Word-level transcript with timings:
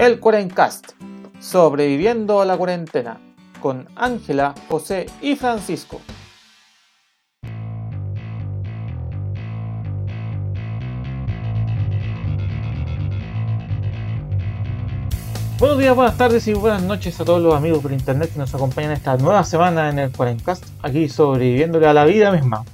El 0.00 0.18
Cuarencast, 0.18 0.92
sobreviviendo 1.40 2.40
a 2.40 2.46
la 2.46 2.56
cuarentena, 2.56 3.20
con 3.60 3.86
Ángela, 3.96 4.54
José 4.66 5.04
y 5.20 5.36
Francisco. 5.36 6.00
Buenos 15.58 15.76
días, 15.76 15.94
buenas 15.94 16.16
tardes 16.16 16.48
y 16.48 16.54
buenas 16.54 16.82
noches 16.82 17.20
a 17.20 17.26
todos 17.26 17.42
los 17.42 17.54
amigos 17.54 17.80
por 17.82 17.92
internet 17.92 18.32
que 18.32 18.38
nos 18.38 18.54
acompañan 18.54 18.92
esta 18.92 19.18
nueva 19.18 19.44
semana 19.44 19.90
en 19.90 19.98
el 19.98 20.10
Cuarencast, 20.10 20.64
aquí 20.80 21.10
sobreviviéndole 21.10 21.86
a 21.86 21.92
la 21.92 22.06
vida 22.06 22.32
misma. 22.32 22.64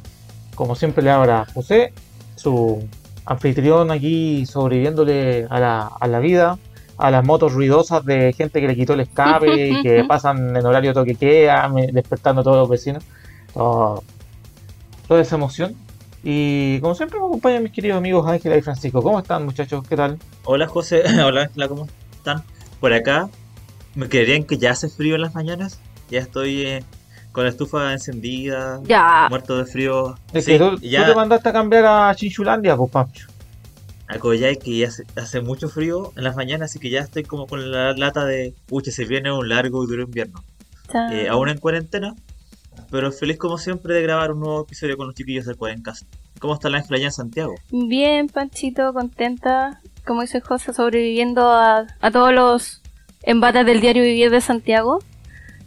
Como 0.54 0.76
siempre 0.76 1.02
le 1.02 1.10
habla 1.10 1.44
José, 1.52 1.92
su 2.36 2.88
anfitrión 3.24 3.90
aquí 3.90 4.46
sobreviviéndole 4.46 5.48
a 5.50 5.58
la, 5.58 5.90
a 5.98 6.06
la 6.06 6.20
vida, 6.20 6.56
a 6.98 7.10
las 7.10 7.24
motos 7.24 7.52
ruidosas 7.52 8.04
de 8.04 8.32
gente 8.32 8.60
que 8.60 8.66
le 8.68 8.74
quitó 8.74 8.94
el 8.94 9.00
escape 9.00 9.68
y 9.70 9.82
que 9.82 10.04
pasan 10.08 10.56
en 10.56 10.64
horario 10.64 10.92
toquequea, 10.94 11.68
me- 11.68 11.88
despertando 11.88 12.40
a 12.40 12.44
todos 12.44 12.56
los 12.58 12.68
vecinos. 12.68 13.04
Todo- 13.52 14.02
toda 15.08 15.20
esa 15.20 15.36
emoción. 15.36 15.74
Y 16.24 16.80
como 16.80 16.94
siempre 16.94 17.20
me 17.20 17.26
acompañan 17.26 17.62
mis 17.62 17.72
queridos 17.72 17.98
amigos 17.98 18.26
Ángela 18.28 18.56
y 18.56 18.62
Francisco. 18.62 19.00
¿Cómo 19.02 19.18
están 19.20 19.44
muchachos? 19.44 19.86
¿Qué 19.88 19.96
tal? 19.96 20.18
Hola 20.44 20.66
José, 20.66 21.02
hola 21.24 21.42
Ángela, 21.42 21.68
¿cómo 21.68 21.86
están? 22.12 22.42
Por 22.80 22.92
acá, 22.92 23.28
¿me 23.94 24.08
creerían 24.08 24.42
que 24.44 24.58
ya 24.58 24.72
hace 24.72 24.88
frío 24.88 25.14
en 25.14 25.20
las 25.22 25.34
mañanas? 25.34 25.78
Ya 26.10 26.18
estoy 26.20 26.62
eh, 26.66 26.84
con 27.32 27.44
la 27.44 27.50
estufa 27.50 27.92
encendida, 27.92 28.80
Ya. 28.84 29.26
muerto 29.30 29.56
de 29.58 29.66
frío. 29.66 30.16
Es 30.32 30.44
Sí, 30.46 30.52
que 30.52 30.58
tú, 30.58 30.76
ya 30.80 31.04
tú 31.04 31.10
te 31.12 31.16
mandaste 31.16 31.48
a 31.48 31.52
cambiar 31.52 31.84
a 31.86 32.14
Chinchulandia, 32.14 32.76
pues 32.76 32.90
Pancho. 32.90 33.28
A 34.08 34.18
que 34.18 34.76
ya 34.78 34.86
hace, 34.86 35.04
hace 35.16 35.40
mucho 35.40 35.68
frío 35.68 36.12
en 36.16 36.24
las 36.24 36.36
mañanas, 36.36 36.70
así 36.70 36.78
que 36.78 36.90
ya 36.90 37.00
estoy 37.00 37.24
como 37.24 37.46
con 37.46 37.70
la 37.70 37.92
lata 37.92 38.24
de, 38.24 38.54
pucha, 38.66 38.90
se 38.90 39.04
viene 39.04 39.32
un 39.32 39.48
largo 39.48 39.84
y 39.84 39.86
duro 39.86 40.02
invierno. 40.02 40.42
Eh, 41.12 41.28
aún 41.28 41.48
en 41.48 41.58
cuarentena, 41.58 42.14
pero 42.90 43.10
feliz 43.10 43.38
como 43.38 43.58
siempre 43.58 43.94
de 43.94 44.02
grabar 44.02 44.32
un 44.32 44.40
nuevo 44.40 44.62
episodio 44.62 44.96
con 44.96 45.06
los 45.06 45.16
chiquillos 45.16 45.46
del 45.46 45.56
Cuarencast. 45.56 46.06
¿Cómo 46.38 46.54
está 46.54 46.68
la 46.68 46.78
allá 46.78 47.06
en 47.06 47.12
Santiago? 47.12 47.54
Bien, 47.70 48.28
Panchito, 48.28 48.92
contenta. 48.92 49.80
Como 50.04 50.20
dice 50.20 50.40
José, 50.40 50.72
sobreviviendo 50.72 51.50
a, 51.50 51.86
a 52.00 52.10
todos 52.10 52.32
los 52.32 52.82
embates 53.22 53.66
del 53.66 53.80
diario 53.80 54.02
Vivir 54.02 54.30
de 54.30 54.40
Santiago. 54.40 55.00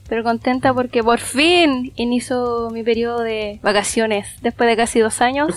Pero 0.08 0.23
contenta 0.23 0.73
porque 0.73 1.04
por 1.04 1.20
fin 1.20 1.92
inicio 1.95 2.70
mi 2.72 2.84
periodo 2.84 3.20
de 3.22 3.60
vacaciones. 3.62 4.28
Después 4.42 4.70
de 4.70 4.78
casi 4.78 5.00
dos 5.00 5.22
años. 5.22 5.56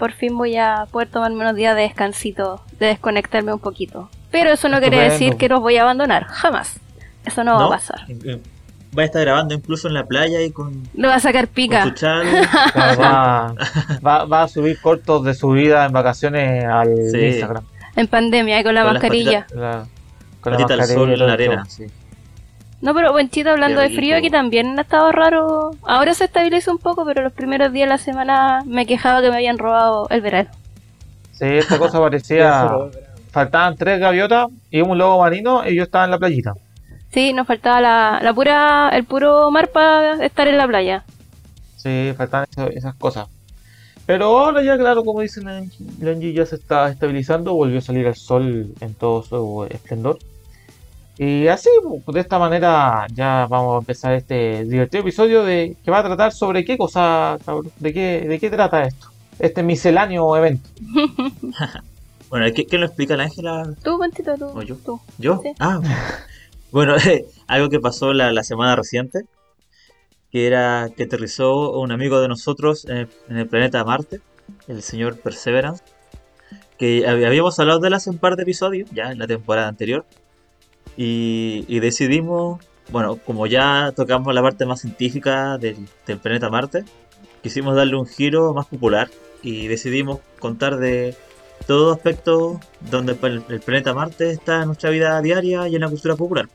Por 0.00 0.10
fin 0.12 0.36
voy 0.36 0.56
a 0.56 0.86
poder 0.90 1.08
tomarme 1.08 1.36
unos 1.40 1.54
días 1.54 1.76
de 1.76 1.82
descansito, 1.82 2.60
de 2.80 2.86
desconectarme 2.86 3.52
un 3.52 3.60
poquito. 3.60 4.08
Pero 4.32 4.50
eso 4.50 4.68
no 4.68 4.80
quiere 4.80 4.96
decir 4.98 5.36
que 5.36 5.48
los 5.48 5.60
voy 5.60 5.76
a 5.76 5.82
abandonar, 5.82 6.24
jamás. 6.24 6.80
Eso 7.24 7.44
no, 7.44 7.56
va 7.56 7.66
a 7.66 7.68
pasar. 7.68 8.00
Eh, 8.08 8.18
eh, 8.24 8.40
Va 8.98 9.02
a 9.02 9.04
estar 9.04 9.22
grabando 9.22 9.54
incluso 9.54 9.86
en 9.86 9.94
la 9.94 10.04
playa 10.04 10.40
y 10.42 10.50
con, 10.50 10.88
Lo 10.94 11.06
va 11.08 11.14
a 11.16 11.20
sacar 11.20 11.46
con 11.46 11.54
pica. 11.54 11.84
su 11.94 12.04
va, 12.76 13.54
va- 14.06 14.24
va 14.24 14.42
a 14.42 14.48
subir 14.48 14.80
cortos 14.80 15.22
de 15.24 15.34
su 15.34 15.50
vida 15.50 15.84
en 15.84 15.92
vacaciones 15.92 16.64
al 16.64 16.96
Sí. 17.12 17.18
Instagram. 17.26 17.64
En 17.94 18.06
pandemia 18.08 18.58
y 18.60 18.64
con 18.64 18.74
la 18.74 18.82
Con 18.84 18.92
mascarilla. 18.94 19.46
La- 19.54 19.84
con 20.40 20.52
la 20.54 20.58
Patita 20.58 20.74
al 20.74 20.80
mascarilla 20.80 21.04
sol 21.04 21.12
en 21.12 21.26
la 21.26 21.32
arena. 21.34 21.64
sí. 21.68 21.86
No, 22.80 22.94
pero 22.94 23.12
Buenchito, 23.12 23.50
hablando 23.50 23.80
de 23.80 23.90
frío, 23.90 24.16
aquí 24.16 24.30
también 24.30 24.78
ha 24.78 24.82
estado 24.82 25.12
raro. 25.12 25.72
Ahora 25.82 26.14
se 26.14 26.24
estabiliza 26.24 26.70
un 26.72 26.78
poco, 26.78 27.04
pero 27.04 27.22
los 27.22 27.32
primeros 27.32 27.72
días 27.72 27.86
de 27.88 27.90
la 27.94 27.98
semana 27.98 28.62
me 28.64 28.86
quejaba 28.86 29.20
que 29.20 29.28
me 29.28 29.36
habían 29.36 29.58
robado 29.58 30.08
el 30.08 30.22
verano. 30.22 30.48
Sí, 31.32 31.44
esta 31.44 31.78
cosa 31.78 31.98
parecía. 32.00 32.70
Faltaban 33.30 33.76
tres 33.76 34.00
gaviotas 34.00 34.48
y 34.70 34.80
un 34.80 34.96
lobo 34.98 35.20
marino 35.20 35.66
y 35.68 35.76
yo 35.76 35.82
estaba 35.84 36.04
en 36.06 36.10
la 36.10 36.18
playita. 36.18 36.54
Sí, 37.12 37.32
nos 37.32 37.46
faltaba 37.46 37.80
la, 37.80 38.18
la 38.22 38.32
pura, 38.34 38.88
el 38.92 39.04
puro 39.04 39.50
mar 39.50 39.68
para 39.68 40.24
estar 40.24 40.48
en 40.48 40.56
la 40.56 40.66
playa. 40.66 41.04
Sí, 41.76 42.12
faltaban 42.16 42.46
eso- 42.50 42.68
esas 42.70 42.94
cosas. 42.94 43.28
Pero 44.06 44.24
ahora 44.38 44.62
ya, 44.62 44.76
claro, 44.76 45.04
como 45.04 45.20
dicen, 45.20 45.44
la 46.00 46.10
Angie 46.10 46.32
ya 46.32 46.46
se 46.46 46.56
está 46.56 46.88
estabilizando, 46.88 47.54
volvió 47.54 47.78
a 47.78 47.82
salir 47.82 48.06
el 48.06 48.14
sol 48.16 48.72
en 48.80 48.94
todo 48.94 49.22
su 49.22 49.66
esplendor. 49.70 50.18
Y 51.22 51.48
así, 51.48 51.68
pues, 52.02 52.14
de 52.14 52.20
esta 52.20 52.38
manera, 52.38 53.06
ya 53.12 53.46
vamos 53.46 53.74
a 53.74 53.78
empezar 53.80 54.14
este 54.14 54.64
divertido 54.64 55.02
episodio 55.02 55.44
de 55.44 55.76
que 55.84 55.90
va 55.90 55.98
a 55.98 56.02
tratar 56.04 56.32
sobre 56.32 56.64
qué 56.64 56.78
cosa, 56.78 57.36
cabrón, 57.44 57.70
de 57.78 57.92
qué, 57.92 58.20
de 58.26 58.38
qué 58.38 58.48
trata 58.48 58.84
esto. 58.84 59.08
Este 59.38 59.62
misceláneo 59.62 60.34
evento. 60.36 60.68
Bueno, 62.30 62.46
¿qué, 62.54 62.64
qué 62.64 62.78
lo 62.78 62.86
explica 62.86 63.16
la 63.16 63.24
Ángela? 63.24 63.74
Tú, 63.82 63.96
Buenchito, 63.96 64.36
tú. 64.36 64.44
¿O 64.46 64.62
yo? 64.62 64.76
tú. 64.76 65.00
¿Yo? 65.18 65.40
Sí. 65.42 65.50
Ah, 65.58 65.80
bueno, 66.70 66.94
algo 67.48 67.68
que 67.68 67.80
pasó 67.80 68.12
la, 68.12 68.32
la 68.32 68.44
semana 68.44 68.76
reciente, 68.76 69.22
que 70.30 70.46
era 70.46 70.90
que 70.96 71.02
aterrizó 71.02 71.72
un 71.80 71.90
amigo 71.90 72.20
de 72.20 72.28
nosotros 72.28 72.84
en 72.84 72.96
el, 72.98 73.08
en 73.28 73.36
el 73.38 73.48
planeta 73.48 73.82
Marte, 73.84 74.20
el 74.68 74.80
señor 74.82 75.18
Perseverance, 75.18 75.82
que 76.78 77.04
hab- 77.04 77.26
habíamos 77.26 77.58
hablado 77.58 77.80
de 77.80 77.88
él 77.88 77.94
hace 77.94 78.10
un 78.10 78.18
par 78.18 78.36
de 78.36 78.44
episodios, 78.44 78.88
ya 78.92 79.10
en 79.10 79.18
la 79.18 79.26
temporada 79.26 79.66
anterior, 79.66 80.06
y, 80.96 81.64
y 81.68 81.80
decidimos, 81.80 82.60
bueno, 82.90 83.16
como 83.24 83.46
ya 83.46 83.92
tocamos 83.94 84.34
la 84.34 84.42
parte 84.42 84.66
más 84.66 84.80
científica 84.80 85.58
del, 85.58 85.76
del 86.06 86.18
planeta 86.18 86.50
Marte, 86.50 86.84
quisimos 87.42 87.74
darle 87.76 87.96
un 87.96 88.06
giro 88.06 88.52
más 88.54 88.66
popular 88.66 89.08
y 89.42 89.66
decidimos 89.68 90.18
contar 90.38 90.76
de 90.78 91.16
todo 91.66 91.92
aspecto 91.92 92.60
donde 92.90 93.16
el, 93.22 93.42
el 93.48 93.60
planeta 93.60 93.94
Marte 93.94 94.30
está 94.30 94.60
en 94.60 94.66
nuestra 94.66 94.90
vida 94.90 95.20
diaria 95.22 95.68
y 95.68 95.74
en 95.76 95.82
la 95.82 95.88
cultura 95.88 96.16
popular. 96.16 96.48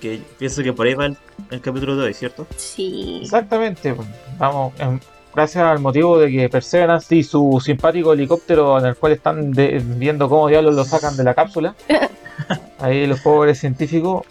Que 0.00 0.20
pienso 0.38 0.62
que 0.62 0.72
por 0.72 0.86
ahí 0.86 0.94
va 0.94 1.06
el, 1.06 1.16
el 1.50 1.60
capítulo 1.60 1.96
de 1.96 2.04
hoy, 2.04 2.14
¿cierto? 2.14 2.46
Sí. 2.56 3.20
Exactamente, 3.22 3.92
pues, 3.94 4.08
vamos, 4.38 4.72
em, 4.78 4.98
gracias 5.34 5.62
al 5.64 5.78
motivo 5.78 6.18
de 6.18 6.30
que 6.30 6.48
Perseverance 6.48 7.14
y 7.14 7.22
su 7.22 7.60
simpático 7.62 8.12
helicóptero 8.12 8.78
en 8.78 8.86
el 8.86 8.96
cual 8.96 9.12
están 9.12 9.50
de- 9.52 9.82
viendo 9.84 10.28
cómo 10.28 10.48
diablos 10.48 10.74
lo 10.74 10.84
sacan 10.84 11.16
de 11.16 11.24
la 11.24 11.34
cápsula, 11.34 11.74
ahí 12.78 13.06
los 13.06 13.20
pobres 13.20 13.58
científicos, 13.58 14.24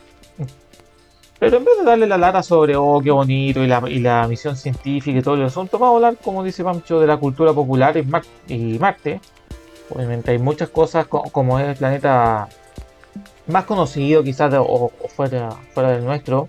pero 1.40 1.58
en 1.58 1.64
vez 1.66 1.78
de 1.80 1.86
darle 1.86 2.06
la 2.08 2.18
lata 2.18 2.44
sobre, 2.44 2.76
oh, 2.76 3.00
qué 3.02 3.12
bonito, 3.12 3.64
y 3.64 3.68
la, 3.68 3.82
y 3.88 4.00
la 4.00 4.28
misión 4.28 4.58
científica 4.58 5.18
y 5.20 5.22
todo 5.22 5.36
el 5.36 5.44
asunto, 5.44 5.80
vamos 5.80 5.94
a 5.94 6.08
hablar, 6.08 6.22
como 6.22 6.44
dice 6.44 6.64
Pancho, 6.64 7.00
de 7.00 7.08
la 7.08 7.16
cultura 7.18 7.54
popular 7.54 7.96
y, 7.96 8.04
Mar- 8.04 8.24
y 8.48 8.78
Marte. 8.78 9.22
Obviamente 9.90 10.32
hay 10.32 10.38
muchas 10.38 10.70
cosas 10.70 11.08
co- 11.08 11.24
como 11.32 11.58
es 11.60 11.68
el 11.70 11.76
planeta 11.76 12.48
más 13.48 13.64
conocido 13.64 14.22
quizás 14.24 14.54
o, 14.58 14.92
fuera, 15.16 15.50
fuera 15.74 15.92
del 15.92 16.04
nuestro, 16.06 16.48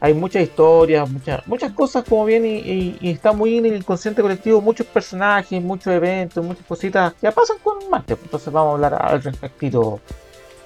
hay 0.00 0.12
muchas 0.12 0.42
historias, 0.42 1.08
muchas, 1.08 1.46
muchas 1.46 1.72
cosas 1.72 2.04
como 2.06 2.24
bien 2.26 2.44
y, 2.44 2.56
y- 2.58 2.98
y 3.00 3.10
está 3.12 3.32
muy 3.32 3.56
en 3.58 3.66
el 3.66 3.76
inconsciente 3.76 4.20
colectivo, 4.20 4.60
muchos 4.60 4.86
personajes, 4.88 5.62
muchos 5.62 5.92
eventos, 5.94 6.44
muchas 6.44 6.66
cositas 6.66 7.14
que 7.14 7.30
pasan 7.32 7.56
con 7.62 7.88
Marte. 7.88 8.16
Entonces 8.20 8.52
vamos 8.52 8.72
a 8.72 8.74
hablar 8.74 8.94
al 9.02 9.22
respecto 9.22 10.00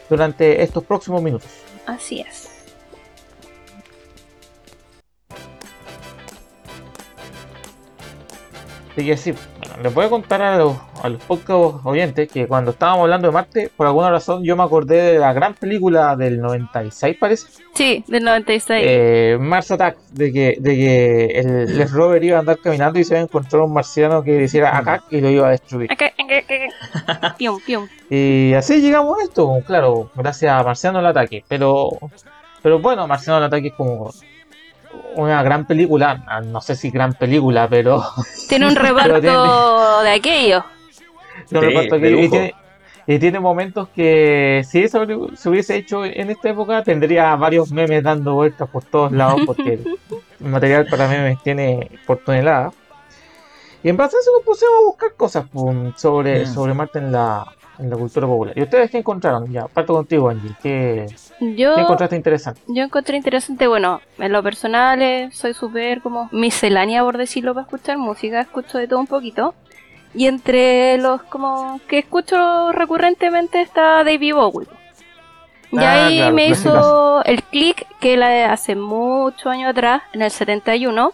durante 0.08 0.62
estos 0.62 0.84
próximos 0.84 1.22
minutos. 1.22 1.50
Así 1.86 2.20
es. 2.20 2.50
Sí, 8.96 9.34
les 9.82 9.94
voy 9.94 10.06
a 10.06 10.08
contar 10.10 10.42
a 10.42 10.56
los, 10.58 10.76
a 11.02 11.08
los 11.08 11.22
podcast 11.22 11.84
oyentes 11.84 12.28
que 12.30 12.46
cuando 12.46 12.72
estábamos 12.72 13.02
hablando 13.02 13.28
de 13.28 13.32
Marte, 13.32 13.70
por 13.76 13.86
alguna 13.86 14.10
razón 14.10 14.42
yo 14.42 14.56
me 14.56 14.62
acordé 14.62 15.12
de 15.12 15.18
la 15.18 15.32
gran 15.32 15.54
película 15.54 16.16
del 16.16 16.40
96 16.40 17.16
parece, 17.18 17.46
Sí, 17.74 18.04
del 18.08 18.24
96. 18.24 18.82
eh, 18.84 19.36
Mars 19.40 19.70
Attack, 19.70 19.98
de 20.10 20.32
que, 20.32 20.56
de 20.58 20.74
que 20.74 21.38
el 21.40 21.88
Rover 21.90 22.24
iba 22.24 22.36
a 22.38 22.40
andar 22.40 22.58
caminando 22.58 22.98
y 22.98 23.04
se 23.04 23.14
iba 23.14 23.20
a 23.20 23.24
encontrar 23.24 23.62
un 23.62 23.72
marciano 23.72 24.22
que 24.22 24.42
hiciera 24.42 24.76
acá 24.76 25.04
y 25.10 25.20
lo 25.20 25.30
iba 25.30 25.46
a 25.46 25.50
destruir. 25.50 25.92
Acá, 25.92 26.06
acá, 26.06 26.38
acá. 27.06 27.34
Pium, 27.38 27.60
pium. 27.64 27.86
Y 28.10 28.54
así 28.54 28.80
llegamos 28.80 29.18
a 29.20 29.22
esto, 29.22 29.62
claro, 29.66 30.10
gracias 30.16 30.52
a 30.52 30.64
Marciano 30.64 30.98
el 30.98 31.06
ataque. 31.06 31.44
Pero, 31.46 31.90
pero 32.62 32.80
bueno, 32.80 33.06
Marciano 33.06 33.38
el 33.38 33.44
ataque 33.44 33.68
es 33.68 33.74
como 33.74 34.10
una 35.14 35.42
gran 35.42 35.66
película, 35.66 36.22
ah, 36.26 36.40
no 36.40 36.60
sé 36.60 36.74
si 36.76 36.90
gran 36.90 37.14
película, 37.14 37.68
pero 37.68 38.04
Tiene 38.48 38.66
un 38.66 38.74
reparto 38.76 40.02
de 40.02 40.10
aquello. 40.10 40.64
no 41.50 41.60
Sí, 41.60 41.66
reparto 41.66 41.94
de 41.96 42.00
que- 42.00 42.22
y, 42.24 42.28
tiene, 42.28 42.54
y 43.06 43.18
tiene 43.18 43.40
momentos 43.40 43.88
que 43.94 44.62
si 44.68 44.82
eso 44.82 45.04
se 45.34 45.48
hubiese 45.48 45.76
hecho 45.76 46.04
en 46.04 46.30
esta 46.30 46.50
época 46.50 46.82
tendría 46.82 47.34
varios 47.36 47.70
memes 47.72 48.02
dando 48.02 48.34
vueltas 48.34 48.68
por 48.68 48.84
todos 48.84 49.12
lados 49.12 49.40
porque 49.46 49.74
el 49.74 49.98
material 50.48 50.86
para 50.90 51.08
memes 51.08 51.42
tiene 51.42 51.90
por 52.06 52.18
tonelada. 52.18 52.70
Y 53.82 53.88
en 53.90 53.96
base 53.96 54.16
a 54.16 54.20
eso 54.20 54.30
nos 54.36 54.42
pusimos 54.44 54.74
a 54.80 54.84
buscar 54.86 55.14
cosas 55.16 55.46
pum, 55.48 55.92
sobre, 55.96 56.44
Mm. 56.44 56.52
sobre 56.54 56.74
Marte 56.74 56.98
en 56.98 57.12
la, 57.12 57.46
en 57.78 57.90
la 57.90 57.96
cultura 57.96 58.26
popular. 58.26 58.56
¿Y 58.58 58.62
ustedes 58.62 58.90
qué 58.90 58.98
encontraron? 58.98 59.50
Ya, 59.52 59.66
parto 59.68 59.94
contigo, 59.94 60.28
Angie. 60.28 60.50
¿Qué, 60.62 61.06
Yo, 61.40 61.74
qué 61.74 61.80
encontraste 61.82 62.16
interesante? 62.16 62.60
yo 62.66 62.82
encontré 62.82 63.16
interesante, 63.16 63.66
bueno, 63.66 64.00
en 64.18 64.32
lo 64.32 64.42
personal 64.42 65.00
eh, 65.02 65.28
soy 65.32 65.54
súper 65.54 66.00
como 66.02 66.28
miscelánea, 66.32 67.02
por 67.02 67.16
decirlo, 67.18 67.54
para 67.54 67.64
escuchar 67.64 67.98
música, 67.98 68.40
escucho 68.40 68.78
de 68.78 68.88
todo 68.88 68.98
un 69.00 69.06
poquito. 69.06 69.54
Y 70.14 70.26
entre 70.26 70.96
los 70.98 71.22
como 71.24 71.80
que 71.86 71.98
escucho 71.98 72.72
recurrentemente 72.72 73.60
está 73.60 74.02
David 74.04 74.34
Bowie. 74.34 74.66
Y 75.70 75.78
Ah, 75.78 76.06
ahí 76.06 76.16
claro, 76.16 76.34
me 76.34 76.48
hizo 76.48 77.24
el 77.24 77.42
click 77.42 77.86
que 78.00 78.16
la 78.16 78.50
hace 78.50 78.74
muchos 78.74 79.46
años 79.46 79.68
atrás, 79.70 80.02
en 80.14 80.22
el 80.22 80.30
71. 80.30 81.12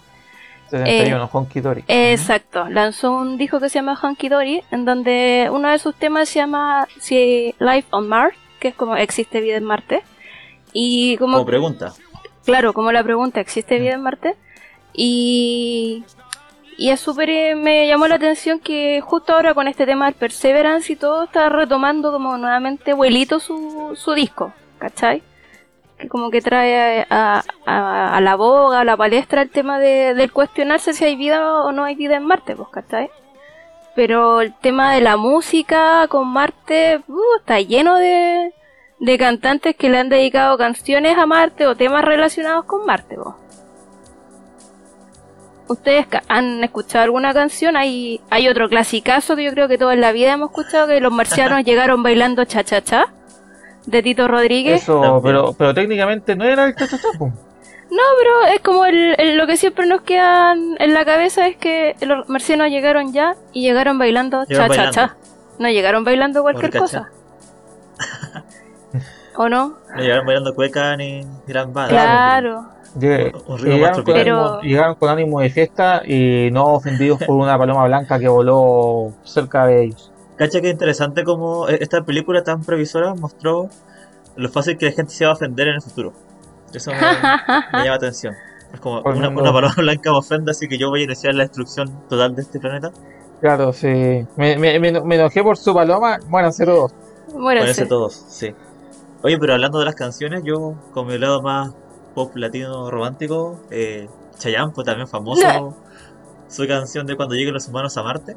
71, 0.78 1.28
Honky 1.32 1.60
Dory. 1.60 1.84
Exacto, 1.88 2.68
lanzó 2.68 3.12
un 3.12 3.36
disco 3.38 3.60
que 3.60 3.68
se 3.68 3.78
llama 3.78 3.98
Hunky 4.00 4.28
Dory, 4.28 4.62
en 4.70 4.84
donde 4.84 5.48
uno 5.52 5.70
de 5.70 5.78
sus 5.78 5.94
temas 5.94 6.28
se 6.28 6.40
llama 6.40 6.86
Life 7.10 7.86
on 7.90 8.08
Mars, 8.08 8.36
que 8.60 8.68
es 8.68 8.74
como 8.74 8.96
existe 8.96 9.40
vida 9.40 9.56
en 9.56 9.64
Marte. 9.64 10.02
Y 10.72 11.16
como, 11.18 11.34
Como 11.34 11.46
pregunta. 11.46 11.92
claro, 12.44 12.72
como 12.72 12.90
la 12.92 13.02
pregunta, 13.04 13.40
¿existe 13.40 13.78
vida 13.78 13.92
en 13.92 14.02
Marte? 14.02 14.34
Y, 14.92 16.04
y 16.78 16.90
es 16.90 17.00
súper, 17.00 17.30
eh, 17.30 17.54
me 17.54 17.86
llamó 17.86 18.06
la 18.06 18.16
atención 18.16 18.58
que 18.60 19.00
justo 19.00 19.32
ahora 19.34 19.54
con 19.54 19.68
este 19.68 19.86
tema 19.86 20.06
del 20.06 20.14
Perseverance 20.14 20.92
y 20.92 20.96
todo 20.96 21.24
está 21.24 21.48
retomando 21.48 22.12
como 22.12 22.36
nuevamente 22.38 22.92
vuelito 22.92 23.38
su, 23.40 23.92
su 23.96 24.12
disco, 24.14 24.52
¿cachai? 24.78 25.22
Que 25.98 26.08
como 26.08 26.30
que 26.30 26.40
trae 26.40 27.06
a, 27.08 27.42
a- 27.66 28.16
a 28.16 28.20
la 28.20 28.34
boga, 28.36 28.80
a 28.80 28.84
la 28.84 28.96
palestra 28.96 29.42
el 29.42 29.50
tema 29.50 29.78
de, 29.78 30.14
del 30.14 30.32
cuestionarse 30.32 30.92
si 30.92 31.04
hay 31.04 31.16
vida 31.16 31.64
o 31.64 31.72
no 31.72 31.84
hay 31.84 31.94
vida 31.94 32.16
en 32.16 32.24
Marte, 32.24 32.56
pues, 32.56 32.68
¿cachai? 32.70 33.10
Pero 33.94 34.40
el 34.40 34.52
tema 34.54 34.92
de 34.94 35.00
la 35.00 35.16
música 35.16 36.06
con 36.08 36.26
Marte 36.28 37.00
uh, 37.06 37.20
está 37.38 37.60
lleno 37.60 37.94
de, 37.96 38.52
de 38.98 39.18
cantantes 39.18 39.76
que 39.76 39.88
le 39.88 39.98
han 39.98 40.08
dedicado 40.08 40.58
canciones 40.58 41.16
a 41.16 41.26
Marte 41.26 41.66
o 41.68 41.76
temas 41.76 42.04
relacionados 42.04 42.64
con 42.64 42.84
Marte. 42.86 43.14
po. 43.16 43.36
¿Ustedes 45.68 46.06
han 46.28 46.62
escuchado 46.62 47.04
alguna 47.04 47.32
canción? 47.32 47.76
Hay, 47.76 48.20
hay 48.30 48.48
otro 48.48 48.68
clasicazo 48.68 49.34
que 49.36 49.44
yo 49.44 49.52
creo 49.52 49.66
que 49.68 49.78
toda 49.78 49.94
la 49.96 50.12
vida 50.12 50.32
hemos 50.32 50.50
escuchado, 50.50 50.88
que 50.88 51.00
los 51.00 51.12
marcianos 51.12 51.62
llegaron 51.64 52.02
bailando 52.02 52.44
cha-cha-cha, 52.44 53.06
de 53.86 54.02
Tito 54.02 54.26
Rodríguez. 54.28 54.82
Eso, 54.82 55.00
También. 55.00 55.22
pero, 55.22 55.52
pero 55.56 55.74
técnicamente 55.74 56.34
no 56.36 56.44
era 56.44 56.64
el 56.66 56.74
cha-cha-cha, 56.74 57.08
po. 57.18 57.30
No, 57.90 58.00
pero 58.18 58.54
es 58.54 58.60
como 58.60 58.86
el, 58.86 59.14
el- 59.18 59.36
lo 59.36 59.46
que 59.46 59.56
siempre 59.56 59.86
nos 59.86 60.00
queda 60.00 60.52
en 60.52 60.94
la 60.94 61.04
cabeza 61.04 61.46
es 61.46 61.56
que 61.56 61.94
los 62.00 62.28
marcianos 62.28 62.68
llegaron 62.70 63.12
ya 63.12 63.36
y 63.52 63.60
llegaron 63.62 63.98
bailando 63.98 64.44
Llegaron 64.46 64.74
cha-cha-cha. 64.76 65.16
No 65.60 65.68
llegaron 65.68 66.02
bailando 66.02 66.42
cualquier 66.42 66.76
cosa. 66.76 67.10
¿O 69.36 69.48
no? 69.48 69.76
No 69.94 70.00
llegaron 70.02 70.26
bailando 70.26 70.54
cueca 70.54 70.96
ni 70.96 71.24
gran 71.46 71.72
bada. 71.72 71.88
Claro. 71.88 72.66
Lleg- 72.98 73.34
Un 73.46 73.58
Llegaron 73.58 74.02
con. 74.04 74.14
Pero- 74.14 74.36
ánimo, 74.44 74.60
llegaron 74.62 74.94
con 74.94 75.08
ánimo 75.10 75.40
de 75.40 75.50
fiesta 75.50 76.02
y 76.06 76.48
no 76.52 76.66
ofendidos 76.74 77.18
por 77.24 77.36
una 77.36 77.58
paloma 77.58 77.84
blanca 77.86 78.18
que 78.18 78.28
voló 78.28 79.12
cerca 79.24 79.66
de 79.66 79.84
ellos. 79.84 80.10
Cacha 80.36 80.60
que 80.60 80.68
interesante 80.70 81.24
como 81.24 81.68
e- 81.68 81.78
esta 81.80 82.02
película 82.02 82.42
tan 82.42 82.62
previsora 82.64 83.14
mostró 83.14 83.68
lo 84.36 84.48
fácil 84.48 84.76
que 84.76 84.86
la 84.86 84.92
gente 84.92 85.12
se 85.12 85.24
va 85.24 85.32
a 85.32 85.34
ofender 85.34 85.68
en 85.68 85.74
el 85.76 85.82
futuro. 85.82 86.12
Eso 86.72 86.90
me, 86.90 86.96
me 86.96 87.02
llama 87.04 87.84
la 87.84 87.94
atención. 87.94 88.34
Es 88.72 88.80
como 88.80 89.00
una, 89.02 89.14
ejemplo- 89.28 89.42
una 89.42 89.52
paloma 89.52 89.74
blanca 89.78 90.10
me 90.10 90.18
ofende, 90.18 90.50
así 90.50 90.66
que 90.68 90.76
yo 90.78 90.88
voy 90.90 91.02
a 91.02 91.04
iniciar 91.04 91.34
la 91.34 91.44
destrucción 91.44 91.88
total 92.08 92.34
de 92.34 92.42
este 92.42 92.58
planeta. 92.58 92.90
Claro, 93.40 93.72
sí. 93.72 94.26
Me, 94.36 94.56
me, 94.58 94.78
me, 94.80 95.00
me 95.00 95.14
enojé 95.16 95.42
por 95.42 95.56
su 95.56 95.72
paloma, 95.74 96.18
muéranse 96.28 96.64
todos. 96.64 96.92
Muéranse. 97.34 97.86
Todos, 97.86 98.14
sí. 98.28 98.54
Oye, 99.22 99.38
pero 99.38 99.52
hablando 99.54 99.78
de 99.78 99.84
las 99.84 99.94
canciones, 99.94 100.42
yo 100.44 100.74
con 100.92 101.06
mi 101.06 101.16
lado 101.18 101.42
más 101.42 101.72
pop 102.14 102.34
latino 102.36 102.90
romántico, 102.90 103.60
eh, 103.70 104.08
Chayanne 104.38 104.72
fue 104.72 104.84
también 104.84 105.06
famoso. 105.08 105.74
Su 106.48 106.66
canción 106.66 107.06
de 107.06 107.16
Cuando 107.16 107.34
lleguen 107.34 107.54
los 107.54 107.68
humanos 107.68 107.96
a 107.96 108.02
Marte. 108.02 108.36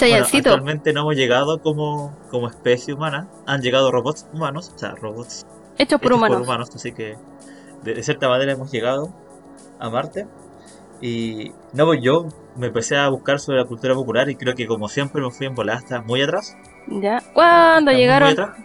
Bueno, 0.00 0.26
actualmente 0.50 0.92
no 0.92 1.00
hemos 1.02 1.16
llegado 1.16 1.60
como, 1.60 2.16
como 2.30 2.48
especie 2.48 2.94
humana. 2.94 3.28
Han 3.46 3.60
llegado 3.62 3.90
robots 3.92 4.26
humanos, 4.32 4.72
o 4.74 4.78
sea, 4.78 4.94
robots 4.96 5.46
hechos 5.78 6.00
por 6.00 6.12
hechos 6.12 6.40
humanos. 6.42 6.70
así 6.74 6.92
que 6.92 7.16
de, 7.82 7.94
de 7.94 8.02
cierta 8.02 8.28
manera 8.28 8.52
hemos 8.52 8.70
llegado 8.72 9.12
a 9.78 9.90
Marte. 9.90 10.26
Y 11.00 11.52
no, 11.72 11.86
pues 11.86 12.00
yo 12.02 12.26
me 12.56 12.68
empecé 12.68 12.96
a 12.96 13.08
buscar 13.08 13.38
sobre 13.40 13.58
la 13.58 13.64
cultura 13.66 13.94
popular 13.94 14.28
y 14.30 14.36
creo 14.36 14.54
que 14.54 14.66
como 14.66 14.88
siempre 14.88 15.20
me 15.22 15.30
fui 15.30 15.46
en 15.46 15.54
volada 15.54 15.78
hasta 15.78 16.00
muy 16.00 16.22
atrás. 16.22 16.56
Ya. 16.88 17.20
¿Cuándo 17.32 17.90
hasta 17.90 17.98
llegaron? 17.98 18.28
muy 18.28 18.32
atrás. 18.32 18.58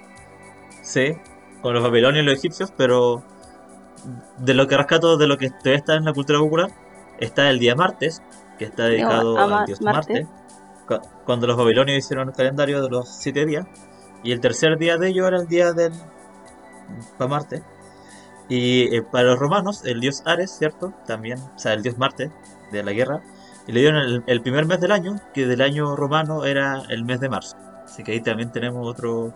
Sí, 0.81 1.14
con 1.62 1.74
los 1.74 1.84
babilonios 1.84 2.24
y 2.24 2.26
los 2.26 2.38
egipcios, 2.38 2.72
pero 2.76 3.24
de 4.38 4.54
lo 4.54 4.68
que 4.68 4.78
rescato 4.78 5.18
de 5.18 5.28
lo 5.28 5.38
que 5.38 5.50
todavía 5.50 5.76
está 5.76 5.96
en 5.96 6.06
la 6.06 6.14
cultura 6.14 6.40
popular, 6.40 6.72
está 7.20 7.50
el 7.50 7.60
día 7.60 7.76
martes, 7.76 8.22
que 8.58 8.66
está 8.66 8.86
dedicado 8.86 9.38
a 9.38 9.48
Ma- 9.48 9.60
al 9.62 9.66
dios 9.66 9.81
Marte. 9.81 10.28
Cuando 11.25 11.47
los 11.47 11.57
babilonios 11.57 11.97
hicieron 11.97 12.30
el 12.30 12.36
calendario 12.36 12.81
de 12.81 12.89
los 12.89 13.09
siete 13.09 13.45
días, 13.45 13.65
y 14.24 14.31
el 14.31 14.39
tercer 14.39 14.77
día 14.77 14.97
de 14.97 15.09
ello 15.09 15.27
era 15.27 15.38
el 15.38 15.47
día 15.47 15.74
del 15.74 15.94
para 17.18 17.30
Marte. 17.30 17.63
Y 18.50 18.95
eh, 18.95 19.03
para 19.03 19.25
los 19.25 19.39
romanos, 19.39 19.86
el 19.86 20.00
dios 20.00 20.24
Ares, 20.25 20.51
¿cierto? 20.51 20.94
También, 21.06 21.39
o 21.39 21.59
sea, 21.59 21.74
el 21.74 21.83
dios 21.83 21.97
Marte 21.97 22.31
de 22.71 22.83
la 22.83 22.91
guerra, 22.94 23.21
y 23.68 23.71
le 23.71 23.81
dieron 23.81 24.01
el, 24.01 24.24
el 24.25 24.41
primer 24.41 24.65
mes 24.65 24.81
del 24.81 24.91
año, 24.91 25.15
que 25.33 25.45
del 25.45 25.62
año 25.62 25.95
romano 25.95 26.45
era 26.45 26.83
el 26.89 27.06
mes 27.06 27.19
de 27.19 27.30
marzo. 27.30 27.56
Así 27.85 28.03
que 28.03 28.13
ahí 28.13 28.21
también 28.21 28.51
tenemos 28.51 28.88
otro 28.88 29.33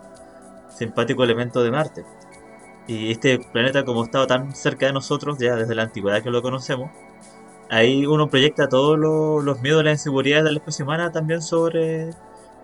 simpático 0.68 1.24
elemento 1.24 1.62
de 1.62 1.70
Marte. 1.70 2.04
Y 2.86 3.10
este 3.10 3.38
planeta, 3.38 3.84
como 3.84 4.04
estaba 4.04 4.26
tan 4.26 4.54
cerca 4.54 4.86
de 4.86 4.92
nosotros, 4.92 5.38
ya 5.38 5.56
desde 5.56 5.74
la 5.74 5.84
antigüedad 5.84 6.22
que 6.22 6.30
lo 6.30 6.42
conocemos, 6.42 6.90
ahí 7.70 8.06
uno 8.06 8.28
proyecta 8.28 8.68
todos 8.68 8.98
lo- 8.98 9.40
los 9.42 9.60
miedos 9.60 9.82
y 9.82 9.84
las 9.84 9.94
inseguridades 10.00 10.44
de 10.44 10.52
la 10.52 10.58
especie 10.58 10.84
humana 10.84 11.12
también 11.12 11.42
sobre 11.42 12.10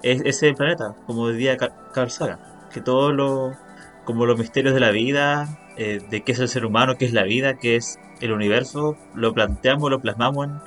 es- 0.02 0.22
ese 0.24 0.52
planeta, 0.54 0.94
como 1.06 1.28
decía 1.28 1.56
Ca- 1.56 1.72
Carl 1.92 2.10
Sagan, 2.10 2.38
que 2.72 2.80
todos 2.80 3.12
los 3.12 3.54
como 4.04 4.26
los 4.26 4.38
misterios 4.38 4.74
de 4.74 4.80
la 4.80 4.90
vida, 4.90 5.46
eh, 5.76 6.00
de 6.10 6.22
qué 6.22 6.32
es 6.32 6.38
el 6.40 6.48
ser 6.48 6.64
humano, 6.64 6.96
qué 6.98 7.04
es 7.04 7.12
la 7.12 7.22
vida, 7.22 7.58
qué 7.58 7.76
es 7.76 7.98
el 8.20 8.32
universo, 8.32 8.96
lo 9.14 9.32
planteamos, 9.32 9.88
lo 9.90 10.00
plasmamos 10.00 10.46
en, 10.46 10.60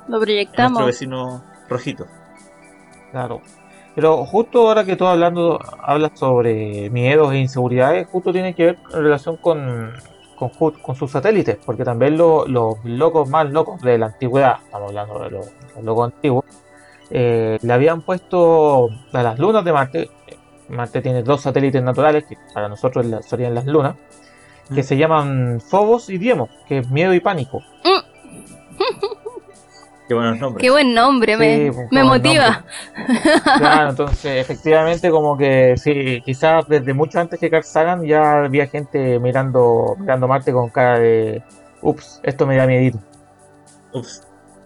nuestro 0.70 0.86
vecino 0.86 1.44
rojito. 1.68 2.06
Claro. 3.12 3.42
Pero 3.96 4.26
justo 4.26 4.68
ahora 4.68 4.86
que 4.86 4.96
tú 4.96 5.06
hablando, 5.06 5.60
hablas 5.80 6.12
sobre 6.16 6.90
miedos 6.90 7.32
e 7.34 7.38
inseguridades, 7.40 8.08
justo 8.08 8.32
tiene 8.32 8.56
que 8.56 8.66
ver 8.66 8.78
en 8.94 9.04
relación 9.04 9.38
con, 9.38 9.92
con, 10.52 10.96
sus 10.96 11.12
satélites, 11.12 11.58
porque 11.66 11.84
también 11.84 12.18
lo- 12.18 12.46
los 12.48 12.84
locos 12.84 13.30
más 13.30 13.50
locos 13.52 13.82
de 13.82 13.98
la 13.98 14.08
antigüedad, 14.08 14.58
estamos 14.64 14.90
hablando 14.90 15.20
de 15.20 15.30
los, 15.32 15.52
los 15.76 15.84
locos 15.84 16.14
antiguos, 16.14 16.46
eh, 17.10 17.58
le 17.62 17.74
habían 17.74 18.02
puesto 18.02 18.90
a 19.12 19.24
las 19.24 19.38
lunas 19.40 19.64
de 19.64 19.74
Marte, 19.74 20.10
Marte 20.70 21.02
tiene 21.02 21.24
dos 21.24 21.42
satélites 21.42 21.84
naturales, 21.84 22.26
que 22.28 22.38
para 22.54 22.68
nosotros 22.70 23.06
serían 23.26 23.54
las 23.54 23.66
lunas, 23.66 23.96
que 24.74 24.82
Mm. 24.82 24.84
se 24.84 24.98
llaman 24.98 25.62
Phobos 25.62 26.10
y 26.10 26.18
Diemos, 26.18 26.50
que 26.68 26.80
es 26.80 26.90
miedo 26.90 27.14
y 27.14 27.20
pánico. 27.20 27.62
Qué 30.08 30.14
buenos 30.14 30.38
nombres. 30.40 30.62
Qué 30.62 30.70
buen 30.70 30.94
nombre, 30.94 31.38
me, 31.38 31.72
Sí, 31.72 31.78
me 31.92 32.04
motiva. 32.04 32.66
Claro, 33.58 33.90
entonces 33.92 34.42
efectivamente 34.42 35.10
como 35.10 35.38
que 35.38 35.76
sí, 35.78 36.22
quizás 36.26 36.68
desde 36.68 36.94
mucho 36.94 37.20
antes 37.20 37.40
que 37.40 37.50
Carl 37.50 37.64
Sagan 37.64 38.04
ya 38.06 38.44
había 38.44 38.68
gente 38.68 39.20
mirando, 39.20 39.96
mirando 40.00 40.28
Marte 40.28 40.52
con 40.52 40.70
cara 40.70 41.00
de, 41.00 41.42
ups, 41.82 42.20
esto 42.24 42.46
me 42.46 42.58
da 42.58 42.68
miedito. 42.68 43.00
Ups. 43.94 44.24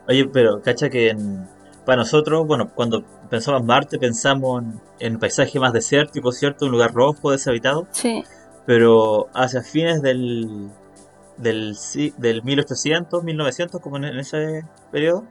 Oye, 0.07 0.25
pero 0.31 0.61
cacha 0.61 0.89
que 0.89 1.09
en- 1.09 1.47
para 1.85 1.97
nosotros, 1.97 2.45
bueno, 2.47 2.69
cuando 2.73 3.03
pensamos 3.29 3.61
en 3.61 3.67
Marte 3.67 3.97
pensamos 3.99 4.63
en, 4.63 4.79
en 4.99 5.19
paisaje 5.19 5.59
más 5.59 5.71
desértico, 5.71 6.31
¿cierto? 6.31 6.65
Un 6.65 6.71
lugar 6.71 6.93
rojo, 6.93 7.31
deshabitado. 7.31 7.87
Sí. 7.91 8.23
Pero 8.65 9.27
hacia 9.33 9.61
fines 9.61 10.01
del, 10.01 10.69
del, 11.37 11.75
del 12.17 12.43
1800, 12.43 13.23
1900, 13.23 13.81
como 13.81 13.97
en, 13.97 14.05
en 14.05 14.19
ese 14.19 14.63
periodo, 14.91 15.25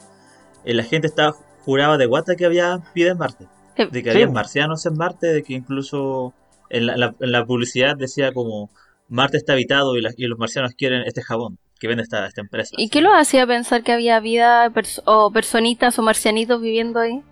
eh, 0.65 0.75
la 0.75 0.83
gente 0.85 1.07
estaba 1.07 1.35
juraba 1.65 1.99
de 1.99 2.07
guata 2.07 2.37
que 2.37 2.47
había 2.47 2.79
vida 2.95 3.11
en 3.13 3.19
Marte. 3.19 3.47
Sí. 3.77 3.85
De 3.91 4.03
que 4.03 4.11
Sí. 4.13 4.17
había 4.23 4.29
marcianos 4.33 4.87
en 4.87 4.95
Marte, 4.95 5.27
de 5.29 5.43
que 5.43 5.55
incluso 5.55 6.33
en 6.71 6.87
la, 6.87 6.97
la- 6.97 7.15
en 7.21 7.33
la 7.33 7.45
publicidad 7.45 7.97
decía 7.97 8.33
como 8.33 8.71
Marte 9.09 9.37
está 9.37 9.53
habitado 9.55 9.97
y, 9.97 10.01
la- 10.03 10.13
y 10.17 10.27
los 10.27 10.39
marcianos 10.39 10.73
quieren 10.75 11.03
este 11.07 11.23
jabón 11.23 11.59
que 11.79 11.89
vende 11.89 12.03
esta, 12.05 12.27
esta 12.27 12.41
empresa. 12.41 12.71
¿Y 12.79 12.89
qué 12.89 13.03
lo 13.03 13.13
hacía 13.15 13.47
pensar 13.47 13.83
que 13.83 13.93
había 13.93 14.19
vida 14.21 14.69
pers- 14.71 15.03
o 15.05 15.31
personitas 15.31 15.99
o 15.99 16.03
marcianitos 16.03 16.61
viviendo 16.61 17.01
ahí? 17.01 17.23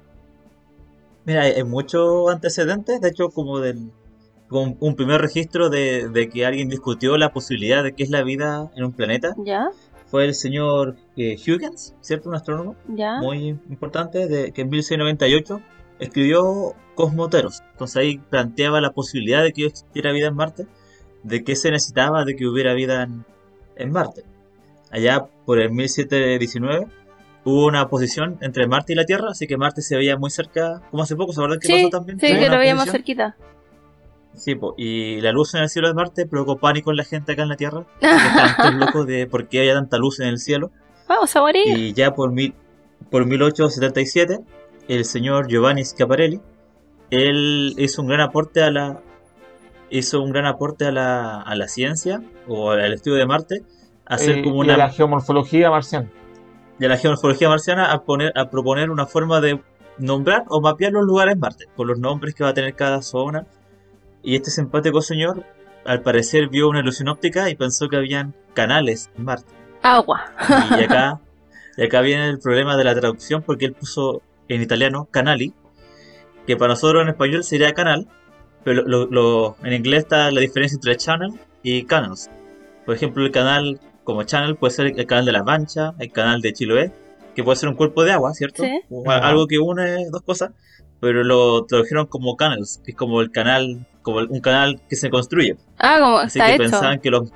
Mira, 1.24 1.42
hay, 1.42 1.52
hay 1.52 1.64
muchos 1.64 2.30
antecedentes, 2.30 3.00
de 3.00 3.08
hecho, 3.08 3.30
como 3.30 3.58
del 3.60 3.90
como 4.48 4.76
un 4.80 4.94
primer 4.96 5.20
registro 5.20 5.70
de, 5.70 6.08
de 6.08 6.28
que 6.28 6.44
alguien 6.46 6.68
discutió 6.68 7.16
la 7.16 7.32
posibilidad 7.32 7.82
de 7.82 7.92
que 7.94 8.02
es 8.02 8.10
la 8.10 8.22
vida 8.22 8.70
en 8.76 8.84
un 8.84 8.92
planeta 8.92 9.34
¿Ya? 9.44 9.68
fue 10.06 10.24
el 10.26 10.34
señor 10.34 10.96
eh, 11.16 11.36
Huygens, 11.46 11.94
¿cierto? 12.00 12.28
Un 12.28 12.36
astrónomo 12.36 12.76
¿Ya? 12.88 13.18
muy 13.20 13.48
importante, 13.68 14.26
de, 14.28 14.52
que 14.52 14.62
en 14.62 14.68
1698 14.70 15.60
escribió 15.98 16.74
Cosmoteros. 16.94 17.62
Entonces 17.72 17.96
ahí 17.96 18.18
planteaba 18.18 18.80
la 18.80 18.90
posibilidad 18.92 19.42
de 19.42 19.52
que 19.52 19.66
existiera 19.66 20.12
vida 20.12 20.28
en 20.28 20.34
Marte, 20.36 20.66
de 21.22 21.42
que 21.42 21.56
se 21.56 21.70
necesitaba 21.70 22.24
de 22.24 22.36
que 22.36 22.46
hubiera 22.46 22.74
vida 22.74 23.02
en, 23.02 23.24
en 23.76 23.90
Marte. 23.90 24.22
Allá 24.90 25.26
por 25.46 25.58
el 25.58 25.70
1719 25.72 26.86
hubo 27.44 27.66
una 27.66 27.88
posición 27.88 28.38
entre 28.42 28.66
Marte 28.68 28.92
y 28.92 28.96
la 28.96 29.04
Tierra, 29.04 29.28
así 29.30 29.46
que 29.46 29.56
Marte 29.56 29.82
se 29.82 29.96
veía 29.96 30.16
muy 30.16 30.30
cerca, 30.30 30.82
como 30.90 31.02
hace 31.02 31.16
poco, 31.16 31.32
¿se 31.32 31.40
acuerdan 31.40 31.58
que 31.60 31.66
Sí, 31.66 31.72
pasó 31.74 31.88
también? 31.90 32.20
sí, 32.20 32.26
que 32.28 32.48
lo 32.48 32.58
veía 32.58 32.74
más 32.74 32.84
posición. 32.86 32.92
cerquita. 32.92 33.36
Sí, 34.34 34.54
po, 34.56 34.74
y 34.76 35.20
la 35.20 35.32
luz 35.32 35.54
en 35.54 35.62
el 35.62 35.68
cielo 35.68 35.88
de 35.88 35.94
Marte 35.94 36.26
provocó 36.26 36.56
pánico 36.58 36.90
en 36.90 36.96
la 36.96 37.04
gente 37.04 37.32
acá 37.32 37.42
en 37.42 37.48
la 37.48 37.56
Tierra. 37.56 37.84
Estaban 38.00 38.80
locos 38.80 39.06
de 39.06 39.26
por 39.26 39.48
qué 39.48 39.60
había 39.60 39.74
tanta 39.74 39.96
luz 39.96 40.20
en 40.20 40.28
el 40.28 40.38
cielo. 40.38 40.70
Vamos 41.08 41.34
a 41.36 41.40
morir. 41.40 41.78
Y 41.78 41.92
ya 41.92 42.14
por, 42.14 42.32
mil, 42.32 42.54
por 43.10 43.26
1877, 43.26 44.40
el 44.88 45.04
señor 45.04 45.46
Giovanni 45.48 45.84
Schiaparelli, 45.84 46.40
él 47.10 47.74
hizo 47.78 48.02
un 48.02 48.08
gran 48.08 48.20
aporte 48.20 48.62
a 48.62 48.70
la 48.70 49.00
hizo 49.90 50.20
un 50.22 50.32
gran 50.32 50.46
aporte 50.46 50.86
a 50.86 50.90
la, 50.90 51.40
a 51.40 51.54
la 51.54 51.68
ciencia 51.68 52.20
o 52.48 52.70
al 52.72 52.92
estudio 52.92 53.16
de 53.18 53.26
Marte, 53.26 53.62
hacer 54.06 54.38
Eh, 54.38 54.42
como 54.42 54.56
una 54.56 54.72
de 54.72 54.78
la 54.78 54.90
geomorfología 54.90 55.70
marciana. 55.70 56.08
de 56.78 56.88
la 56.88 56.96
geomorfología 56.96 57.48
marciana 57.48 57.92
a 57.92 58.02
poner 58.02 58.32
a 58.36 58.50
proponer 58.50 58.90
una 58.90 59.06
forma 59.06 59.40
de 59.40 59.60
nombrar 59.98 60.44
o 60.48 60.60
mapear 60.60 60.90
los 60.92 61.04
lugares 61.04 61.34
en 61.34 61.40
Marte, 61.40 61.66
con 61.76 61.86
los 61.86 61.98
nombres 62.00 62.34
que 62.34 62.42
va 62.42 62.50
a 62.50 62.54
tener 62.54 62.74
cada 62.74 63.02
zona. 63.02 63.46
Y 64.24 64.34
este 64.36 64.50
simpático 64.50 65.02
señor, 65.02 65.44
al 65.84 66.00
parecer, 66.02 66.48
vio 66.48 66.68
una 66.68 66.80
ilusión 66.80 67.08
óptica 67.08 67.50
y 67.50 67.54
pensó 67.56 67.88
que 67.88 67.96
habían 67.96 68.34
canales 68.54 69.10
en 69.16 69.24
Marte. 69.24 69.52
Agua. 69.82 70.24
Y 70.78 70.82
acá, 70.84 71.20
y 71.76 71.84
acá 71.84 72.00
viene 72.00 72.28
el 72.28 72.38
problema 72.38 72.76
de 72.76 72.84
la 72.84 72.94
traducción, 72.94 73.42
porque 73.42 73.66
él 73.66 73.74
puso 73.74 74.22
en 74.48 74.62
italiano 74.62 75.06
canali, 75.10 75.52
que 76.46 76.56
para 76.56 76.72
nosotros 76.72 77.02
en 77.02 77.08
español 77.10 77.44
sería 77.44 77.72
canal, 77.72 78.08
pero 78.64 78.82
lo- 78.82 79.06
lo- 79.06 79.56
en 79.62 79.74
inglés 79.74 80.00
está 80.04 80.30
la 80.30 80.40
diferencia 80.40 80.76
entre 80.76 80.96
channel 80.96 81.30
y 81.62 81.84
canals. 81.84 82.30
Por 82.86 82.94
ejemplo, 82.94 83.24
el 83.24 83.30
canal 83.30 83.78
como 84.04 84.22
channel 84.22 84.56
puede 84.56 84.72
ser 84.72 84.86
el 84.86 85.06
canal 85.06 85.24
de 85.26 85.32
la 85.32 85.42
Mancha, 85.42 85.92
el 85.98 86.10
canal 86.12 86.40
de 86.40 86.52
Chiloé, 86.52 86.92
que 87.34 87.42
puede 87.44 87.56
ser 87.56 87.68
un 87.68 87.74
cuerpo 87.74 88.04
de 88.04 88.12
agua, 88.12 88.32
¿cierto? 88.34 88.62
Sí. 88.62 88.80
O 88.90 89.10
algo 89.10 89.46
que 89.46 89.58
une 89.58 90.06
dos 90.10 90.22
cosas, 90.22 90.50
pero 91.00 91.24
lo 91.24 91.64
tradujeron 91.64 92.06
como 92.06 92.36
canals, 92.36 92.80
que 92.84 92.92
es 92.92 92.96
como 92.96 93.20
el 93.22 93.30
canal, 93.30 93.86
como 94.04 94.18
un 94.18 94.40
canal 94.40 94.80
que 94.88 94.94
se 94.94 95.10
construye. 95.10 95.56
Ah, 95.78 95.96
como 95.98 96.18
Así 96.18 96.38
está 96.38 96.46
que 96.50 96.54
hecho. 96.54 96.70
pensaban 96.70 97.00
que 97.00 97.10
los... 97.10 97.30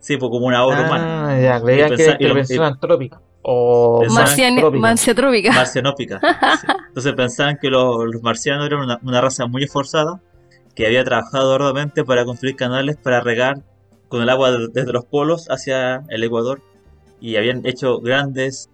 Sí, 0.00 0.16
pues 0.16 0.30
como 0.30 0.46
una 0.46 0.64
obra 0.64 0.86
humana. 0.86 1.28
Ah, 1.28 1.40
ya, 1.40 1.60
creía 1.60 1.88
Y 1.88 1.96
que. 1.96 3.10
O 3.42 4.00
Pensaban- 4.00 4.26
Marciani- 4.26 4.54
antrópica. 4.56 4.80
Marciatrópica. 4.80 5.52
marcianópica. 5.54 6.20
sí. 6.60 6.66
Entonces 6.88 7.12
pensaban 7.14 7.58
que 7.60 7.68
lo- 7.68 8.06
los 8.06 8.22
marcianos 8.22 8.66
eran 8.66 8.80
una, 8.80 8.98
una 9.02 9.20
raza 9.20 9.46
muy 9.46 9.64
esforzada 9.64 10.20
que 10.74 10.86
había 10.86 11.02
trabajado 11.04 11.54
arduamente 11.54 12.04
para 12.04 12.24
construir 12.24 12.56
canales 12.56 12.96
para 12.96 13.20
regar 13.20 13.56
con 14.08 14.22
el 14.22 14.28
agua 14.30 14.50
de- 14.52 14.68
desde 14.72 14.92
los 14.92 15.04
polos 15.04 15.46
hacia 15.50 16.04
el 16.08 16.22
Ecuador 16.22 16.60
y 17.20 17.36
habían 17.36 17.66
hecho 17.66 17.98
grandes 18.00 18.70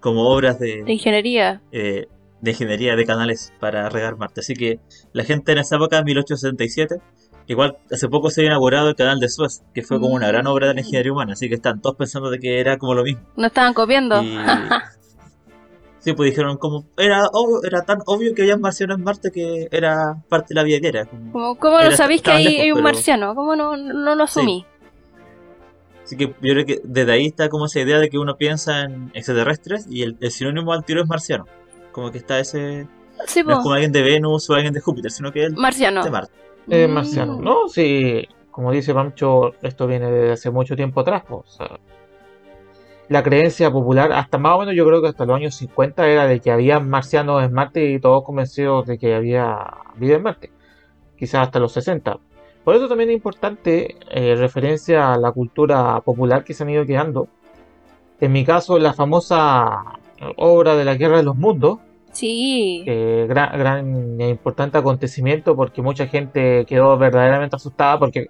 como 0.00 0.28
obras 0.28 0.58
De 0.58 0.82
de, 0.84 0.92
ingeniería. 0.92 1.60
eh, 1.72 2.06
de 2.40 2.50
ingeniería 2.50 2.96
de 2.96 3.04
canales 3.04 3.52
para 3.60 3.88
regar 3.88 4.16
Marte. 4.16 4.40
Así 4.40 4.54
que 4.54 4.78
la 5.12 5.24
gente 5.24 5.52
en 5.52 5.58
esa 5.58 5.76
época, 5.76 5.98
en 5.98 6.04
1877, 6.04 6.96
igual 7.46 7.78
hace 7.90 8.08
poco 8.08 8.30
se 8.30 8.40
había 8.42 8.50
inaugurado 8.50 8.88
el 8.88 8.94
canal 8.96 9.20
de 9.20 9.28
Suez, 9.28 9.62
que 9.74 9.82
fue 9.82 9.98
como 10.00 10.14
una 10.14 10.28
gran 10.28 10.46
obra 10.46 10.68
de 10.68 10.74
la 10.74 10.80
ingeniería 10.80 11.12
humana, 11.12 11.32
así 11.34 11.48
que 11.48 11.54
están 11.54 11.80
todos 11.80 11.96
pensando 11.96 12.30
de 12.30 12.38
que 12.38 12.60
era 12.60 12.76
como 12.78 12.94
lo 12.94 13.02
mismo. 13.04 13.22
No 13.36 13.46
estaban 13.46 13.72
copiando. 13.74 14.22
Y... 14.22 14.36
Sí, 15.98 16.12
pues 16.12 16.30
dijeron 16.30 16.56
como 16.56 16.86
era 16.96 17.26
obvio- 17.32 17.64
era 17.66 17.82
tan 17.82 17.98
obvio 18.06 18.32
que 18.32 18.42
había 18.42 18.56
marcianos 18.56 18.96
en 18.96 19.02
Marte 19.02 19.32
que 19.32 19.66
era 19.72 20.14
parte 20.28 20.50
de 20.50 20.54
la 20.54 20.62
vida 20.62 20.78
diaria. 20.78 21.06
como- 21.06 21.56
¿Cómo 21.58 21.78
no 21.78 21.84
Era- 21.84 21.96
sabéis 21.96 22.22
que 22.22 22.30
hay, 22.30 22.44
lejos, 22.44 22.60
hay 22.60 22.70
un 22.70 22.76
pero- 22.76 22.84
marciano? 22.84 23.34
¿Cómo 23.34 23.56
no, 23.56 23.76
no 23.76 24.14
lo 24.14 24.22
asumí? 24.22 24.64
Así 26.04 26.16
que 26.16 26.26
yo 26.26 26.34
creo 26.52 26.64
que 26.64 26.80
desde 26.84 27.10
ahí 27.10 27.26
está 27.26 27.48
como 27.48 27.66
esa 27.66 27.80
idea 27.80 27.98
de 27.98 28.08
que 28.08 28.18
uno 28.18 28.36
piensa 28.36 28.82
en 28.82 29.10
extraterrestres 29.14 29.88
y 29.90 30.02
el, 30.02 30.16
el 30.20 30.30
sinónimo 30.30 30.72
al 30.72 30.84
tiro 30.84 31.02
es 31.02 31.08
marciano. 31.08 31.46
Como 31.96 32.12
que 32.12 32.18
está 32.18 32.38
ese... 32.38 32.86
Sí, 33.26 33.42
No 33.42 33.52
es 33.52 33.58
como 33.60 33.72
alguien 33.72 33.90
de 33.90 34.02
Venus 34.02 34.50
o 34.50 34.54
alguien 34.54 34.74
de 34.74 34.80
Júpiter, 34.82 35.10
sino 35.10 35.32
que 35.32 35.46
es 35.46 35.52
Marciano. 35.56 36.04
de 36.04 36.10
Marte. 36.10 36.32
Eh, 36.68 36.86
Mm. 36.86 36.92
marciano. 36.92 37.38
No, 37.40 37.68
sí, 37.70 38.22
como 38.50 38.70
dice 38.70 38.92
Pancho, 38.92 39.54
esto 39.62 39.86
viene 39.86 40.10
desde 40.10 40.32
hace 40.32 40.50
mucho 40.50 40.76
tiempo 40.76 41.00
atrás. 41.00 41.22
po, 41.26 41.36
o 41.36 41.46
sea, 41.46 41.70
la 43.08 43.22
creencia 43.22 43.70
popular, 43.70 44.12
hasta 44.12 44.36
más 44.36 44.56
o 44.56 44.58
menos 44.58 44.74
yo 44.74 44.84
creo 44.84 45.00
que 45.00 45.08
hasta 45.08 45.24
los 45.24 45.36
años 45.36 45.54
50 45.54 46.06
era 46.06 46.26
de 46.26 46.40
que 46.40 46.50
había 46.50 46.80
marcianos 46.80 47.42
en 47.42 47.54
Marte 47.54 47.90
y 47.90 47.98
todos 47.98 48.22
convencidos 48.24 48.84
de 48.86 48.98
que 48.98 49.14
había 49.14 49.56
vida 49.94 50.16
en 50.16 50.22
Marte. 50.22 50.50
Quizás 51.18 51.46
hasta 51.46 51.58
los 51.60 51.72
60. 51.72 52.18
Por 52.62 52.74
eso 52.74 52.88
también 52.88 53.08
es 53.08 53.16
importante 53.16 53.96
eh, 54.10 54.34
referencia 54.36 55.14
a 55.14 55.18
la 55.18 55.32
cultura 55.32 55.98
popular 56.02 56.44
que 56.44 56.52
se 56.52 56.62
han 56.62 56.68
ido 56.68 56.84
quedando. 56.84 57.28
En 58.20 58.32
mi 58.32 58.44
caso, 58.44 58.78
la 58.78 58.92
famosa 58.92 59.82
obra 60.36 60.76
de 60.76 60.84
la 60.84 60.94
Guerra 60.96 61.16
de 61.18 61.22
los 61.22 61.36
Mundos, 61.36 61.78
Sí. 62.16 62.82
eh, 62.86 63.26
gran, 63.28 63.58
gran 63.58 64.20
e 64.20 64.28
importante 64.30 64.78
acontecimiento 64.78 65.54
porque 65.54 65.82
mucha 65.82 66.06
gente 66.06 66.64
quedó 66.66 66.96
verdaderamente 66.96 67.56
asustada 67.56 67.98
porque 67.98 68.26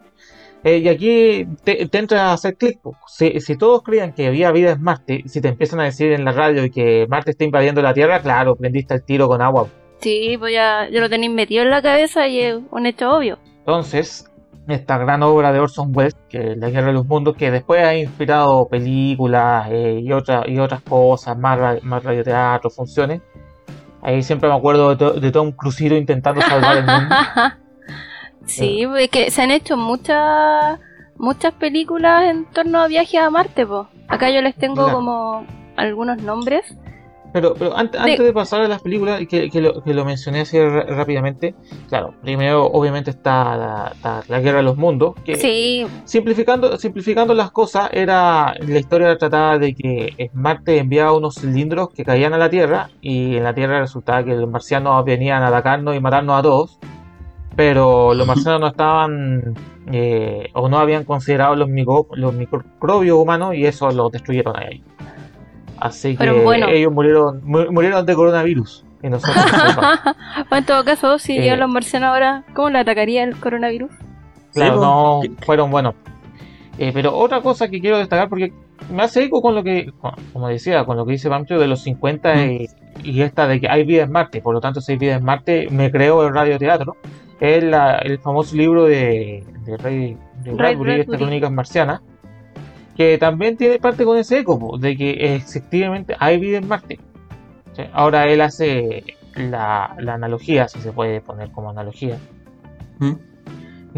eh, 0.64 0.78
y 0.78 0.88
aquí 0.88 1.46
te, 1.62 1.86
te 1.86 1.98
entra 1.98 2.30
a 2.30 2.32
hacer 2.32 2.56
clic 2.56 2.80
si, 3.06 3.40
si 3.40 3.56
todos 3.56 3.82
creían 3.82 4.12
que 4.12 4.26
había 4.26 4.50
vida 4.50 4.72
en 4.72 4.82
Marte 4.82 5.22
si 5.26 5.40
te 5.40 5.48
empiezan 5.48 5.78
a 5.80 5.84
decir 5.84 6.10
en 6.12 6.24
la 6.24 6.32
radio 6.32 6.68
que 6.72 7.06
Marte 7.08 7.30
está 7.32 7.44
invadiendo 7.44 7.80
la 7.82 7.94
Tierra 7.94 8.20
claro 8.20 8.56
prendiste 8.56 8.94
el 8.94 9.02
tiro 9.04 9.28
con 9.28 9.40
agua 9.42 9.68
Sí, 10.00 10.36
pues 10.38 10.52
ya, 10.52 10.88
ya 10.92 11.00
lo 11.00 11.08
tenéis 11.08 11.32
metido 11.32 11.62
en 11.62 11.70
la 11.70 11.80
cabeza 11.80 12.26
y 12.28 12.40
es 12.40 12.58
un 12.70 12.84
hecho 12.86 13.16
obvio. 13.16 13.38
entonces 13.60 14.30
esta 14.68 14.98
gran 14.98 15.22
obra 15.22 15.52
de 15.52 15.60
Orson 15.60 15.92
Welles 15.94 16.16
que 16.28 16.38
es 16.52 16.56
La 16.58 16.70
Guerra 16.70 16.88
de 16.88 16.92
los 16.94 17.06
Mundos 17.06 17.36
que 17.36 17.50
después 17.52 17.84
ha 17.84 17.94
inspirado 17.94 18.66
películas 18.68 19.68
eh, 19.70 20.00
y, 20.02 20.12
otras 20.12 20.48
y 20.48 20.58
otras 20.58 20.82
cosas 20.82 21.38
más, 21.38 21.82
más 21.84 22.02
radioteatro 22.02 22.68
funciones 22.70 23.20
ahí 24.06 24.22
siempre 24.22 24.48
me 24.48 24.54
acuerdo 24.54 24.90
de, 24.90 24.96
to- 24.96 25.12
de 25.20 25.30
Tom 25.32 25.52
Crucero 25.52 25.96
intentando 25.96 26.40
salvar 26.40 26.76
el 26.78 26.86
mundo 26.86 27.14
sí, 28.46 28.84
pues 28.86 29.04
es 29.04 29.10
que 29.10 29.30
se 29.30 29.42
han 29.42 29.50
hecho 29.50 29.76
muchas 29.76 30.78
muchas 31.18 31.52
películas 31.54 32.25
en 32.25 32.44
torno 32.46 32.80
a 32.80 32.86
viajes 32.88 33.20
a 33.20 33.30
Marte, 33.30 33.66
pues. 33.66 33.86
Acá 34.08 34.30
yo 34.30 34.42
les 34.42 34.54
tengo 34.54 34.92
como 34.92 35.46
algunos 35.76 36.22
nombres. 36.22 36.76
Pero, 37.36 37.52
pero 37.52 37.76
ante- 37.76 37.98
antes, 37.98 38.18
de 38.24 38.32
pasar 38.32 38.62
a 38.62 38.68
las 38.68 38.80
películas, 38.80 39.20
y 39.20 39.26
que, 39.26 39.50
que 39.50 39.60
lo, 39.60 39.82
que 39.82 39.92
lo 39.92 40.06
mencioné 40.06 40.40
así 40.40 40.58
rápidamente, 40.58 41.54
claro, 41.86 42.14
primero 42.22 42.64
obviamente 42.64 43.10
está 43.10 43.54
la, 43.58 43.90
está 43.94 44.22
la 44.28 44.40
Guerra 44.40 44.56
de 44.58 44.62
los 44.62 44.78
Mundos, 44.78 45.14
que 45.22 45.36
Sí, 45.36 45.86
simplificando, 46.06 46.78
simplificando 46.78 47.34
las 47.34 47.50
cosas, 47.50 47.90
era 47.92 48.54
la 48.66 48.78
historia 48.78 49.18
trataba 49.18 49.58
de 49.58 49.74
que 49.74 50.14
eh, 50.16 50.30
Marte 50.32 50.78
enviaba 50.78 51.12
unos 51.12 51.34
cilindros 51.34 51.90
que 51.90 52.06
caían 52.06 52.32
a 52.32 52.38
la 52.38 52.48
Tierra 52.48 52.88
y 53.02 53.36
en 53.36 53.44
la 53.44 53.52
Tierra 53.54 53.80
resultaba 53.80 54.24
que 54.24 54.34
los 54.34 54.48
marcianos 54.48 55.04
venían 55.04 55.42
a 55.42 55.48
atacarnos 55.48 55.94
y 55.94 56.00
matarnos 56.00 56.38
a 56.38 56.42
todos, 56.42 56.78
pero 57.54 58.14
los 58.14 58.26
marcianos 58.26 58.60
no 58.62 58.66
estaban 58.68 59.54
eh, 59.92 60.48
o 60.54 60.70
no 60.70 60.78
habían 60.78 61.04
considerado 61.04 61.54
los, 61.54 61.68
micro- 61.68 62.06
los 62.14 62.32
microbios 62.32 63.18
humanos 63.18 63.54
y 63.54 63.66
eso 63.66 63.90
los 63.90 64.10
destruyeron 64.10 64.56
ahí. 64.56 64.82
Así 65.78 66.12
que 66.12 66.18
Pero 66.18 66.42
bueno. 66.42 66.68
ellos 66.68 66.92
murieron, 66.92 67.40
mu- 67.45 67.71
murieron 67.71 68.04
de 68.06 68.14
coronavirus. 68.14 68.85
Y 69.02 69.09
nosotros 69.11 69.37
en 70.50 70.64
todo 70.64 70.85
caso, 70.85 71.18
si 71.18 71.37
Eh. 71.37 71.42
llegan 71.42 71.61
los 71.61 71.68
marcianos 71.71 72.09
ahora, 72.09 72.45
¿cómo 72.54 72.71
le 72.71 72.78
atacaría 72.78 73.23
el 73.25 73.37
coronavirus? 73.38 73.90
Claro, 74.54 74.75
Sí, 74.75 74.80
no 74.80 75.21
pues, 75.21 75.47
fueron 75.47 75.71
buenos. 75.71 75.95
Eh, 76.78 76.90
pero 76.95 77.16
otra 77.16 77.40
cosa 77.42 77.68
que 77.68 77.80
quiero 77.80 77.99
destacar, 77.99 78.28
porque 78.28 78.52
me 78.90 79.02
hace 79.02 79.25
eco 79.25 79.40
con 79.42 79.54
lo 79.54 79.62
que, 79.62 79.90
como 80.33 80.49
decía, 80.49 80.85
con 80.85 80.97
lo 80.97 81.04
que 81.06 81.12
dice 81.12 81.28
Pancho 81.28 81.59
de 81.59 81.66
los 81.68 81.83
50 81.83 82.35
Mm. 82.35 82.50
y, 82.50 82.66
y 83.04 83.23
esta 83.23 83.47
de 83.47 83.61
que 83.61 83.68
hay 83.68 83.85
vida 83.85 84.02
en 84.04 84.12
Marte, 84.12 84.40
por 84.40 84.54
lo 84.54 84.61
tanto, 84.61 84.80
si 84.80 84.92
hay 84.92 84.99
vida 84.99 85.14
en 85.16 85.25
Marte, 85.25 85.68
me 85.71 85.90
creo 85.90 86.26
el 86.26 86.35
radioteatro. 86.35 86.97
Es 87.38 87.62
la- 87.64 87.97
el 87.99 88.18
famoso 88.18 88.56
libro 88.56 88.85
de, 88.85 89.45
de 89.64 89.76
Ray, 89.76 90.16
de 90.42 90.50
Ray 90.50 90.54
Bradbury, 90.56 90.90
estas 90.92 91.06
Bradbury. 91.06 91.18
crónicas 91.18 91.52
marcianas, 91.52 92.00
que 92.96 93.18
también 93.18 93.56
tiene 93.56 93.78
parte 93.78 94.04
con 94.04 94.16
ese 94.18 94.38
eco, 94.38 94.58
po, 94.58 94.78
de 94.78 94.96
que 94.96 95.34
efectivamente 95.36 96.16
hay 96.18 96.38
vida 96.38 96.58
en 96.58 96.68
Marte. 96.68 96.98
¿sí? 97.74 97.82
Ahora 97.92 98.26
él 98.26 98.40
hace 98.40 99.04
la, 99.34 99.94
la 99.98 100.14
analogía, 100.14 100.66
si 100.68 100.80
se 100.80 100.92
puede 100.92 101.20
poner 101.20 101.50
como 101.50 101.70
analogía, 101.70 102.18
¿Mm? 102.98 103.14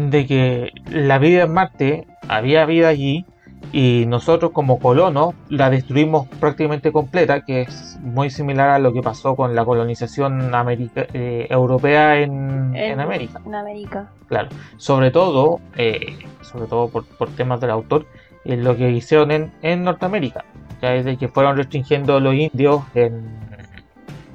de 0.09 0.25
que 0.27 0.71
la 0.91 1.17
vida 1.17 1.43
en 1.43 1.53
Marte, 1.53 2.07
había 2.27 2.65
vida 2.65 2.89
allí, 2.89 3.25
y 3.71 4.05
nosotros 4.07 4.51
como 4.51 4.79
colonos 4.79 5.35
la 5.49 5.69
destruimos 5.69 6.27
prácticamente 6.39 6.91
completa, 6.91 7.41
que 7.41 7.61
es 7.63 7.99
muy 8.01 8.29
similar 8.29 8.69
a 8.69 8.79
lo 8.79 8.93
que 8.93 9.01
pasó 9.01 9.35
con 9.35 9.53
la 9.53 9.65
colonización 9.65 10.55
america- 10.55 11.07
eh, 11.13 11.45
europea 11.49 12.19
en, 12.19 12.73
en 12.75 12.99
América. 12.99 13.41
En 13.45 13.55
América. 13.55 14.09
Claro, 14.27 14.49
sobre 14.77 15.11
todo, 15.11 15.59
eh, 15.75 16.17
sobre 16.41 16.67
todo 16.67 16.89
por, 16.89 17.05
por 17.05 17.29
temas 17.29 17.59
del 17.59 17.71
autor, 17.71 18.05
en 18.45 18.63
lo 18.63 18.75
que 18.75 18.89
hicieron 18.91 19.31
en, 19.31 19.51
en 19.61 19.83
Norteamérica, 19.83 20.45
ya 20.81 20.95
es 20.95 21.05
de 21.05 21.17
que 21.17 21.27
fueron 21.27 21.57
restringiendo 21.57 22.19
los 22.19 22.33
indios 22.33 22.81
en, 22.95 23.21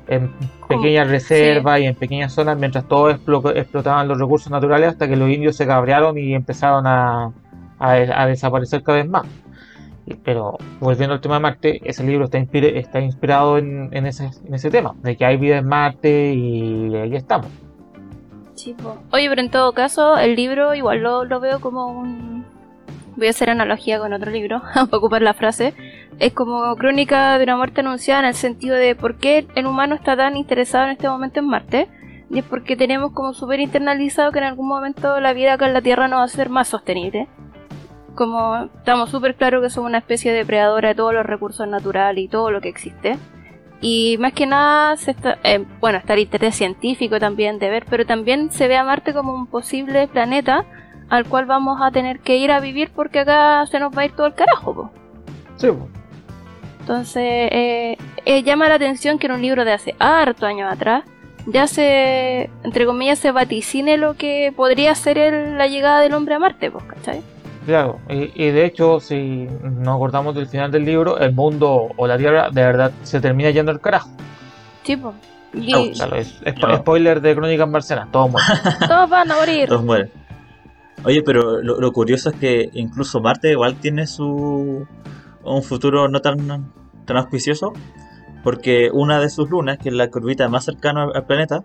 en 0.09 0.31
pequeñas 0.69 1.09
reservas 1.09 1.81
y 1.81 1.87
en 1.87 1.95
pequeñas 1.95 2.33
zonas 2.33 2.59
mientras 2.59 2.87
todos 2.87 3.15
explo- 3.15 3.57
explotaban 3.57 4.07
los 4.09 4.19
recursos 4.19 4.51
naturales 4.51 4.91
hasta 4.91 5.09
que 5.09 5.17
los 5.17 5.31
indios 5.31 5.57
se 5.57 5.67
cabrearon 5.67 6.19
y 6.19 6.35
empezaron 6.35 6.87
a, 6.87 7.33
a, 7.79 7.91
a 7.93 8.27
desaparecer 8.27 8.83
cada 8.83 8.99
vez 8.99 9.09
más. 9.09 9.25
Pero 10.23 10.59
volviendo 10.81 11.15
al 11.15 11.21
tema 11.23 11.37
de 11.37 11.41
Marte, 11.41 11.81
ese 11.83 12.05
libro 12.05 12.27
está, 12.27 12.39
inspire- 12.39 12.77
está 12.77 13.01
inspirado 13.01 13.57
en, 13.57 13.89
en 13.93 14.05
ese, 14.07 14.29
en 14.47 14.53
ese 14.53 14.71
tema, 14.71 14.95
de 15.03 15.17
que 15.17 15.25
hay 15.25 15.39
vida 15.39 15.57
en 15.57 15.67
Marte 15.67 16.35
y 16.35 16.95
ahí 16.95 17.17
estamos. 17.17 17.47
Po. 18.83 18.99
Oye, 19.13 19.29
pero 19.29 19.41
en 19.41 19.51
todo 19.51 19.73
caso, 19.73 20.17
el 20.19 20.37
libro 20.37 20.75
igual 20.75 21.03
lo, 21.03 21.25
lo 21.25 21.41
veo 21.41 21.61
como 21.61 21.87
un. 21.87 22.34
Voy 23.17 23.29
a 23.29 23.31
hacer 23.31 23.51
analogía 23.51 23.99
con 23.99 24.13
otro 24.13 24.31
libro, 24.31 24.63
para 24.75 24.97
ocupar 24.97 25.23
la 25.23 25.35
frase. 25.35 25.75
Es 26.19 26.33
como 26.33 26.75
crónica 26.77 27.39
de 27.39 27.45
una 27.45 27.57
muerte 27.57 27.81
anunciada 27.81 28.21
en 28.21 28.27
el 28.27 28.35
sentido 28.35 28.77
de 28.77 28.95
por 28.95 29.17
qué 29.19 29.47
el 29.55 29.67
humano 29.67 29.95
está 29.95 30.17
tan 30.17 30.37
interesado 30.37 30.87
en 30.87 30.93
este 30.93 31.09
momento 31.09 31.41
en 31.41 31.47
Marte. 31.47 31.89
Y 32.31 32.39
es 32.39 32.45
porque 32.45 32.77
tenemos 32.77 33.13
como 33.13 33.33
súper 33.33 33.61
internalizado 33.61 34.33
que 34.33 34.39
en 34.39 34.47
algún 34.47 34.67
momento 34.67 35.21
la 35.21 35.33
vida 35.33 35.53
acá 35.53 35.67
en 35.67 35.75
la 35.75 35.83
Tierra 35.83 36.09
no 36.09 36.17
va 36.17 36.25
a 36.25 36.29
ser 36.29 36.49
más 36.49 36.69
sostenible. 36.69 37.29
Como 38.17 38.69
estamos 38.77 39.11
súper 39.11 39.35
claros 39.37 39.63
que 39.63 39.71
somos 39.71 39.89
una 39.89 39.99
especie 39.99 40.33
depredadora 40.33 40.89
de 40.89 40.95
todos 40.95 41.15
los 41.15 41.27
recursos 41.27 41.69
naturales 41.69 42.25
y 42.25 42.29
todo 42.29 42.51
lo 42.51 42.61
que 42.61 42.69
existe. 42.69 43.19
Y 43.81 44.17
más 44.19 44.33
que 44.33 44.47
nada, 44.47 44.97
se 44.97 45.11
está, 45.11 45.39
eh, 45.45 45.65
bueno, 45.81 45.99
está 45.99 46.15
el 46.15 46.21
interés 46.21 46.57
científico 46.57 47.19
también 47.21 47.59
de 47.59 47.69
ver, 47.69 47.85
pero 47.89 48.07
también 48.07 48.51
se 48.51 48.67
ve 48.67 48.77
a 48.77 48.85
Marte 48.85 49.13
como 49.13 49.35
un 49.35 49.47
posible 49.47 50.09
planeta 50.09 50.65
al 51.15 51.25
cual 51.27 51.47
vamos 51.47 51.81
a 51.83 51.91
tener 51.91 52.19
que 52.21 52.37
ir 52.37 52.51
a 52.51 52.61
vivir 52.61 52.91
porque 52.95 53.21
acá 53.21 53.65
se 53.67 53.79
nos 53.79 53.97
va 53.97 54.03
a 54.03 54.05
ir 54.07 54.13
todo 54.13 54.27
el 54.27 54.35
carajo. 54.35 54.75
po. 54.75 54.91
Sí, 55.57 55.69
po. 55.69 55.89
Entonces, 56.81 57.23
eh, 57.25 57.97
eh, 58.27 58.43
llama 58.43 58.69
la 58.69 58.75
atención 58.75 59.19
que 59.19 59.27
en 59.27 59.33
un 59.33 59.43
libro 59.43 59.65
de 59.65 59.73
hace 59.73 59.95
harto 59.99 60.45
años 60.47 60.71
atrás 60.73 61.05
ya 61.47 61.67
se, 61.67 62.51
entre 62.63 62.87
comillas, 62.87 63.19
se 63.19 63.31
vaticine 63.33 63.97
lo 63.99 64.15
que 64.15 64.53
podría 64.57 64.95
ser 64.95 65.19
el- 65.19 65.59
la 65.59 65.67
llegada 65.67 66.01
del 66.01 66.15
hombre 66.15 66.35
a 66.35 66.39
Marte, 66.39 66.71
pues, 66.71 66.85
¿cachai? 66.85 67.23
Claro, 67.67 67.99
y, 68.11 68.31
y 68.35 68.51
de 68.51 68.67
hecho, 68.67 69.01
si 69.01 69.47
nos 69.63 69.97
acordamos 69.97 70.35
del 70.35 70.47
final 70.47 70.71
del 70.71 70.85
libro, 70.85 71.19
el 71.19 71.33
mundo 71.33 71.89
o 71.97 72.07
la 72.07 72.19
Tierra 72.19 72.51
de 72.51 72.63
verdad 72.63 72.93
se 73.03 73.21
termina 73.21 73.49
yendo 73.51 73.73
al 73.73 73.81
carajo. 73.81 74.11
Sí, 74.83 74.97
pues. 74.97 75.15
Y 75.55 75.73
Ouch. 75.73 75.95
Claro, 75.97 76.17
es, 76.17 76.39
es- 76.45 76.55
Claro. 76.55 76.77
spoiler 76.79 77.21
de 77.23 77.35
Crónicas 77.35 77.69
Marcianas, 77.69 78.11
todos 78.11 78.31
mueren. 78.31 78.51
todos 78.89 79.09
van 79.09 79.31
a 79.31 79.37
morir. 79.37 79.69
Todos 79.69 79.85
mueren. 79.85 80.11
Oye, 81.05 81.23
pero 81.23 81.61
lo, 81.63 81.81
lo 81.81 81.93
curioso 81.93 82.31
es 82.31 82.37
que 82.37 82.71
incluso 82.73 83.21
Marte 83.21 83.51
igual 83.51 83.77
tiene 83.81 84.07
su 84.07 84.87
un 85.43 85.63
futuro 85.63 86.09
no 86.09 86.21
tan, 86.21 86.73
tan 87.05 87.17
auspicioso, 87.19 87.73
porque 88.43 88.91
una 88.93 89.21
de 89.21 89.29
sus 89.29 89.51
lunas, 89.51 89.77
que 89.79 89.91
es 89.91 89.95
la 89.95 90.09
curvita 90.11 90.49
más 90.49 90.65
cercana 90.65 91.05
al- 91.15 91.27
planeta, 91.27 91.65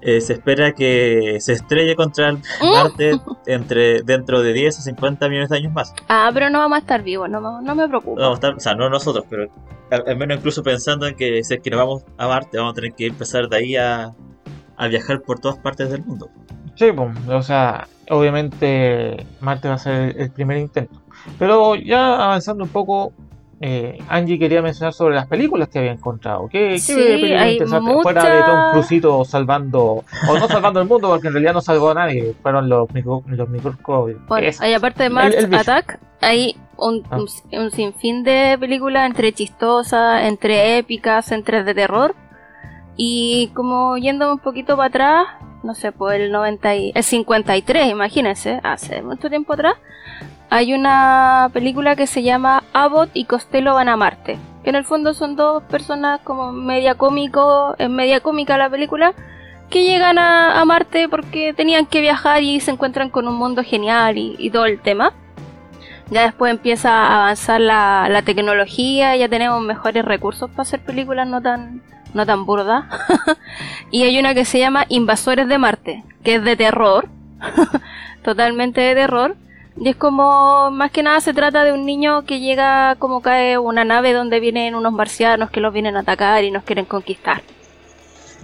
eh, 0.00 0.20
se 0.20 0.32
espera 0.34 0.72
que 0.72 1.38
se 1.40 1.52
estrelle 1.52 1.94
contra 1.96 2.28
el 2.30 2.38
Marte 2.72 3.12
entre 3.46 4.02
dentro 4.02 4.42
de 4.42 4.52
10 4.52 4.78
a 4.80 4.82
50 4.82 5.28
millones 5.28 5.48
de 5.50 5.56
años 5.58 5.72
más. 5.72 5.94
Ah, 6.08 6.30
pero 6.34 6.50
no 6.50 6.58
vamos 6.58 6.76
a 6.76 6.80
estar 6.80 7.02
vivos, 7.02 7.30
no, 7.30 7.40
me- 7.40 7.64
no 7.64 7.74
me 7.74 7.86
preocupa. 7.88 8.20
Vamos 8.20 8.36
a 8.36 8.40
estar- 8.40 8.56
o 8.56 8.60
sea, 8.60 8.74
no 8.74 8.90
nosotros, 8.90 9.24
pero 9.30 9.48
al, 9.90 10.02
al 10.06 10.16
menos 10.16 10.38
incluso 10.38 10.62
pensando 10.64 11.06
en 11.06 11.14
que 11.14 11.42
si 11.44 11.54
es 11.54 11.60
que 11.60 11.70
nos 11.70 11.78
vamos 11.78 12.04
a 12.18 12.26
Marte, 12.26 12.58
vamos 12.58 12.72
a 12.72 12.74
tener 12.74 12.92
que 12.94 13.06
empezar 13.06 13.48
de 13.48 13.56
ahí 13.56 13.76
a, 13.76 14.12
a 14.76 14.88
viajar 14.88 15.22
por 15.22 15.38
todas 15.38 15.58
partes 15.58 15.88
del 15.90 16.04
mundo. 16.04 16.28
Sí, 16.74 16.90
pues, 16.92 17.10
o 17.28 17.42
sea, 17.42 17.86
obviamente 18.10 19.26
Marte 19.40 19.68
va 19.68 19.74
a 19.74 19.78
ser 19.78 20.14
el 20.18 20.30
primer 20.30 20.58
intento. 20.58 21.00
Pero 21.38 21.74
ya 21.76 22.22
avanzando 22.24 22.64
un 22.64 22.70
poco, 22.70 23.12
eh, 23.60 23.98
Angie 24.08 24.38
quería 24.38 24.60
mencionar 24.60 24.92
sobre 24.92 25.14
las 25.14 25.26
películas 25.26 25.68
que 25.68 25.78
había 25.78 25.92
encontrado. 25.92 26.48
¿Qué, 26.48 26.70
qué 26.72 26.78
Sí, 26.78 26.94
película 26.94 27.42
hay 27.42 27.52
interesante? 27.54 27.92
Fuera 28.02 28.24
de 28.36 28.42
Tom 28.42 28.72
Crucito 28.72 29.24
salvando, 29.24 30.04
o 30.28 30.38
no 30.38 30.48
salvando 30.48 30.80
el 30.80 30.88
mundo, 30.88 31.08
porque 31.08 31.28
en 31.28 31.34
realidad 31.34 31.54
no 31.54 31.60
salvó 31.60 31.90
a 31.90 31.94
nadie, 31.94 32.34
fueron 32.42 32.68
los, 32.68 32.92
micro, 32.92 33.22
los 33.26 33.48
microscopios. 33.48 34.18
Bueno, 34.26 34.48
hay 34.60 34.74
aparte 34.74 35.04
de 35.04 35.10
Mars 35.10 35.34
el. 35.36 35.54
Attack, 35.54 35.98
hay 36.20 36.56
un, 36.76 37.04
Ah. 37.08 37.18
un- 37.18 37.58
un 37.60 37.70
sinfín 37.70 38.24
de 38.24 38.56
películas 38.58 39.06
entre 39.06 39.32
chistosas, 39.32 40.24
entre 40.24 40.76
épicas, 40.78 41.30
entre 41.32 41.62
de 41.64 41.74
terror. 41.74 42.14
Y 42.96 43.50
como 43.54 43.96
yéndome 43.96 44.32
un 44.32 44.38
poquito 44.38 44.76
para 44.76 44.88
atrás, 44.88 45.26
no 45.62 45.74
sé, 45.74 45.92
pues 45.92 46.20
el 46.20 46.30
90 46.30 46.74
y, 46.76 46.92
el 46.94 47.02
53, 47.02 47.90
imagínense, 47.90 48.60
hace 48.62 49.02
mucho 49.02 49.28
tiempo 49.28 49.54
atrás, 49.54 49.74
hay 50.50 50.74
una 50.74 51.50
película 51.52 51.96
que 51.96 52.06
se 52.06 52.22
llama 52.22 52.62
Abbott 52.72 53.10
y 53.14 53.24
Costello 53.24 53.74
van 53.74 53.88
a 53.88 53.96
Marte. 53.96 54.38
Que 54.62 54.70
en 54.70 54.76
el 54.76 54.84
fondo 54.84 55.14
son 55.14 55.36
dos 55.36 55.62
personas 55.64 56.20
como 56.22 56.52
media 56.52 56.94
cómico, 56.94 57.74
es 57.78 57.90
media 57.90 58.20
cómica 58.20 58.56
la 58.56 58.70
película, 58.70 59.14
que 59.70 59.82
llegan 59.82 60.18
a, 60.18 60.60
a 60.60 60.64
Marte 60.64 61.08
porque 61.08 61.52
tenían 61.54 61.86
que 61.86 62.00
viajar 62.00 62.42
y 62.42 62.60
se 62.60 62.70
encuentran 62.70 63.10
con 63.10 63.26
un 63.26 63.34
mundo 63.34 63.62
genial 63.64 64.18
y, 64.18 64.36
y 64.38 64.50
todo 64.50 64.66
el 64.66 64.80
tema. 64.80 65.12
Ya 66.10 66.22
después 66.22 66.52
empieza 66.52 66.90
a 66.90 67.22
avanzar 67.22 67.60
la, 67.60 68.08
la 68.10 68.22
tecnología, 68.22 69.16
ya 69.16 69.28
tenemos 69.28 69.62
mejores 69.62 70.04
recursos 70.04 70.50
para 70.50 70.62
hacer 70.62 70.80
películas 70.80 71.26
no 71.26 71.40
tan, 71.40 71.82
no 72.14 72.24
tan 72.24 72.46
burdas. 72.46 72.84
y 73.90 74.04
hay 74.04 74.18
una 74.18 74.34
que 74.34 74.44
se 74.44 74.58
llama 74.58 74.86
Invasores 74.88 75.48
de 75.48 75.58
Marte, 75.58 76.04
que 76.22 76.36
es 76.36 76.44
de 76.44 76.56
terror, 76.56 77.08
totalmente 78.22 78.80
de 78.80 78.94
terror. 78.94 79.36
Y 79.76 79.88
es 79.88 79.96
como, 79.96 80.70
más 80.70 80.92
que 80.92 81.02
nada 81.02 81.20
se 81.20 81.34
trata 81.34 81.64
de 81.64 81.72
un 81.72 81.84
niño 81.84 82.24
que 82.24 82.38
llega 82.38 82.94
como 83.00 83.20
cae 83.22 83.58
una 83.58 83.84
nave 83.84 84.12
donde 84.12 84.38
vienen 84.38 84.76
unos 84.76 84.92
marcianos 84.92 85.50
que 85.50 85.60
los 85.60 85.72
vienen 85.74 85.96
a 85.96 86.00
atacar 86.00 86.44
y 86.44 86.50
nos 86.52 86.62
quieren 86.62 86.84
conquistar. 86.84 87.42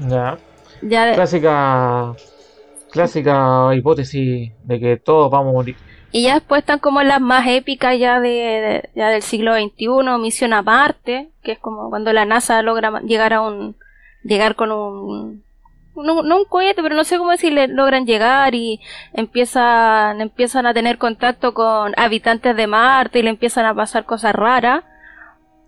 Ya. 0.08 0.38
Ya 0.82 1.06
de- 1.06 1.14
Clásica, 1.14 2.14
clásica 2.90 3.70
hipótesis 3.76 4.50
de 4.64 4.80
que 4.80 4.96
todos 4.96 5.30
vamos 5.30 5.50
a 5.50 5.52
morir. 5.52 5.76
Y 6.12 6.22
ya 6.24 6.34
después 6.34 6.60
están 6.60 6.80
como 6.80 7.02
las 7.02 7.20
más 7.20 7.46
épicas 7.46 7.96
ya 7.98 8.18
de, 8.20 8.28
de- 8.28 8.90
ya 8.96 9.08
del 9.10 9.22
siglo 9.22 9.54
XXI, 9.54 10.18
Misión 10.20 10.52
a 10.52 10.62
Marte, 10.62 11.30
que 11.42 11.52
es 11.52 11.58
como 11.58 11.88
cuando 11.90 12.12
la 12.12 12.24
NASA 12.24 12.62
logra 12.62 13.00
llegar 13.02 13.32
a 13.32 13.42
un 13.42 13.76
llegar 14.24 14.54
con 14.56 14.72
un 14.72 15.42
no, 15.96 16.22
no 16.22 16.36
un 16.38 16.44
cohete, 16.44 16.82
pero 16.82 16.94
no 16.94 17.04
sé 17.04 17.18
cómo 17.18 17.30
decirle, 17.30 17.68
logran 17.68 18.06
llegar 18.06 18.54
y 18.54 18.80
empiezan 19.12 20.20
empiezan 20.20 20.66
a 20.66 20.72
tener 20.74 20.98
contacto 20.98 21.52
con 21.54 21.92
habitantes 21.96 22.56
de 22.56 22.66
Marte 22.66 23.18
y 23.18 23.22
le 23.22 23.30
empiezan 23.30 23.66
a 23.66 23.74
pasar 23.74 24.04
cosas 24.04 24.34
raras. 24.34 24.82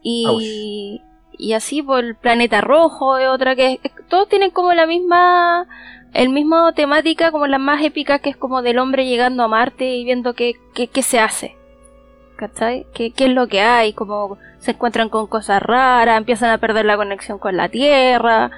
Y 0.02 1.02
y 1.38 1.52
así 1.54 1.82
por 1.82 2.04
el 2.04 2.14
planeta 2.16 2.60
rojo 2.60 3.16
es 3.18 3.28
otra 3.28 3.54
que 3.56 3.80
es- 3.82 3.92
todos 4.08 4.28
tienen 4.28 4.50
como 4.50 4.72
la 4.74 4.86
misma 4.86 5.66
el 6.12 6.28
mismo 6.28 6.72
temática 6.74 7.30
como 7.30 7.46
las 7.46 7.60
más 7.60 7.82
épicas 7.82 8.20
que 8.20 8.30
es 8.30 8.36
como 8.36 8.62
del 8.62 8.78
hombre 8.78 9.06
llegando 9.06 9.42
a 9.42 9.48
Marte 9.48 9.94
y 9.94 10.04
viendo 10.04 10.34
qué, 10.34 10.56
qué, 10.74 10.88
qué 10.88 11.02
se 11.02 11.18
hace. 11.18 11.56
¿Cachai? 12.36 12.86
¿Qué, 12.92 13.12
¿Qué 13.12 13.26
es 13.26 13.30
lo 13.30 13.46
que 13.46 13.60
hay? 13.60 13.92
Como 13.92 14.36
se 14.58 14.72
encuentran 14.72 15.08
con 15.08 15.26
cosas 15.26 15.62
raras, 15.62 16.18
empiezan 16.18 16.50
a 16.50 16.58
perder 16.58 16.84
la 16.84 16.96
conexión 16.96 17.38
con 17.38 17.56
la 17.56 17.68
Tierra. 17.68 18.50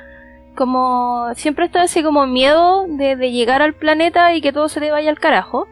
Como 0.57 1.29
siempre 1.35 1.67
está 1.67 1.85
ese 1.85 2.03
como 2.03 2.27
miedo 2.27 2.87
de, 2.89 3.17
de 3.17 3.31
llegar 3.31 3.63
al 3.63 3.75
planeta 3.75 4.35
y 4.35 4.41
que 4.41 4.53
todo 4.53 4.69
se 4.69 4.81
te 4.81 4.91
vaya 4.91 5.11
al 5.11 5.19
carajo. 5.21 5.67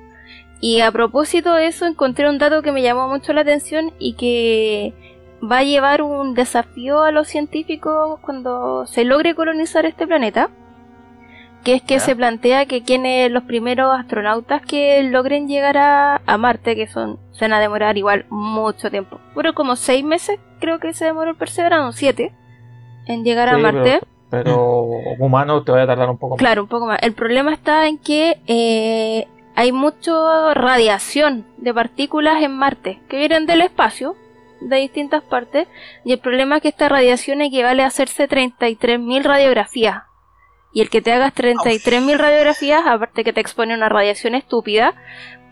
Y 0.60 0.80
a 0.80 0.92
propósito 0.92 1.54
de 1.54 1.66
eso 1.66 1.86
encontré 1.86 2.28
un 2.28 2.38
dato 2.38 2.62
que 2.62 2.70
me 2.70 2.82
llamó 2.82 3.08
mucho 3.08 3.32
la 3.32 3.40
atención 3.40 3.92
y 3.98 4.14
que 4.14 4.94
va 5.42 5.58
a 5.58 5.64
llevar 5.64 6.02
un 6.02 6.34
desafío 6.34 7.02
a 7.02 7.10
los 7.10 7.26
científicos 7.26 8.20
cuando 8.20 8.86
se 8.86 9.04
logre 9.04 9.34
colonizar 9.34 9.86
este 9.86 10.06
planeta 10.06 10.50
que 11.64 11.74
es 11.74 11.82
que 11.82 11.94
Ya. 11.94 12.00
se 12.00 12.16
plantea 12.16 12.66
que 12.66 12.82
quienes 12.82 13.30
los 13.30 13.44
primeros 13.44 13.96
astronautas 13.98 14.62
que 14.62 15.02
logren 15.04 15.48
llegar 15.48 15.76
a, 15.78 16.20
a 16.26 16.38
Marte, 16.38 16.74
que 16.76 16.86
son 16.86 17.18
se 17.32 17.44
van 17.44 17.52
a 17.54 17.60
demorar 17.60 17.96
igual 17.96 18.26
mucho 18.30 18.90
tiempo, 18.90 19.18
pero 19.34 19.54
como 19.54 19.76
seis 19.76 20.04
meses 20.04 20.38
creo 20.60 20.78
que 20.78 20.92
se 20.92 21.04
demoró 21.06 21.30
el 21.30 21.36
Perseverance, 21.36 21.98
siete, 21.98 22.32
en 23.06 23.24
llegar 23.24 23.48
a 23.48 23.58
Marte. 23.58 24.00
Pero, 24.30 24.44
pero 24.44 24.86
humano 25.18 25.62
te 25.62 25.72
va 25.72 25.82
a 25.82 25.86
tardar 25.86 26.08
un 26.10 26.18
poco 26.18 26.34
más. 26.34 26.38
Claro, 26.38 26.62
un 26.62 26.68
poco 26.68 26.86
más. 26.86 26.98
El 27.02 27.12
problema 27.14 27.52
está 27.52 27.86
en 27.88 27.98
que 27.98 28.38
eh, 28.46 29.26
hay 29.54 29.72
mucha 29.72 30.54
radiación 30.54 31.44
de 31.58 31.74
partículas 31.74 32.42
en 32.42 32.52
Marte 32.52 33.00
que 33.08 33.18
vienen 33.18 33.46
del 33.46 33.60
espacio, 33.60 34.16
de 34.60 34.76
distintas 34.76 35.22
partes, 35.22 35.66
y 36.04 36.12
el 36.12 36.18
problema 36.20 36.56
es 36.56 36.62
que 36.62 36.68
esta 36.68 36.88
radiación 36.88 37.40
equivale 37.42 37.82
a 37.82 37.86
hacerse 37.88 38.28
33.000 38.28 39.22
radiografías. 39.24 40.04
Y 40.72 40.80
el 40.80 40.90
que 40.90 41.02
te 41.02 41.12
hagas 41.12 41.34
33.000 41.34 42.16
radiografías, 42.16 42.82
aparte 42.86 43.24
que 43.24 43.32
te 43.32 43.40
expone 43.40 43.74
a 43.74 43.76
una 43.76 43.88
radiación 43.88 44.34
estúpida, 44.34 44.94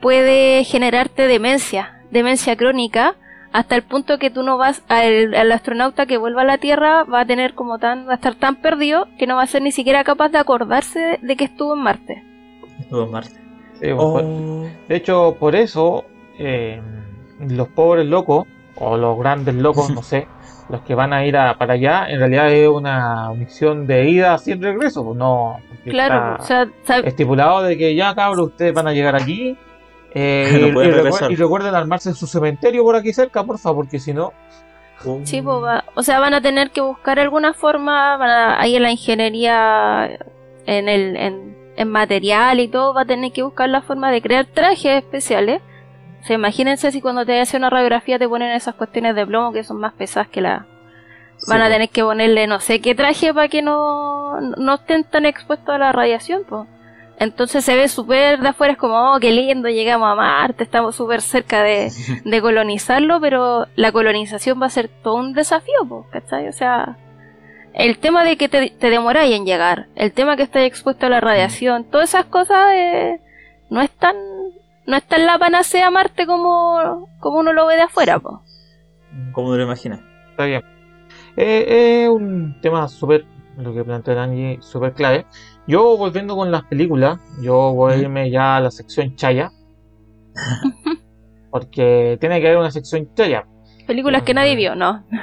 puede 0.01 0.65
generarte 0.65 1.27
demencia, 1.27 2.01
demencia 2.11 2.57
crónica, 2.57 3.17
hasta 3.53 3.75
el 3.77 3.83
punto 3.83 4.19
que 4.19 4.31
tú 4.31 4.43
no 4.43 4.57
vas 4.57 4.83
al, 4.89 5.35
al 5.35 5.53
astronauta 5.53 6.07
que 6.07 6.17
vuelva 6.17 6.43
a 6.43 6.45
la 6.45 6.59
Tierra 6.59 7.05
va 7.05 7.21
a 7.21 7.27
tener 7.27 7.55
como 7.55 7.79
tan 7.79 8.07
va 8.07 8.13
a 8.13 8.15
estar 8.15 8.37
tan 8.37 8.57
perdido 8.57 9.09
que 9.19 9.27
no 9.27 9.37
va 9.37 9.43
a 9.43 9.47
ser 9.47 9.61
ni 9.63 9.73
siquiera 9.73 10.05
capaz 10.05 10.29
de 10.29 10.39
acordarse 10.39 11.01
de, 11.01 11.19
de 11.21 11.37
que 11.37 11.45
estuvo 11.45 11.75
en 11.75 11.83
Marte. 11.83 12.23
Estuvo 12.79 13.05
en 13.05 13.11
Marte. 13.11 13.35
Sí, 13.81 13.89
pues, 13.93 13.97
Oh. 13.97 14.67
De 14.89 14.97
hecho, 14.97 15.37
por 15.39 15.57
eso, 15.57 16.05
eh, 16.39 16.81
los 17.41 17.69
pobres 17.69 18.07
locos, 18.07 18.47
o 18.77 18.97
los 18.97 19.19
grandes 19.19 19.55
locos, 19.55 19.91
no 19.95 20.03
sé, 20.03 20.27
los 20.71 20.81
que 20.83 20.95
van 20.95 21.13
a 21.13 21.25
ir 21.27 21.37
a- 21.37 21.59
para 21.59 21.75
allá, 21.75 22.07
en 22.09 22.19
realidad 22.21 22.51
es 22.53 22.69
una 22.69 23.31
misión 23.35 23.87
de 23.87 24.09
ida 24.09 24.39
sin 24.39 24.63
regreso, 24.63 25.05
pues 25.05 25.17
no. 25.17 25.59
Claro, 25.85 26.33
está 26.33 26.43
o 26.43 26.47
sea, 26.47 26.69
sabe- 26.85 27.09
estipulado 27.09 27.63
de 27.63 27.77
que 27.77 27.95
ya, 27.95 28.15
cabros, 28.15 28.49
ustedes 28.49 28.73
van 28.75 28.87
a 28.89 28.93
llegar 28.93 29.17
aquí. 29.17 29.57
eh, 30.15 30.71
No 30.75 30.83
y- 31.31 31.37
recuerden 31.37 31.75
armarse 31.75 32.09
en 32.11 32.15
su 32.15 32.27
cementerio 32.27 32.83
por 32.85 32.97
aquí 32.97 33.13
cerca, 33.13 33.43
porfa, 33.45 33.73
porque 33.73 33.99
si 33.99 34.13
no. 34.13 34.33
sí, 35.25 35.41
pues, 35.41 35.57
va- 35.63 35.85
o 35.95 36.03
sea, 36.03 36.21
van 36.21 36.35
a 36.35 36.41
tener 36.41 36.71
que 36.71 36.81
buscar 36.81 37.19
alguna 37.19 37.53
forma, 37.55 38.17
van 38.17 38.31
a- 38.31 38.61
ahí 38.61 38.77
en 38.77 38.83
la 38.83 38.91
ingeniería, 38.91 40.19
en 40.67 40.89
el, 40.89 41.17
en, 41.17 41.57
en 41.77 41.89
material 41.91 42.61
y 42.61 42.69
todo, 42.69 42.93
va 42.95 43.03
a 43.03 43.07
tener 43.07 43.33
que 43.33 43.43
buscar 43.43 43.69
la 43.69 43.83
forma 43.83 44.11
de 44.11 44.21
crear 44.21 44.45
trajes 44.47 44.99
especiales. 45.03 45.63
O 46.21 46.25
sea, 46.25 46.37
imagínense 46.37 46.93
si 46.93 47.01
cuando 47.01 47.25
te 47.25 47.41
hacen 47.41 47.63
una 47.63 47.71
radiografía 47.71 48.19
te 48.19 48.29
ponen 48.29 48.53
esas 48.53 48.75
cuestiones 48.75 49.15
de 49.15 49.27
plomo 49.27 49.53
que 49.53 49.65
son 49.65 49.79
más 49.79 49.93
pesadas 49.95 50.29
que 50.29 50.41
la... 50.41 50.67
Van 51.49 51.63
a 51.63 51.71
tener 51.71 51.89
que 51.89 52.03
ponerle 52.03 52.47
no 52.47 52.61
sé 52.61 52.83
qué 52.83 52.95
traje 52.95 53.33
para 53.33 53.49
que 53.49 53.63
no, 53.63 54.39
no 54.41 54.75
estén 54.75 55.05
tan 55.05 55.25
expuestos 55.25 55.75
a 55.75 55.79
la 55.79 55.91
radiación, 55.91 56.43
pues. 56.47 56.69
Entonces 57.19 57.65
se 57.65 57.77
ve 57.77 57.89
súper 57.89 58.41
de 58.41 58.49
afuera, 58.49 58.73
es 58.73 58.79
como, 58.79 59.15
oh, 59.15 59.21
qué 59.21 59.31
lindo, 59.31 59.69
llegamos 59.69 60.11
a 60.11 60.15
Marte, 60.15 60.65
estamos 60.65 60.97
súper 60.97 61.21
cerca 61.21 61.63
de, 61.63 61.91
de 62.25 62.41
colonizarlo, 62.41 63.21
pero 63.21 63.67
la 63.77 63.93
colonización 63.93 64.61
va 64.61 64.67
a 64.67 64.71
ser 64.71 64.89
todo 64.89 65.17
un 65.17 65.35
desafío, 65.35 65.87
po, 65.87 66.07
¿cachai? 66.11 66.49
O 66.49 66.53
sea, 66.53 66.97
el 67.75 67.99
tema 67.99 68.25
de 68.25 68.39
que 68.39 68.49
te, 68.49 68.71
te 68.71 68.91
demoráis 68.91 69.35
en 69.37 69.45
llegar, 69.45 69.89
el 69.97 70.13
tema 70.13 70.37
que 70.37 70.45
estáis 70.45 70.67
expuesto 70.67 71.07
a 71.07 71.11
la 71.11 71.21
radiación, 71.21 71.85
todas 71.85 72.09
esas 72.09 72.25
cosas 72.25 72.73
eh, 72.75 73.21
no 73.69 73.83
es 73.83 73.91
tan 73.91 74.17
no 74.87 74.97
es 74.97 75.07
tan 75.07 75.27
la 75.27 75.39
panacea 75.39 75.91
Marte 75.91 76.27
como, 76.27 77.09
como 77.21 77.39
uno 77.41 77.53
lo 77.53 77.67
ve 77.67 77.77
de 77.77 77.83
afuera, 77.83 78.19
po. 78.19 78.43
¿Cómo 79.33 79.53
te 79.53 79.59
lo 79.59 79.65
imaginas? 79.65 80.01
Está 80.31 80.45
bien. 80.47 80.63
Eh, 81.37 82.05
Es 82.05 82.09
un 82.09 82.61
tema 82.61 82.87
súper, 82.89 83.25
lo 83.57 83.73
que 83.75 83.85
plantea 83.85 84.23
Angie, 84.23 84.59
súper 84.61 84.93
clave. 84.95 85.27
Yo 85.67 85.97
volviendo 85.97 86.35
con 86.37 86.51
las 86.51 86.65
películas, 86.65 87.19
yo 87.43 87.73
voy 87.73 87.93
a 87.93 87.97
irme 87.97 88.31
ya 88.31 88.57
a 88.57 88.61
la 88.61 88.71
sección 88.71 89.15
Chaya. 89.17 89.51
Porque 91.51 92.17
tiene 92.21 92.41
que 92.41 92.47
haber 92.47 92.59
una 92.59 92.71
sección 92.71 93.13
Chaya. 93.15 93.47
Películas 93.87 94.23
que 94.23 94.35
nadie 94.35 94.57
vio, 94.57 94.75
¿no? 94.75 95.05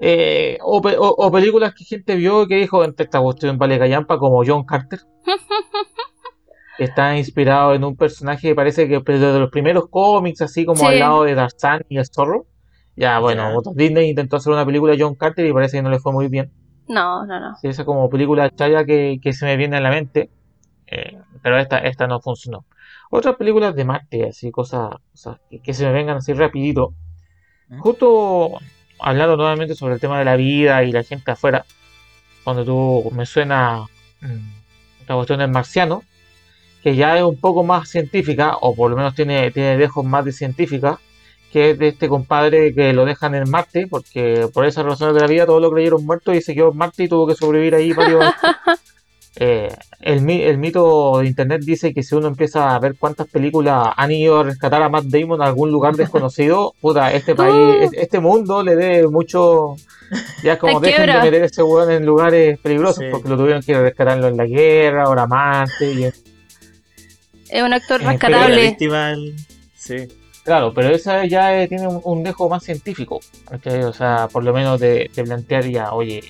Eh, 0.00 0.58
o, 0.60 0.82
pe- 0.82 0.98
o- 0.98 1.14
o 1.16 1.30
películas 1.32 1.72
que 1.72 1.84
gente 1.84 2.16
vio 2.16 2.46
que 2.48 2.56
dijo 2.56 2.84
entre 2.84 3.04
esta 3.04 3.20
cuestión 3.20 3.56
vale 3.56 3.78
callampa 3.78 4.18
como 4.18 4.42
John 4.44 4.64
Carter. 4.64 4.98
está 6.78 7.16
inspirado 7.16 7.74
en 7.74 7.84
un 7.84 7.96
personaje 7.96 8.48
que 8.48 8.54
parece 8.54 8.88
que 8.88 9.00
pues, 9.00 9.20
de 9.20 9.38
los 9.38 9.50
primeros 9.50 9.84
cómics, 9.90 10.42
así 10.42 10.64
como 10.64 10.80
Sí. 10.80 10.86
al 10.86 10.98
lado 10.98 11.24
de 11.24 11.34
Tarzán 11.34 11.84
y 11.88 11.98
el 11.98 12.06
zorro. 12.06 12.46
Ya, 12.96 13.18
bueno, 13.18 13.60
Ya. 13.64 13.70
Disney 13.74 14.10
intentó 14.10 14.36
hacer 14.36 14.52
una 14.52 14.64
película 14.64 14.92
de 14.94 15.02
John 15.02 15.14
Carter 15.16 15.44
y 15.46 15.52
parece 15.52 15.78
que 15.78 15.82
no 15.82 15.90
le 15.90 15.98
fue 15.98 16.12
muy 16.12 16.28
bien. 16.28 16.52
No, 16.88 17.24
no, 17.26 17.40
no. 17.40 17.56
Sí, 17.60 17.68
esa 17.68 17.84
como 17.84 18.08
película 18.10 18.50
chaya 18.50 18.84
que, 18.84 19.18
que 19.22 19.32
se 19.32 19.46
me 19.46 19.56
viene 19.56 19.76
a 19.76 19.80
la 19.80 19.90
mente. 19.90 20.30
eh, 20.86 21.18
pero 21.42 21.58
esta, 21.58 21.78
esta 21.78 22.06
no 22.06 22.20
funcionó. 22.20 22.66
Otras 23.10 23.36
películas 23.36 23.74
de 23.74 23.84
Marte, 23.84 24.28
así, 24.28 24.50
cosas, 24.50 24.90
cosas 25.12 25.38
que, 25.50 25.60
que 25.60 25.72
se 25.74 25.84
me 25.86 25.92
vengan 25.92 26.18
así 26.18 26.32
rapidito. 26.34 26.94
¿Mm? 27.68 27.78
Justo 27.80 28.50
hablando 29.00 29.36
nuevamente 29.36 29.74
sobre 29.74 29.94
el 29.94 30.00
tema 30.00 30.18
de 30.18 30.24
la 30.24 30.36
vida 30.36 30.82
y 30.84 30.92
la 30.92 31.02
gente 31.02 31.30
afuera, 31.30 31.64
cuando 32.44 32.64
tú 32.64 33.10
me 33.14 33.26
suena 33.26 33.82
mm, 34.20 35.06
la 35.08 35.14
cuestión 35.16 35.38
del 35.40 35.50
marciano, 35.50 36.02
que 36.84 36.94
ya 36.94 37.16
es 37.16 37.24
un 37.24 37.40
poco 37.40 37.64
más 37.64 37.88
científica, 37.88 38.56
o 38.60 38.76
por 38.76 38.90
lo 38.90 38.96
menos 38.96 39.14
tiene, 39.16 39.50
tiene 39.50 39.76
dejos 39.76 40.04
más 40.04 40.24
de 40.24 40.32
científica, 40.32 41.00
que 41.52 41.70
es 41.70 41.78
de 41.78 41.88
este 41.88 42.08
compadre 42.08 42.74
que 42.74 42.92
lo 42.92 43.04
dejan 43.04 43.34
en 43.34 43.48
Marte, 43.50 43.86
porque 43.88 44.46
por 44.52 44.66
esas 44.66 44.84
razones 44.84 45.14
de 45.14 45.20
la 45.22 45.26
vida 45.26 45.46
todos 45.46 45.62
lo 45.62 45.70
creyeron 45.72 46.04
muerto 46.04 46.34
y 46.34 46.42
se 46.42 46.54
quedó 46.54 46.70
en 46.72 46.76
Marte 46.76 47.04
y 47.04 47.08
tuvo 47.08 47.26
que 47.26 47.34
sobrevivir 47.34 47.74
ahí 47.74 47.92
varios 47.92 48.22
años. 48.22 48.34
Eh, 49.36 49.68
el, 50.00 50.30
el 50.30 50.58
mito 50.58 51.18
de 51.18 51.26
internet 51.26 51.62
dice 51.64 51.92
que 51.92 52.04
si 52.04 52.14
uno 52.14 52.28
empieza 52.28 52.72
a 52.72 52.78
ver 52.78 52.94
cuántas 52.96 53.26
películas 53.26 53.88
han 53.96 54.12
ido 54.12 54.38
a 54.38 54.44
rescatar 54.44 54.80
a 54.80 54.88
Matt 54.88 55.06
Damon 55.06 55.42
a 55.42 55.46
algún 55.46 55.72
lugar 55.72 55.96
desconocido, 55.96 56.72
puta, 56.80 57.12
este 57.12 57.34
país, 57.34 57.52
Uh. 57.52 57.82
es- 57.82 57.92
este 57.94 58.20
mundo 58.20 58.62
le 58.62 58.76
debe 58.76 59.08
mucho. 59.08 59.74
Ya 60.44 60.52
es 60.52 60.58
como 60.60 60.78
dejen 60.78 61.06
de 61.06 61.12
meter 61.20 61.42
ese 61.42 61.64
weón 61.64 61.90
en 61.90 62.06
lugares 62.06 62.60
peligrosos, 62.60 62.98
Sí. 63.02 63.06
porque 63.10 63.28
lo 63.28 63.36
tuvieron 63.36 63.60
que 63.62 63.76
rescatarlo 63.76 64.28
en 64.28 64.36
la 64.36 64.46
guerra, 64.46 65.02
ahora 65.02 65.26
Marte, 65.26 65.92
y 65.92 66.04
Es 67.48 67.62
un 67.62 67.72
actor 67.72 68.02
Eh, 68.02 68.06
rescatable. 68.06 68.76
el- 68.78 69.36
sí. 69.74 69.96
Claro, 70.44 70.74
pero 70.74 70.90
esa 70.90 71.24
ya 71.24 71.62
eh, 71.62 71.68
tiene 71.68 71.88
un, 71.88 72.00
un 72.04 72.22
dejo 72.22 72.48
más 72.50 72.62
científico. 72.64 73.20
O 73.86 73.92
sea, 73.92 74.28
por 74.30 74.44
lo 74.44 74.52
menos 74.52 74.78
de, 74.78 75.10
de 75.14 75.24
plantear 75.24 75.64
ya, 75.66 75.92
oye, 75.94 76.22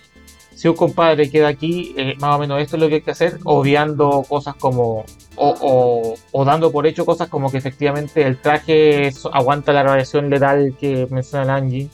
si 0.54 0.68
un 0.68 0.76
compadre 0.76 1.28
queda 1.28 1.48
aquí, 1.48 1.94
eh, 1.98 2.14
más 2.20 2.36
o 2.36 2.38
menos 2.38 2.62
esto 2.62 2.76
es 2.76 2.82
lo 2.82 2.88
que 2.88 2.94
hay 2.96 3.00
que 3.02 3.10
hacer, 3.10 3.38
obviando 3.44 4.24
cosas 4.28 4.54
como, 4.54 5.04
o, 5.34 5.48
o, 5.60 6.14
o 6.30 6.44
dando 6.44 6.70
por 6.70 6.86
hecho 6.86 7.04
cosas 7.04 7.28
como 7.28 7.50
que 7.50 7.58
efectivamente 7.58 8.22
el 8.22 8.40
traje 8.40 9.10
aguanta 9.32 9.72
la 9.72 9.82
radiación 9.82 10.30
letal 10.30 10.76
que 10.78 11.08
menciona 11.10 11.42
el 11.44 11.50
Angie. 11.50 11.88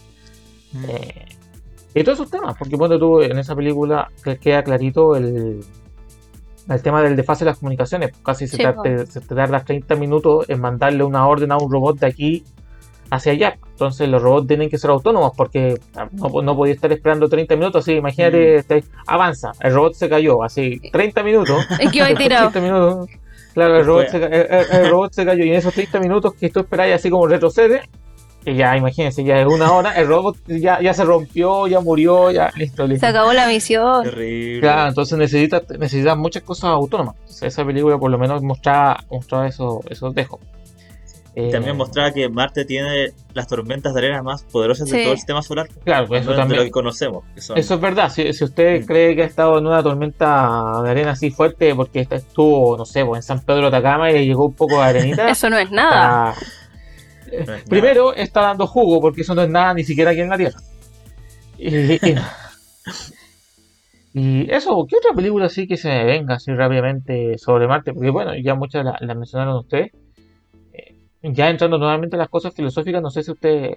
Eh, 0.89 1.25
y 1.95 2.05
todos 2.05 2.19
esos 2.21 2.31
temas, 2.31 2.55
porque 2.59 2.77
cuando 2.77 2.99
tú 2.99 3.23
en 3.23 3.39
esa 3.39 3.57
película 3.57 4.11
que 4.23 4.37
queda 4.37 4.63
clarito 4.63 5.17
el, 5.17 5.65
el 6.77 6.83
tema 6.83 7.03
del 7.03 7.17
desfase 7.17 7.45
de 7.45 7.51
las 7.51 7.59
comunicaciones. 7.59 8.13
Casi 8.25 8.47
se, 8.47 8.57
Sí, 8.57 8.63
tar- 8.63 8.75
po. 8.77 8.83
te, 8.83 9.07
se 9.07 9.21
te 9.21 9.35
tarda 9.35 9.61
30 9.65 9.95
minutos 9.97 10.49
en 10.49 10.61
mandarle 10.61 11.05
una 11.05 11.27
orden 11.27 11.53
a 11.53 11.57
un 11.59 11.71
robot 11.71 11.99
de 11.99 12.07
aquí 12.07 12.45
hacia 13.11 13.33
allá. 13.33 13.59
Entonces 13.73 14.09
los 14.09 14.23
robots 14.23 14.47
tienen 14.47 14.71
que 14.71 14.79
ser 14.79 14.91
autónomos 14.91 15.33
porque 15.37 15.81
ah, 15.97 16.09
no, 16.13 16.43
no 16.43 16.55
podía 16.57 16.75
estar 16.75 16.93
esperando 16.93 17.29
30 17.29 17.57
minutos. 17.57 17.83
Así, 17.85 17.95
imagínate, 17.95 18.57
este, 18.57 18.85
avanza, 19.07 19.53
el 19.61 19.75
robot 19.75 19.95
se 19.95 20.09
cayó, 20.09 20.43
así 20.45 20.81
30 20.93 21.23
minutos. 21.23 21.65
Es 21.81 21.91
que 21.91 21.99
después 22.05 22.19
tirado. 22.19 22.51
30 22.51 22.61
minutos, 22.61 23.09
claro, 23.55 23.79
el 23.79 23.85
robot, 23.87 24.09
se, 24.09 24.17
el- 24.25 24.67
el 24.85 24.91
robot 24.91 25.13
se 25.13 25.25
cayó 25.25 25.45
y 25.45 25.49
en 25.49 25.55
esos 25.57 25.75
30 25.75 25.99
minutos 25.99 26.35
que 26.35 26.51
tú 26.51 26.61
esperáis 26.61 26.95
así 26.95 27.11
como 27.11 27.27
retrocede, 27.27 27.83
que 28.45 28.55
ya 28.55 28.77
imagínense, 28.77 29.23
ya 29.23 29.39
es 29.41 29.47
una 29.47 29.71
hora, 29.73 29.93
el 29.97 30.07
robot 30.09 30.37
ya, 30.47 30.81
ya 30.81 30.95
se 30.95 31.05
rompió, 31.05 31.67
ya 31.67 31.81
murió, 31.81 32.31
ya 32.31 32.51
listo, 32.57 32.87
listo. 32.87 33.07
Se 33.07 33.11
acabó 33.11 33.33
la 33.33 33.47
misión. 33.47 34.03
Terrible. 34.05 34.61
Claro, 34.61 34.89
entonces 34.89 35.19
necesitas 35.19 35.63
necesitas 35.79 36.17
muchas 36.17 36.43
cosas 36.43 36.71
autónomas. 36.71 37.17
Entonces, 37.21 37.43
esa 37.53 37.65
película 37.65 37.99
por 37.99 38.11
lo 38.11 38.19
menos 38.19 38.43
mostraba, 38.43 39.05
mostraba 39.11 39.47
eso, 39.47 39.81
esos 39.91 40.15
dejos. 40.15 40.41
Eh, 41.37 41.51
También 41.53 41.77
mostraba 41.77 42.11
que 42.11 42.29
Marte 42.29 42.65
tiene 42.65 43.11
las 43.35 43.47
tormentas 43.47 43.95
de 43.95 44.01
arena 44.01 44.21
más 44.21 44.43
poderosas 44.43 44.89
de 44.91 44.97
Sí. 44.97 45.03
todo 45.05 45.13
el 45.13 45.19
sistema 45.19 45.43
solar. 45.43 45.69
Claro, 45.85 46.09
pues 46.09 46.23
eso 46.23 46.31
de 46.33 46.37
lo 46.37 46.43
también. 46.43 46.65
que 46.65 46.71
conocemos. 46.73 47.23
que 47.37 47.41
son- 47.41 47.57
Eso 47.57 47.75
es 47.75 47.81
verdad. 47.81 48.09
Si, 48.11 48.33
si 48.33 48.43
usted 48.43 48.83
Mm. 48.83 48.87
cree 48.87 49.15
que 49.15 49.23
ha 49.23 49.27
estado 49.27 49.57
en 49.59 49.65
una 49.67 49.81
tormenta 49.81 50.83
de 50.83 50.91
arena 50.91 51.13
así 51.13 51.31
fuerte 51.31 51.73
porque 51.77 52.05
estuvo, 52.11 52.77
no 52.77 52.85
sé, 52.85 53.05
pues, 53.05 53.19
en 53.19 53.23
San 53.23 53.45
Pedro 53.45 53.63
de 53.71 53.77
Atacama 53.77 54.11
y 54.11 54.15
le 54.15 54.27
llegó 54.27 54.47
un 54.47 54.55
poco 54.55 54.79
de 54.79 54.83
arenita. 54.83 55.29
Eso 55.31 55.49
no 55.49 55.57
es 55.59 55.71
nada. 55.71 56.31
está- 56.33 56.47
Nada. 57.47 57.59
Primero 57.69 58.15
está 58.15 58.41
dando 58.43 58.67
jugo 58.67 59.01
porque 59.01 59.23
eso 59.23 59.35
no 59.35 59.43
es 59.43 59.49
nada 59.51 59.75
ni 59.75 59.85
siquiera 59.85 60.11
aquí 60.11 60.21
en 60.21 60.29
la 60.31 60.37
Tierra. 60.39 60.61
Y, 61.59 61.93
y- 61.95 62.15
y 64.13 64.51
eso, 64.51 64.87
¿qué 64.89 64.97
otra 64.97 65.13
película 65.15 65.47
así 65.47 65.69
que 65.69 65.77
se 65.77 65.89
me 65.89 66.05
venga 66.05 66.35
así 66.35 66.53
rápidamente 66.53 67.39
sobre 67.39 67.69
Marte? 67.69 67.93
Porque 67.93 68.11
bueno, 68.11 68.35
ya 68.37 68.55
muchas 68.55 68.85
la- 68.85 68.99
las 69.01 69.17
mencionaron 69.17 69.57
ustedes. 69.59 69.93
Eh, 70.73 70.95
ya 71.23 71.49
entrando 71.49 71.79
nuevamente 71.79 72.17
en 72.17 72.21
las 72.21 72.29
cosas 72.29 72.53
filosóficas, 72.55 73.01
no 73.03 73.11
sé 73.11 73.23
si 73.23 73.31
usted 73.31 73.71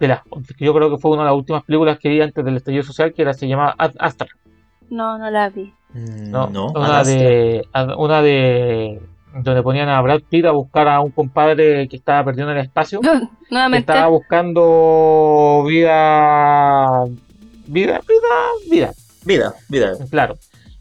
de 0.00 0.08
las 0.08 0.22
que 0.58 0.64
yo 0.64 0.74
creo 0.74 0.90
que 0.90 0.98
fue 0.98 1.12
una 1.12 1.22
de 1.22 1.26
las 1.28 1.36
últimas 1.36 1.62
películas 1.62 1.98
que 2.00 2.08
vi 2.08 2.20
antes 2.20 2.44
del 2.44 2.56
estallido 2.56 2.82
social, 2.82 3.12
que 3.12 3.22
era 3.22 3.34
se 3.34 3.46
llamaba 3.46 3.74
Ad 3.78 3.92
Astra, 4.00 4.26
No, 4.90 5.16
no 5.16 5.30
la 5.30 5.48
vi. 5.48 5.72
Mm, 5.94 6.30
¿no? 6.30 6.50
No, 6.50 6.72
una 6.72 7.04
de 7.04 7.64
una 7.98 8.22
de 8.22 9.00
donde 9.34 9.62
ponían 9.62 9.88
a 9.88 10.00
Brad 10.00 10.20
Pitt 10.28 10.44
a 10.46 10.50
buscar 10.52 10.88
a 10.88 11.00
un 11.00 11.10
compadre 11.10 11.88
que 11.88 11.96
estaba 11.96 12.24
perdido 12.24 12.50
en 12.50 12.58
el 12.58 12.64
espacio. 12.64 13.00
Nuevamente. 13.50 13.92
Estaba 13.92 14.08
buscando 14.08 15.64
vida, 15.66 17.04
vida, 17.66 18.00
vida, 18.08 18.36
vida, 18.70 18.92
Vida, 19.24 19.54
vida. 19.68 19.92
claro. 20.10 20.34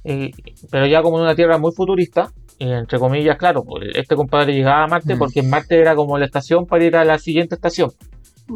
Eh, 0.04 0.32
pero 0.72 0.88
ya 0.88 1.02
como 1.04 1.18
en 1.18 1.24
una 1.26 1.36
tierra 1.36 1.58
muy 1.60 1.72
futurista, 1.74 2.32
eh, 2.60 2.72
entre 2.80 2.98
comillas, 2.98 3.38
claro, 3.38 3.64
pues, 3.64 3.90
este 3.96 4.16
compadre 4.16 4.54
llegaba 4.54 4.84
a 4.84 4.88
Marte 4.88 5.16
Mm. 5.16 5.20
porque 5.20 5.40
en 5.42 5.50
Marte 5.50 5.80
era 5.80 5.96
como 5.96 6.18
la 6.18 6.26
estación 6.26 6.66
para 6.66 6.84
ir 6.84 6.96
a 6.96 7.06
la 7.06 7.20
siguiente 7.20 7.56
estación. 7.56 7.92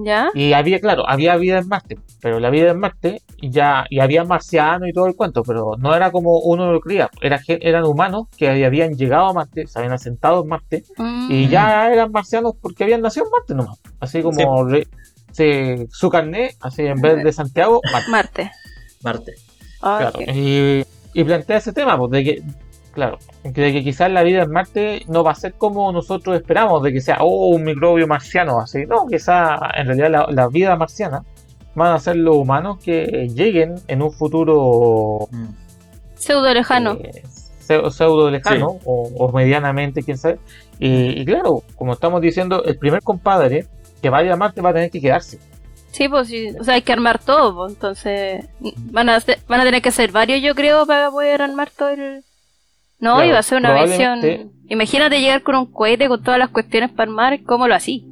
¿Ya? 0.03 0.29
Y 0.33 0.53
había, 0.53 0.79
claro, 0.81 1.07
había 1.07 1.37
vida 1.37 1.59
en 1.59 1.67
Marte, 1.67 1.97
pero 2.21 2.39
la 2.39 2.49
vida 2.49 2.71
en 2.71 2.79
Marte 2.79 3.21
ya, 3.41 3.85
y 3.89 3.99
había 3.99 4.23
marcianos 4.25 4.89
y 4.89 4.93
todo 4.93 5.07
el 5.07 5.15
cuento, 5.15 5.41
pero 5.43 5.75
no 5.77 5.95
era 5.95 6.11
como 6.11 6.39
uno 6.39 6.71
lo 6.71 6.79
creía, 6.81 7.09
era, 7.21 7.39
eran 7.47 7.83
humanos 7.85 8.27
que 8.37 8.49
habían 8.65 8.93
llegado 8.95 9.27
a 9.27 9.33
Marte, 9.33 9.67
se 9.67 9.79
habían 9.79 9.93
asentado 9.93 10.41
en 10.43 10.49
Marte, 10.49 10.83
Mm. 10.97 11.27
y 11.31 11.47
ya 11.47 11.91
eran 11.91 12.11
marcianos 12.11 12.53
porque 12.61 12.83
habían 12.83 13.01
nacido 13.01 13.25
en 13.27 13.31
Marte 13.31 13.55
nomás. 13.55 13.79
Así 13.99 14.21
como 14.21 14.65
re- 14.65 14.87
se- 15.31 15.87
su 15.91 16.09
carnet, 16.09 16.55
así 16.61 16.81
en 16.83 16.99
vez 17.01 17.23
de 17.23 17.31
Santiago, 17.31 17.81
Marte. 17.91 18.11
Marte. 18.11 18.51
Marte. 19.03 19.33
Ah, 19.81 20.11
Claro. 20.11 20.31
Y, 20.33 20.83
y 21.13 21.23
plantea 21.23 21.57
ese 21.57 21.71
tema, 21.73 21.97
pues, 21.97 22.11
de 22.11 22.23
que, 22.23 22.43
claro, 22.95 23.19
de 23.43 23.51
que 23.53 23.83
quizás 23.83 24.09
la 24.09 24.23
vida 24.23 24.41
en 24.43 24.51
Marte 24.51 25.03
no 25.07 25.23
va 25.23 25.31
a 25.31 25.35
ser 25.35 25.53
como 25.53 25.91
nosotros 25.91 26.35
esperamos, 26.35 26.81
de 26.81 26.91
que 26.93 27.01
sea, 27.01 27.17
oh, 27.21 27.49
un 27.49 27.63
microbio 27.63 28.07
marciano, 28.07 28.59
así. 28.59 28.85
No, 28.87 29.05
quizás 29.05 29.59
en 29.75 29.85
realidad 29.85 30.09
la, 30.09 30.27
la 30.31 30.47
vida 30.47 30.75
marciana 30.75 31.21
van 31.75 31.93
a 31.93 31.99
ser 31.99 32.15
los 32.15 32.35
humanos 32.37 32.77
que 32.83 33.27
lleguen 33.35 33.75
en 33.87 34.01
un 34.01 34.11
futuro 34.11 35.27
Mm. 35.29 35.45
Pseudo 36.15 36.53
lejano. 36.53 36.93
eh, 36.93 37.21
pseu- 37.67 37.91
pseudo 37.91 38.31
lejano 38.31 38.79
o, 38.85 39.09
o 39.17 39.31
medianamente, 39.31 40.01
quién 40.01 40.17
sabe. 40.17 40.39
Y, 40.79 41.21
y 41.21 41.25
claro, 41.25 41.61
como 41.75 41.93
estamos 41.93 42.21
diciendo, 42.21 42.63
el 42.63 42.77
primer 42.77 43.01
compadre 43.03 43.67
que 44.01 44.09
vaya 44.09 44.33
a 44.33 44.37
Marte 44.37 44.61
va 44.61 44.69
a 44.69 44.73
tener 44.73 44.89
que 44.89 45.01
quedarse. 45.01 45.37
Sí, 45.91 46.09
pues 46.09 46.27
sí. 46.27 46.49
O 46.59 46.63
sea, 46.63 46.73
hay 46.75 46.81
que 46.81 46.91
armar 46.93 47.19
todo. 47.19 47.55
pues, 47.55 47.73
Entonces, 47.73 48.45
van 48.91 49.09
a, 49.09 49.19
ser- 49.19 49.39
van 49.47 49.61
a 49.61 49.63
tener 49.63 49.81
que 49.81 49.91
ser 49.91 50.11
varios, 50.11 50.41
yo 50.41 50.53
creo, 50.55 50.85
para 50.85 51.09
poder 51.11 51.41
armar 51.41 51.69
todo 51.69 51.89
el, 51.89 52.23
No, 52.99 53.15
Claro, 53.15 53.29
iba 53.29 53.39
a 53.39 53.43
ser 53.43 53.57
una 53.59 53.69
probablemente- 53.69 54.27
versión. 54.27 54.51
Imagínate 54.67 55.19
llegar 55.19 55.43
con 55.43 55.55
un 55.55 55.71
cohete 55.71 56.07
con 56.07 56.23
todas 56.23 56.39
las 56.39 56.49
cuestiones 56.49 56.89
para 56.91 57.03
armar, 57.09 57.43
¿cómo 57.43 57.67
lo 57.67 57.75
así? 57.75 58.07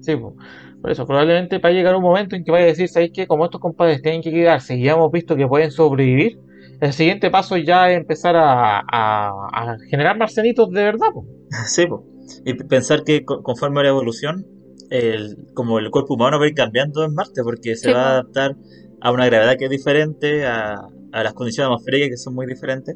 Sí, 0.00 0.16
po. 0.16 0.34
por 0.80 0.90
eso, 0.90 1.06
probablemente 1.06 1.56
va 1.58 1.70
a 1.70 1.72
llegar 1.72 1.96
un 1.96 2.02
momento 2.02 2.36
en 2.36 2.44
que 2.44 2.50
vaya 2.50 2.64
a 2.64 2.68
decir, 2.68 2.88
¿sabéis 2.88 3.10
qué? 3.14 3.26
Como 3.26 3.46
estos 3.46 3.58
compadres 3.60 4.02
tienen 4.02 4.20
que 4.20 4.30
quedarse 4.30 4.76
y 4.76 4.82
ya 4.84 4.92
hemos 4.92 5.10
visto 5.10 5.34
que 5.34 5.46
pueden 5.46 5.70
sobrevivir, 5.70 6.38
el 6.80 6.92
siguiente 6.92 7.30
paso 7.30 7.56
ya 7.56 7.90
es 7.90 7.96
empezar 7.96 8.36
a, 8.36 8.80
a- 8.80 9.28
a 9.52 9.76
generar 9.90 10.18
marcianitos 10.18 10.68
de 10.70 10.82
verdad, 10.84 11.06
po. 11.12 11.24
Sí, 11.66 11.86
po. 11.86 12.04
Y 12.44 12.52
pensar 12.54 13.02
que 13.02 13.24
co- 13.24 13.42
conforme 13.42 13.80
a 13.80 13.84
la 13.84 13.88
evolución, 13.90 14.44
el, 14.90 15.36
como 15.54 15.78
el 15.78 15.90
cuerpo 15.90 16.14
humano 16.14 16.38
va 16.38 16.44
a 16.44 16.48
ir 16.48 16.54
cambiando 16.54 17.02
en 17.04 17.14
Marte, 17.14 17.42
porque 17.42 17.74
se 17.76 17.88
Sí, 17.88 17.92
va 17.94 18.02
a 18.02 18.10
adaptar 18.12 18.54
a 19.00 19.10
una 19.10 19.24
gravedad 19.26 19.56
que 19.58 19.64
es 19.64 19.70
diferente, 19.70 20.44
a, 20.44 20.74
a 21.12 21.22
las 21.22 21.32
condiciones 21.32 21.68
atmosféricas 21.68 22.10
que 22.10 22.16
son 22.18 22.34
muy 22.34 22.46
diferentes, 22.46 22.94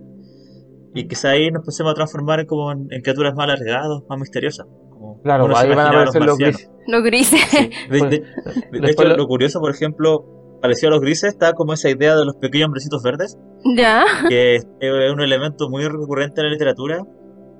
y 0.94 1.06
quizá 1.08 1.30
ahí 1.30 1.50
nos 1.50 1.60
empecemos 1.62 1.92
a 1.92 1.94
transformar 1.94 2.46
como 2.46 2.72
en, 2.72 2.86
en 2.90 3.02
criaturas 3.02 3.34
más 3.34 3.44
alargadas, 3.44 4.00
más 4.08 4.18
misteriosas. 4.18 4.66
Como 4.90 5.20
Claro, 5.22 5.44
ahí 5.56 5.68
van 5.68 5.78
a 5.78 5.88
aparecer 5.90 6.24
los 6.24 6.38
grises. 6.38 6.70
Los 6.86 7.02
grises. 7.04 7.40
Sí. 7.50 7.70
De, 7.90 7.98
Pues, 7.98 8.10
de- 8.10 8.80
de 8.80 8.90
hecho, 8.90 9.04
lo- 9.04 9.16
lo 9.16 9.26
curioso, 9.26 9.60
por 9.60 9.70
ejemplo, 9.70 10.24
parecido 10.60 10.88
a 10.88 10.92
los 10.92 11.00
grises, 11.00 11.30
está 11.34 11.52
como 11.52 11.72
esa 11.72 11.88
idea 11.90 12.16
de 12.16 12.24
los 12.24 12.34
pequeños 12.36 12.66
hombrecitos 12.66 13.02
verdes, 13.02 13.38
ya. 13.76 14.04
que 14.28 14.56
es 14.56 14.66
es 14.80 15.12
un 15.12 15.20
elemento 15.20 15.68
muy 15.70 15.84
recurrente 15.86 16.40
en 16.40 16.46
la 16.48 16.52
literatura, 16.52 17.04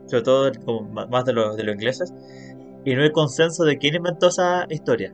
sobre 0.06 0.22
todo 0.22 0.50
como 0.64 0.88
más 1.08 1.24
de 1.24 1.32
los, 1.32 1.56
de 1.56 1.62
los 1.64 1.74
ingleses, 1.74 2.12
y 2.84 2.94
no 2.94 3.02
hay 3.02 3.12
consenso 3.12 3.64
de 3.64 3.76
quién 3.78 3.94
inventó 3.96 4.28
esa 4.28 4.66
historia, 4.70 5.12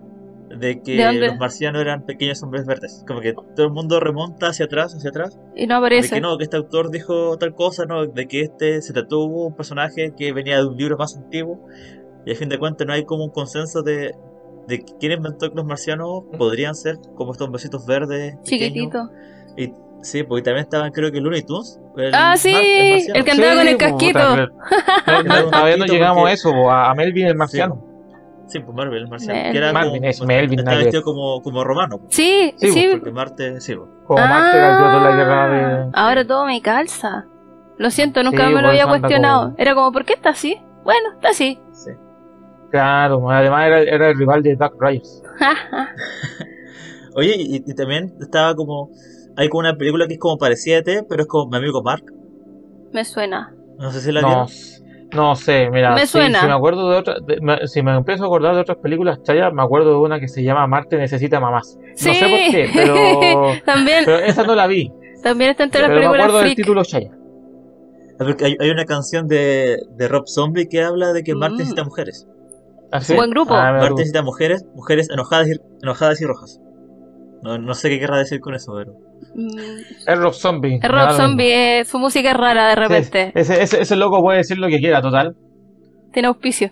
de 0.48 0.80
que 0.82 0.96
los 1.18 1.36
marcianos 1.38 1.80
eran 1.82 2.04
pequeños 2.04 2.42
hombres 2.42 2.64
verdes, 2.66 3.02
como 3.06 3.20
que 3.20 3.32
todo 3.32 3.66
el 3.66 3.72
mundo 3.72 3.98
remonta 4.00 4.48
hacia 4.48 4.66
atrás, 4.66 4.94
hacia 4.94 5.10
atrás, 5.10 5.38
Y 5.56 5.66
no 5.66 5.74
de 5.74 5.78
aparece. 5.78 6.14
que 6.14 6.20
no, 6.20 6.36
que 6.38 6.44
este 6.44 6.56
autor 6.56 6.90
dijo 6.90 7.36
tal 7.38 7.54
cosa, 7.54 7.86
no, 7.86 8.06
de 8.06 8.26
que 8.28 8.42
este 8.42 8.80
se 8.82 8.92
trató 8.92 9.24
un 9.24 9.54
personaje 9.56 10.12
que 10.16 10.32
venía 10.32 10.58
de 10.58 10.66
un 10.66 10.76
libro 10.76 10.96
más 10.96 11.16
antiguo, 11.16 11.60
y 12.26 12.32
a 12.32 12.36
fin 12.36 12.48
de 12.48 12.58
cuentas 12.58 12.86
no 12.86 12.92
hay 12.92 13.04
como 13.04 13.24
un 13.24 13.30
consenso 13.30 13.82
de, 13.82 14.14
de 14.68 14.84
quién 15.00 15.12
inventó 15.12 15.48
que 15.50 15.56
los 15.56 15.64
marcianos 15.66 16.22
podrían 16.38 16.74
ser 16.74 16.96
como 17.16 17.32
estos 17.32 17.46
hombrecitos 17.46 17.84
verdes, 17.86 18.36
pequeños. 18.44 18.44
Chiquitito. 18.44 19.10
Y, 19.56 19.72
sí, 20.02 20.22
porque 20.22 20.42
también 20.42 20.64
estaban 20.64 20.90
creo 20.92 21.10
que 21.10 21.20
Looney 21.20 21.42
Tunes. 21.42 21.80
el 21.96 22.14
Ah, 22.14 22.36
sí, 22.36 22.52
marciano. 22.52 23.18
el 23.18 23.24
que 23.24 23.30
andaba 23.30 23.54
con 23.56 23.68
el 23.68 23.74
puta, 23.76 23.90
casquito. 23.90 24.18
pero- 24.34 24.48
No, 25.24 25.42
no, 25.42 25.50
todavía 25.50 25.76
no 25.78 25.84
llegamos 25.86 26.18
porque- 26.18 26.30
a 26.30 26.34
eso, 26.34 26.52
po, 26.52 26.70
a 26.70 26.90
a 26.90 26.94
Melvin 26.94 27.26
el 27.26 27.34
marciano. 27.36 27.74
Sí, 27.86 27.93
pues 28.46 28.76
Marvel, 28.76 29.02
el 29.02 29.08
marciano. 29.08 29.34
Melvin. 29.34 29.52
Que 29.52 29.58
era 29.58 29.72
Marvin, 29.72 29.94
como, 29.96 30.04
es 30.10 30.20
Melvin, 30.22 30.58
Estaba 30.60 30.76
vestido 30.78 31.02
como, 31.02 31.42
como 31.42 31.64
romano. 31.64 31.98
pues, 31.98 32.14
Sí, 32.14 32.54
Sí, 32.58 32.70
sí. 32.72 32.88
Porque 32.92 33.10
Marte, 33.10 33.60
sí, 33.60 33.74
pues. 33.74 33.88
Como 34.06 34.20
Marte 34.26 34.58
cayó 34.58 34.76
toda 34.78 35.10
la 35.10 35.16
guerra 35.16 35.48
de. 35.84 35.90
Ahora 35.94 36.26
todo 36.26 36.46
me 36.46 36.60
calza. 36.62 37.26
Lo 37.78 37.90
siento, 37.90 38.22
nunca 38.22 38.46
Sí, 38.48 38.54
me 38.54 38.62
lo 38.62 38.68
había 38.68 38.86
cuestionado. 38.86 39.42
como- 39.46 39.54
Era 39.58 39.74
como, 39.74 39.92
¿por 39.92 40.04
qué 40.04 40.12
está 40.12 40.30
así? 40.30 40.56
Bueno, 40.84 41.12
está 41.14 41.28
así. 41.30 41.58
sí. 41.72 41.90
Claro, 42.70 43.30
además 43.30 43.66
era, 43.68 43.80
era 43.82 44.08
el 44.10 44.18
rival 44.18 44.42
de 44.42 44.56
Duck 44.56 44.74
Riders. 44.80 45.22
Oye, 47.16 47.34
y, 47.38 47.56
y 47.66 47.74
también 47.74 48.14
estaba 48.20 48.54
como. 48.54 48.90
Hay 49.36 49.48
como 49.48 49.60
una 49.60 49.76
película 49.76 50.06
que 50.06 50.14
es 50.14 50.18
como 50.20 50.38
parecida 50.38 50.76
a 50.76 50.78
ET, 50.80 51.06
pero 51.08 51.22
es 51.22 51.28
como 51.28 51.50
mi 51.50 51.56
amigo 51.56 51.82
Mark. 51.82 52.04
me 52.92 53.04
suena. 53.04 53.52
No 53.78 53.90
sé 53.90 54.00
si 54.00 54.12
la 54.12 54.20
No, 54.20 54.28
vieron. 54.28 54.46
No 55.14 55.36
sé, 55.36 55.70
mira, 55.70 55.94
Me 55.94 56.02
si, 56.02 56.06
suena. 56.08 56.40
si 56.40 56.46
me 56.46 56.52
acuerdo 56.52 56.90
de 56.90 56.96
otra, 56.98 57.14
de- 57.24 57.40
me- 57.40 57.66
si 57.66 57.82
me 57.82 57.94
empiezo 57.94 58.24
a 58.24 58.26
acordar 58.26 58.54
de 58.54 58.60
otras 58.62 58.78
películas 58.78 59.22
chayas, 59.22 59.52
me 59.52 59.62
acuerdo 59.62 59.90
de 59.90 59.96
una 59.96 60.18
que 60.20 60.28
se 60.28 60.42
llama 60.42 60.66
Marte 60.66 60.96
necesita 60.96 61.40
mamás. 61.40 61.78
Sí. 61.94 62.08
No 62.08 62.14
sé 62.14 62.20
por 62.28 62.38
qué, 62.52 62.70
pero, 62.74 63.52
también, 63.64 64.02
pero 64.04 64.18
esa 64.18 64.42
no 64.44 64.54
la 64.54 64.66
vi. 64.66 64.92
también 65.22 65.50
está 65.50 65.64
entre 65.64 65.80
las 65.82 65.88
Pero 65.90 66.00
me 66.00 66.06
películas 66.06 66.26
acuerdo 66.28 66.46
del 66.46 66.54
título 66.56 66.84
chaya. 66.84 67.10
Hay, 68.44 68.56
hay 68.60 68.70
una 68.70 68.84
canción 68.84 69.26
de, 69.26 69.78
de 69.96 70.08
Rob 70.08 70.24
Zombie 70.28 70.68
que 70.68 70.82
habla 70.82 71.12
de 71.12 71.22
que 71.24 71.34
Marte 71.34 71.54
Mm. 71.54 71.58
necesita 71.58 71.84
mujeres. 71.84 72.26
¿Ah, 72.92 73.00
sí? 73.00 73.14
Buen 73.14 73.30
grupo. 73.30 73.54
Ah, 73.54 73.72
Marte 73.72 73.90
necesita 73.94 74.22
mujeres, 74.22 74.64
mujeres 74.74 75.10
enojadas 75.10 75.48
y, 75.48 75.52
enojadas 75.82 76.20
y 76.20 76.24
rojas. 76.24 76.60
No, 77.44 77.58
no 77.58 77.74
sé 77.74 77.90
qué 77.90 78.00
querrá 78.00 78.16
decir 78.18 78.40
con 78.40 78.54
eso, 78.54 78.72
pero. 78.74 78.92
Mm, 79.34 80.08
Es 80.08 80.18
Rob 80.18 80.32
Zombie. 80.32 80.78
Es 80.82 80.90
Rob. 80.90 81.10
Zombie, 81.12 81.52
eh, 81.80 81.84
su 81.84 81.98
música 81.98 82.30
es 82.30 82.36
rara 82.38 82.70
de 82.70 82.74
repente. 82.74 83.26
Sí, 83.26 83.32
ese, 83.34 83.62
ese, 83.62 83.82
ese 83.82 83.96
loco 83.96 84.22
puede 84.22 84.38
decir 84.38 84.56
lo 84.56 84.68
que 84.68 84.78
quiera, 84.78 85.02
total. 85.02 85.36
Tiene 86.10 86.28
auspicio. 86.28 86.70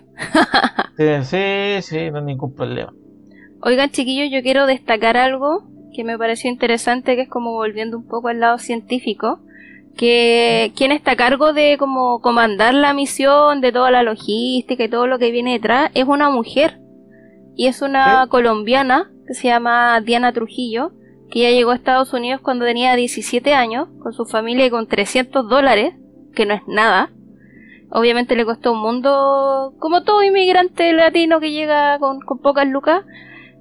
Sí, 0.97 1.05
sí, 1.23 1.81
sí, 1.81 2.11
no 2.11 2.17
hay 2.19 2.25
ningún 2.25 2.55
problema. 2.55 2.91
Oigan, 3.61 3.91
chiquillos, 3.91 4.29
yo 4.31 4.41
quiero 4.41 4.65
destacar 4.65 5.15
algo 5.15 5.63
que 5.95 6.03
me 6.03 6.17
pareció 6.17 6.49
interesante, 6.49 7.15
que 7.15 7.21
es 7.23 7.29
como 7.29 7.51
volviendo 7.51 7.97
un 7.97 8.07
poco 8.07 8.29
al 8.29 8.39
lado 8.39 8.57
científico, 8.57 9.41
que 9.95 10.71
quien 10.75 10.91
está 10.91 11.11
a 11.11 11.15
cargo 11.15 11.53
de 11.53 11.77
como 11.77 12.19
comandar 12.19 12.73
la 12.73 12.93
misión, 12.93 13.61
de 13.61 13.71
toda 13.71 13.91
la 13.91 14.01
logística 14.01 14.83
y 14.83 14.89
todo 14.89 15.05
lo 15.05 15.19
que 15.19 15.29
viene 15.29 15.53
detrás, 15.53 15.91
es 15.93 16.05
una 16.05 16.31
mujer. 16.31 16.79
Y 17.55 17.67
es 17.67 17.83
una 17.83 18.23
¿Sí? 18.23 18.29
colombiana 18.29 19.11
que 19.27 19.33
se 19.33 19.47
llama 19.47 20.01
Diana 20.01 20.33
Trujillo, 20.33 20.91
que 21.29 21.41
ya 21.41 21.51
llegó 21.51 21.71
a 21.71 21.75
Estados 21.75 22.13
Unidos 22.13 22.41
cuando 22.41 22.65
tenía 22.65 22.95
17 22.95 23.53
años, 23.53 23.87
con 24.01 24.13
su 24.13 24.25
familia 24.25 24.65
y 24.65 24.69
con 24.69 24.87
300 24.87 25.47
dólares, 25.47 25.95
que 26.35 26.45
no 26.45 26.53
es 26.53 26.61
nada. 26.67 27.11
Obviamente 27.89 28.35
le 28.35 28.45
costó 28.45 28.71
un 28.71 28.81
mundo, 28.81 29.73
como 29.79 30.03
todo 30.03 30.23
inmigrante 30.23 30.93
latino 30.93 31.39
que 31.39 31.51
llega 31.51 31.99
con, 31.99 32.19
con 32.21 32.39
pocas 32.39 32.67
lucas, 32.67 33.03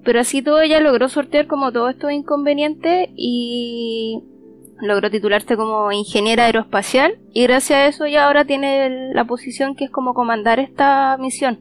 pero 0.04 0.20
así 0.20 0.42
todo 0.42 0.60
ella 0.60 0.80
logró 0.80 1.08
sortear 1.08 1.46
como 1.46 1.72
todos 1.72 1.90
estos 1.90 2.12
inconvenientes 2.12 3.08
y 3.14 4.22
logró 4.80 5.10
titularse 5.10 5.56
como 5.56 5.92
ingeniera 5.92 6.46
aeroespacial 6.46 7.18
y 7.32 7.44
gracias 7.44 7.78
a 7.78 7.86
eso 7.86 8.06
ya 8.06 8.26
ahora 8.26 8.44
tiene 8.44 9.12
la 9.14 9.24
posición 9.24 9.76
que 9.76 9.84
es 9.84 9.90
como 9.90 10.12
comandar 10.12 10.58
esta 10.58 11.16
misión 11.18 11.60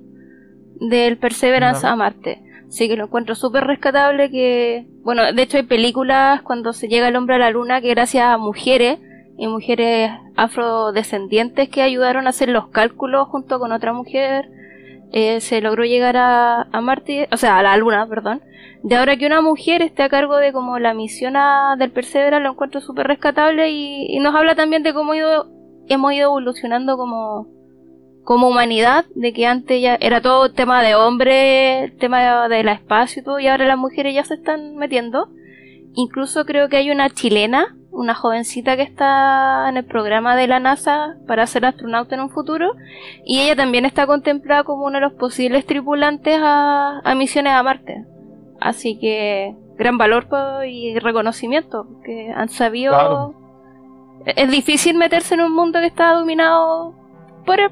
del 0.79 1.17
Perseverance 1.17 1.85
a 1.85 1.95
Marte. 1.95 2.41
Así 2.71 2.87
que 2.87 2.95
lo 2.95 3.03
encuentro 3.03 3.35
súper 3.35 3.65
rescatable 3.65 4.31
que, 4.31 4.85
bueno, 5.03 5.33
de 5.33 5.41
hecho 5.41 5.57
hay 5.57 5.63
películas 5.63 6.41
cuando 6.41 6.71
se 6.71 6.87
llega 6.87 7.09
el 7.09 7.17
hombre 7.17 7.35
a 7.35 7.39
la 7.39 7.49
luna 7.51 7.81
que 7.81 7.89
gracias 7.89 8.23
a 8.23 8.37
mujeres 8.37 8.97
y 9.37 9.47
mujeres 9.47 10.09
afrodescendientes 10.37 11.67
que 11.67 11.81
ayudaron 11.81 12.27
a 12.27 12.29
hacer 12.29 12.47
los 12.47 12.69
cálculos 12.69 13.27
junto 13.27 13.59
con 13.59 13.73
otra 13.73 13.91
mujer 13.91 14.49
eh, 15.11 15.41
se 15.41 15.59
logró 15.59 15.83
llegar 15.83 16.15
a, 16.15 16.61
a 16.71 16.79
Marte, 16.79 17.27
o 17.33 17.35
sea, 17.35 17.57
a 17.57 17.63
la 17.63 17.75
Luna, 17.75 18.07
perdón. 18.07 18.41
De 18.83 18.95
ahora 18.95 19.17
que 19.17 19.25
una 19.25 19.41
mujer 19.41 19.81
esté 19.81 20.03
a 20.03 20.09
cargo 20.09 20.37
de 20.37 20.53
como 20.53 20.79
la 20.79 20.93
misión 20.93 21.35
a- 21.35 21.75
del 21.77 21.91
Perseverance, 21.91 22.41
lo 22.41 22.51
encuentro 22.51 22.79
súper 22.79 23.07
rescatable 23.07 23.69
y, 23.71 24.05
y 24.15 24.19
nos 24.21 24.33
habla 24.33 24.55
también 24.55 24.83
de 24.83 24.93
cómo 24.93 25.13
ido, 25.13 25.49
hemos 25.89 26.13
ido 26.13 26.29
evolucionando 26.29 26.95
como, 26.95 27.49
como 28.23 28.47
humanidad, 28.49 29.05
de 29.15 29.33
que 29.33 29.47
antes 29.47 29.81
ya 29.81 29.95
era 29.95 30.21
todo 30.21 30.51
tema 30.51 30.81
de 30.83 30.95
hombre, 30.95 31.93
tema 31.99 32.47
de, 32.47 32.55
del 32.55 32.67
espacio 32.69 33.21
y 33.21 33.25
todo, 33.25 33.39
y 33.39 33.47
ahora 33.47 33.65
las 33.65 33.77
mujeres 33.77 34.13
ya 34.13 34.23
se 34.23 34.35
están 34.35 34.75
metiendo. 34.75 35.29
Incluso 35.93 36.45
creo 36.45 36.69
que 36.69 36.77
hay 36.77 36.91
una 36.91 37.09
chilena, 37.09 37.75
una 37.91 38.13
jovencita 38.13 38.77
que 38.77 38.83
está 38.83 39.67
en 39.67 39.75
el 39.75 39.85
programa 39.85 40.35
de 40.35 40.47
la 40.47 40.59
NASA 40.59 41.17
para 41.27 41.45
ser 41.47 41.65
astronauta 41.65 42.15
en 42.15 42.21
un 42.21 42.29
futuro, 42.29 42.73
y 43.25 43.41
ella 43.41 43.55
también 43.55 43.85
está 43.85 44.07
contemplada 44.07 44.63
como 44.63 44.85
uno 44.85 44.99
de 44.99 45.01
los 45.01 45.13
posibles 45.13 45.65
tripulantes 45.65 46.39
a, 46.41 46.99
a 47.03 47.15
misiones 47.15 47.53
a 47.53 47.63
Marte. 47.63 48.05
Así 48.61 48.99
que 48.99 49.55
gran 49.77 49.97
valor 49.97 50.27
y 50.67 50.97
reconocimiento, 50.99 51.87
que 52.05 52.31
han 52.33 52.49
sabido... 52.49 52.93
Claro. 52.93 53.33
Es 54.23 54.51
difícil 54.51 54.95
meterse 54.95 55.33
en 55.33 55.41
un 55.41 55.51
mundo 55.51 55.79
que 55.79 55.87
está 55.87 56.13
dominado 56.13 56.93
por 57.43 57.59
el- 57.59 57.71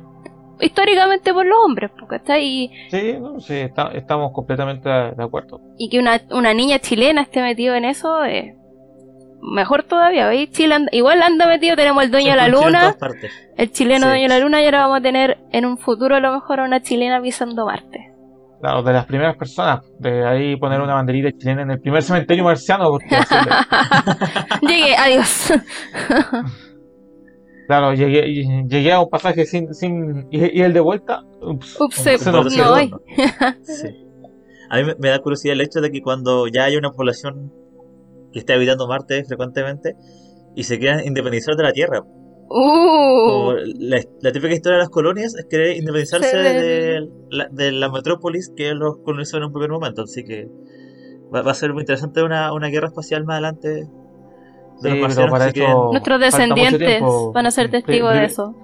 históricamente 0.61 1.33
por 1.33 1.45
los 1.45 1.57
hombres, 1.65 1.91
porque 1.99 2.17
está 2.17 2.33
ahí 2.33 2.69
Sí, 2.89 3.15
no, 3.19 3.39
sí, 3.39 3.55
está- 3.55 3.91
estamos 3.93 4.31
completamente 4.33 4.89
de 4.89 5.23
acuerdo. 5.23 5.59
y 5.77 5.89
que 5.89 5.99
una, 5.99 6.19
una 6.31 6.53
niña 6.53 6.79
chilena 6.79 7.21
esté 7.21 7.41
metido 7.41 7.75
en 7.75 7.85
eso 7.85 8.23
es 8.23 8.55
mejor 9.41 9.83
todavía. 9.83 10.27
¿veis? 10.27 10.51
Chile 10.51 10.75
anda- 10.75 10.89
igual 10.91 11.21
anda 11.23 11.47
metido, 11.47 11.75
tenemos 11.75 12.03
el 12.03 12.11
dueño 12.11 12.31
de 12.31 12.35
la 12.37 12.47
luna, 12.49 12.95
el 13.57 13.71
chileno 13.71 14.01
Sí. 14.05 14.09
dueño 14.09 14.23
de 14.23 14.27
la 14.29 14.39
luna 14.39 14.61
y 14.61 14.65
ahora 14.65 14.81
vamos 14.81 14.97
a 14.99 15.01
tener 15.01 15.37
en 15.51 15.65
un 15.65 15.77
futuro 15.77 16.15
a 16.15 16.19
lo 16.19 16.33
mejor 16.33 16.59
a 16.59 16.65
una 16.65 16.81
chilena 16.81 17.21
pisando 17.21 17.65
Marte. 17.65 18.07
Claro, 18.61 18.83
de 18.83 18.91
las 18.91 19.05
primeras 19.05 19.37
personas, 19.37 19.79
de 19.99 20.27
ahí 20.27 20.57
poner 20.57 20.81
una 20.81 20.93
banderita 20.95 21.31
chilena 21.37 21.61
en 21.61 21.71
el 21.71 21.79
primer 21.79 22.03
cementerio 22.03 22.43
marciano, 22.43 22.89
porque 22.89 23.07
Llegué, 24.61 24.97
adiós. 24.97 25.53
claro, 27.69 27.93
llegué, 27.93 28.27
y- 28.27 28.67
llegué 28.67 28.91
a 28.91 28.99
un 28.99 29.09
pasaje 29.09 29.45
sin, 29.45 29.71
sin 29.75 30.27
y, 30.31 30.59
y 30.59 30.61
el 30.63 30.73
de 30.73 30.79
vuelta, 30.79 31.21
ups, 31.39 31.79
Ups, 31.79 31.95
se 31.97 32.17
se- 32.17 32.31
nos 32.31 32.57
no 32.57 32.73
hay. 32.73 32.89
Sí. 33.61 33.87
A 34.71 34.77
mí 34.81 34.91
me, 34.97 35.09
da 35.09 35.19
curiosidad 35.19 35.53
el 35.53 35.61
hecho 35.61 35.79
de 35.79 35.91
que 35.91 36.01
cuando 36.01 36.47
ya 36.47 36.63
hay 36.65 36.75
una 36.77 36.89
población 36.91 37.53
que 38.33 38.39
está 38.39 38.55
habitando 38.55 38.87
Marte 38.87 39.23
frecuentemente 39.23 39.95
y 40.55 40.63
se 40.63 40.79
quieran 40.79 41.05
independizar 41.05 41.55
de 41.55 41.63
la 41.63 41.71
Tierra. 41.71 42.01
Uh, 42.51 43.53
la, 43.77 44.01
la 44.21 44.31
típica 44.31 44.53
historia 44.55 44.77
de 44.77 44.83
las 44.83 44.89
colonias 44.89 45.35
es 45.35 45.45
querer 45.45 45.77
independizarse 45.77 46.29
Se 46.31 46.37
de 46.37 47.07
la, 47.29 47.47
de 47.51 47.71
la 47.71 47.91
metrópolis 47.91 48.51
que 48.57 48.73
los 48.73 48.97
colonizó 49.05 49.37
en 49.37 49.43
un 49.43 49.51
primer 49.53 49.69
momento. 49.69 50.01
Así 50.01 50.23
que 50.23 50.47
va, 51.33 51.43
va 51.43 51.51
a 51.51 51.53
ser 51.53 51.73
muy 51.73 51.81
interesante 51.83 52.23
una, 52.23 52.51
una 52.53 52.69
guerra 52.69 52.87
espacial 52.87 53.23
más 53.25 53.35
adelante 53.35 53.87
de 54.81 54.89
Sí, 54.91 54.97
los 54.99 55.15
pero 55.15 55.27
marcianos 55.27 55.31
para 55.31 55.45
que 55.45 55.51
se 55.51 55.59
esto- 55.59 55.65
quieren- 55.75 55.91
nuestros 55.91 56.19
descendientes 56.19 57.03
van 57.33 57.45
a 57.45 57.51
ser 57.51 57.69
De- 57.69 57.81
testigos 57.81 58.13
de 58.13 58.19
de- 58.19 58.25
eso. 58.25 58.55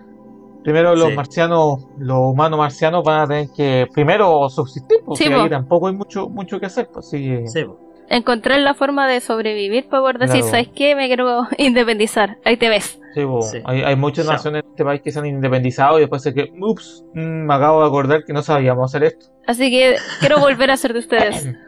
Primero 0.63 0.95
los 0.95 1.09
Sí. 1.09 1.15
marcianos, 1.15 1.85
los 1.99 2.17
humanos 2.17 2.57
marcianos 2.57 3.03
van 3.03 3.21
a 3.21 3.27
tener 3.27 3.47
que 3.55 3.85
primero 3.93 4.49
subsistir, 4.49 4.97
porque 5.05 5.23
Sí, 5.25 5.31
ahí 5.31 5.43
po. 5.43 5.49
tampoco 5.49 5.87
hay 5.87 5.93
mucho 5.93 6.27
mucho 6.27 6.59
que 6.59 6.65
hacer. 6.65 6.89
Pues, 6.91 7.05
así 7.07 7.23
que- 7.23 7.47
Sí, 7.47 7.63
po. 7.65 7.79
Encontrar 8.07 8.59
la 8.59 8.73
forma 8.75 9.07
de 9.07 9.19
sobrevivir 9.19 9.87
para 9.89 10.01
poder 10.03 10.17
decir, 10.19 10.41
Claro. 10.41 10.51
¿sabes 10.51 10.69
qué? 10.75 10.95
Me 10.95 11.07
quiero 11.07 11.43
independizar. 11.57 12.37
Ahí 12.45 12.57
te 12.57 12.69
ves. 12.69 12.99
Sí, 13.13 13.25
po. 13.25 13.41
Sí. 13.43 13.59
Hay, 13.63 13.81
hay 13.83 13.95
muchas 13.95 14.25
naciones 14.27 14.63
en 14.63 14.69
este 14.71 14.83
país 14.83 15.01
que 15.01 15.11
se 15.11 15.19
han 15.19 15.25
independizado 15.27 15.97
y 15.97 16.01
después 16.01 16.21
se 16.23 16.33
que, 16.33 16.51
ups, 16.59 17.03
mm, 17.13 17.19
me 17.45 17.53
acabo 17.53 17.81
de 17.81 17.87
acordar 17.87 18.23
que 18.23 18.33
no 18.33 18.41
sabíamos 18.41 18.91
hacer 18.91 19.03
esto. 19.05 19.27
Así 19.47 19.69
que 19.71 19.95
quiero 20.19 20.39
volver 20.39 20.69
a 20.71 20.77
ser 20.77 20.93
de 20.93 20.99
ustedes. 20.99 21.47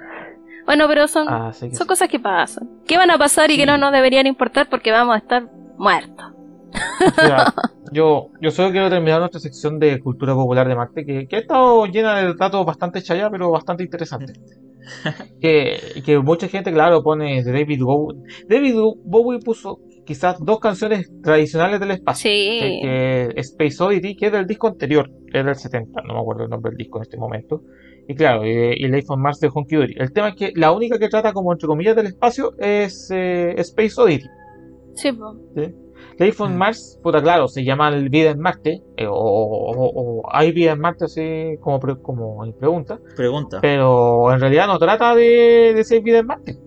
Bueno, 0.67 0.85
pero 0.87 1.07
son, 1.07 1.25
que 1.27 1.53
son 1.53 1.71
sí. 1.71 1.87
cosas 1.87 2.09
que 2.09 2.19
pasan. 2.19 2.69
¿Qué 2.85 2.97
van 2.97 3.09
a 3.09 3.17
pasar 3.17 3.49
y 3.49 3.53
Sí. 3.53 3.59
que 3.61 3.65
no 3.65 3.77
nos 3.77 3.91
deberían 3.91 4.27
importar 4.27 4.69
porque 4.69 4.91
vamos 4.91 5.15
a 5.15 5.17
estar 5.17 5.49
muertos? 5.77 6.25
O 7.17 7.21
sea, 7.21 7.53
yo, 7.93 8.29
yo 8.41 8.51
solo 8.51 8.71
quiero 8.71 8.89
terminar 8.89 9.19
nuestra 9.19 9.39
sección 9.39 9.79
de 9.79 9.99
cultura 9.99 10.33
popular 10.35 10.67
de 10.67 10.75
Marte, 10.75 11.05
que, 11.05 11.25
que 11.27 11.35
ha 11.37 11.39
estado 11.39 11.85
llena 11.87 12.19
de 12.19 12.33
datos 12.35 12.65
bastante 12.65 13.01
chaya, 13.01 13.29
pero 13.31 13.49
bastante 13.49 13.83
interesantes. 13.83 14.37
que, 15.41 15.79
que 16.05 16.19
mucha 16.19 16.47
gente, 16.47 16.71
claro, 16.71 17.01
pone 17.01 17.43
de 17.43 17.51
David 17.51 17.81
Bowie. 17.83 18.19
David 18.47 18.75
Bowie 19.05 19.39
puso 19.39 19.79
quizás 20.05 20.37
dos 20.39 20.59
canciones 20.59 21.09
tradicionales 21.23 21.79
del 21.79 21.91
espacio. 21.91 22.29
Sí. 22.29 22.59
que, 22.61 23.31
que 23.33 23.39
Space 23.41 23.81
Oddity, 23.83 24.15
que 24.15 24.27
es 24.27 24.31
del 24.31 24.45
disco 24.47 24.67
anterior, 24.67 25.09
es 25.33 25.45
del 25.45 25.55
70, 25.55 26.01
no 26.03 26.13
me 26.13 26.19
acuerdo 26.19 26.43
el 26.43 26.49
nombre 26.49 26.71
del 26.71 26.77
disco 26.77 26.99
en 26.99 27.03
este 27.03 27.17
momento. 27.17 27.61
Y 28.07 28.15
claro, 28.15 28.45
y, 28.45 28.49
y 28.49 28.87
Life 28.87 29.07
on 29.09 29.21
Mars 29.21 29.39
de 29.39 29.49
Honky 29.53 29.75
Dory. 29.75 29.95
El 29.97 30.13
tema 30.13 30.29
es 30.29 30.35
que 30.35 30.51
la 30.55 30.71
única 30.71 30.97
que 30.97 31.09
trata 31.09 31.33
como 31.33 31.51
entre 31.51 31.67
comillas 31.67 31.95
del 31.95 32.07
espacio 32.07 32.53
es 32.57 33.09
eh, 33.13 33.53
Space 33.57 33.99
Oddity. 34.01 34.27
Sí, 34.95 35.11
po. 35.11 35.35
Life 36.19 36.41
on 36.41 36.55
Mm. 36.55 36.57
Mars, 36.57 36.99
puta 37.03 37.21
claro, 37.21 37.47
se 37.47 37.63
llama 37.63 37.89
el 37.89 38.09
vida 38.09 38.31
en 38.31 38.39
Marte, 38.39 38.81
eh, 38.95 39.05
o, 39.07 39.13
o- 39.13 39.91
o 40.21 40.23
hay 40.31 40.51
vida 40.51 40.71
en 40.71 40.79
Marte 40.79 41.05
así 41.05 41.57
como, 41.61 41.79
pre- 41.79 42.01
como 42.01 42.43
en 42.45 42.53
pregunta, 42.53 42.99
Pregunta. 43.15 43.59
pero 43.61 44.31
en 44.33 44.39
realidad 44.39 44.65
no 44.67 44.79
trata 44.79 45.13
de, 45.13 45.73
de 45.75 45.85
hay 45.87 46.01
vida 46.01 46.19
en 46.19 46.25
Marte. 46.25 46.57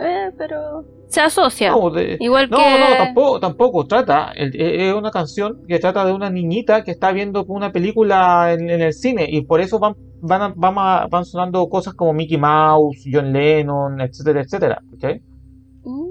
Eh, 0.00 0.30
pero 0.36 0.84
se 1.14 1.20
asocia. 1.20 1.70
No, 1.70 1.90
de- 1.90 2.16
Igual 2.20 2.50
No, 2.50 2.58
que... 2.58 2.62
no, 2.78 2.96
tampoco, 2.98 3.40
tampoco 3.40 3.86
trata. 3.86 4.32
el- 4.34 4.54
eh, 4.60 4.88
Es 4.88 4.94
una 4.94 5.10
canción 5.10 5.60
que 5.66 5.78
trata 5.78 6.04
de 6.04 6.12
una 6.12 6.28
niñita 6.30 6.82
que 6.84 6.90
está 6.90 7.12
viendo 7.12 7.44
una 7.46 7.72
película 7.72 8.52
en, 8.52 8.68
en 8.70 8.80
el 8.82 8.92
cine 8.92 9.26
y 9.28 9.42
por 9.42 9.60
eso 9.60 9.78
van, 9.78 9.94
van, 10.20 10.42
a- 10.42 10.52
van, 10.56 10.74
a- 10.78 11.06
van 11.08 11.24
sonando 11.24 11.66
cosas 11.68 11.94
como 11.94 12.12
Mickey 12.12 12.36
Mouse, 12.38 13.04
John 13.10 13.32
Lennon, 13.32 14.00
etcétera, 14.00 14.40
etcétera. 14.42 14.82
¿ok? 14.94 15.04
Mm. 15.84 16.10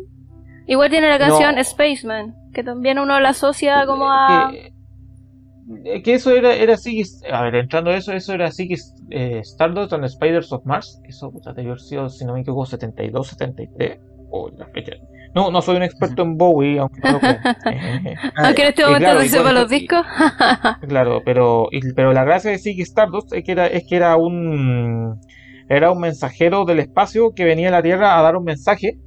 Igual 0.67 0.89
tiene 0.89 1.09
la 1.09 1.19
No. 1.19 1.27
canción 1.27 1.63
Spaceman, 1.63 2.35
que 2.53 2.63
también 2.63 2.97
uno 2.97 3.19
la 3.19 3.29
asocia 3.29 3.85
como 3.85 4.09
a... 4.09 4.51
Que, 4.51 4.73
eh, 5.85 6.01
que 6.03 6.13
eso 6.15 6.31
era, 6.31 6.53
era 6.53 6.73
así, 6.75 7.01
a 7.31 7.41
ver, 7.43 7.55
entrando 7.55 7.89
a 7.91 7.95
eso, 7.97 8.11
eso 8.13 8.33
era 8.33 8.47
así 8.47 8.67
que 8.67 8.75
eh, 9.09 9.39
Stardust 9.39 9.93
and 9.93 10.07
Spiders 10.07 10.51
of 10.53 10.65
Mars, 10.65 11.01
eso 11.07 11.31
puta, 11.31 11.51
debe 11.53 11.69
haber 11.69 11.81
sido, 11.81 12.09
si 12.09 12.25
no 12.25 12.33
me 12.33 12.41
equivoco, 12.41 12.65
72, 12.65 13.27
73, 13.27 13.99
o 14.35 14.49
la 14.57 14.65
fecha. 14.73 14.93
No, 15.35 15.49
no 15.49 15.61
soy 15.61 15.77
un 15.77 15.83
experto 15.83 16.21
en 16.23 16.37
Bowie, 16.37 16.77
aunque 16.79 16.99
no 17.03 17.11
lo. 17.13 17.19
Eh, 17.71 18.15
Aunque 18.35 18.61
en 18.63 18.67
este 18.69 18.81
y 18.81 18.85
momento 18.85 19.05
claro, 19.05 19.19
se 19.21 19.25
y 19.25 19.29
sepa 19.29 19.51
los 19.53 19.69
discos. 19.69 20.05
Claro, 20.87 21.21
pero, 21.25 21.67
y- 21.71 21.93
pero 21.93 22.13
la 22.13 22.23
gracia 22.23 22.51
de 22.51 22.57
Ziggy 22.59 22.81
Stardust 22.83 23.33
es 23.33 23.43
que 23.43 23.51
era, 23.53 23.67
es 23.67 23.83
que 23.87 23.95
era 23.95 24.15
un 24.17 25.19
era 25.69 25.91
un 25.91 25.99
mensajero 25.99 26.65
del 26.65 26.79
espacio 26.79 27.31
que 27.35 27.45
venía 27.45 27.69
a 27.69 27.71
la 27.71 27.81
Tierra 27.81 28.19
a 28.19 28.21
dar 28.21 28.35
un 28.35 28.43
mensaje, 28.43 28.97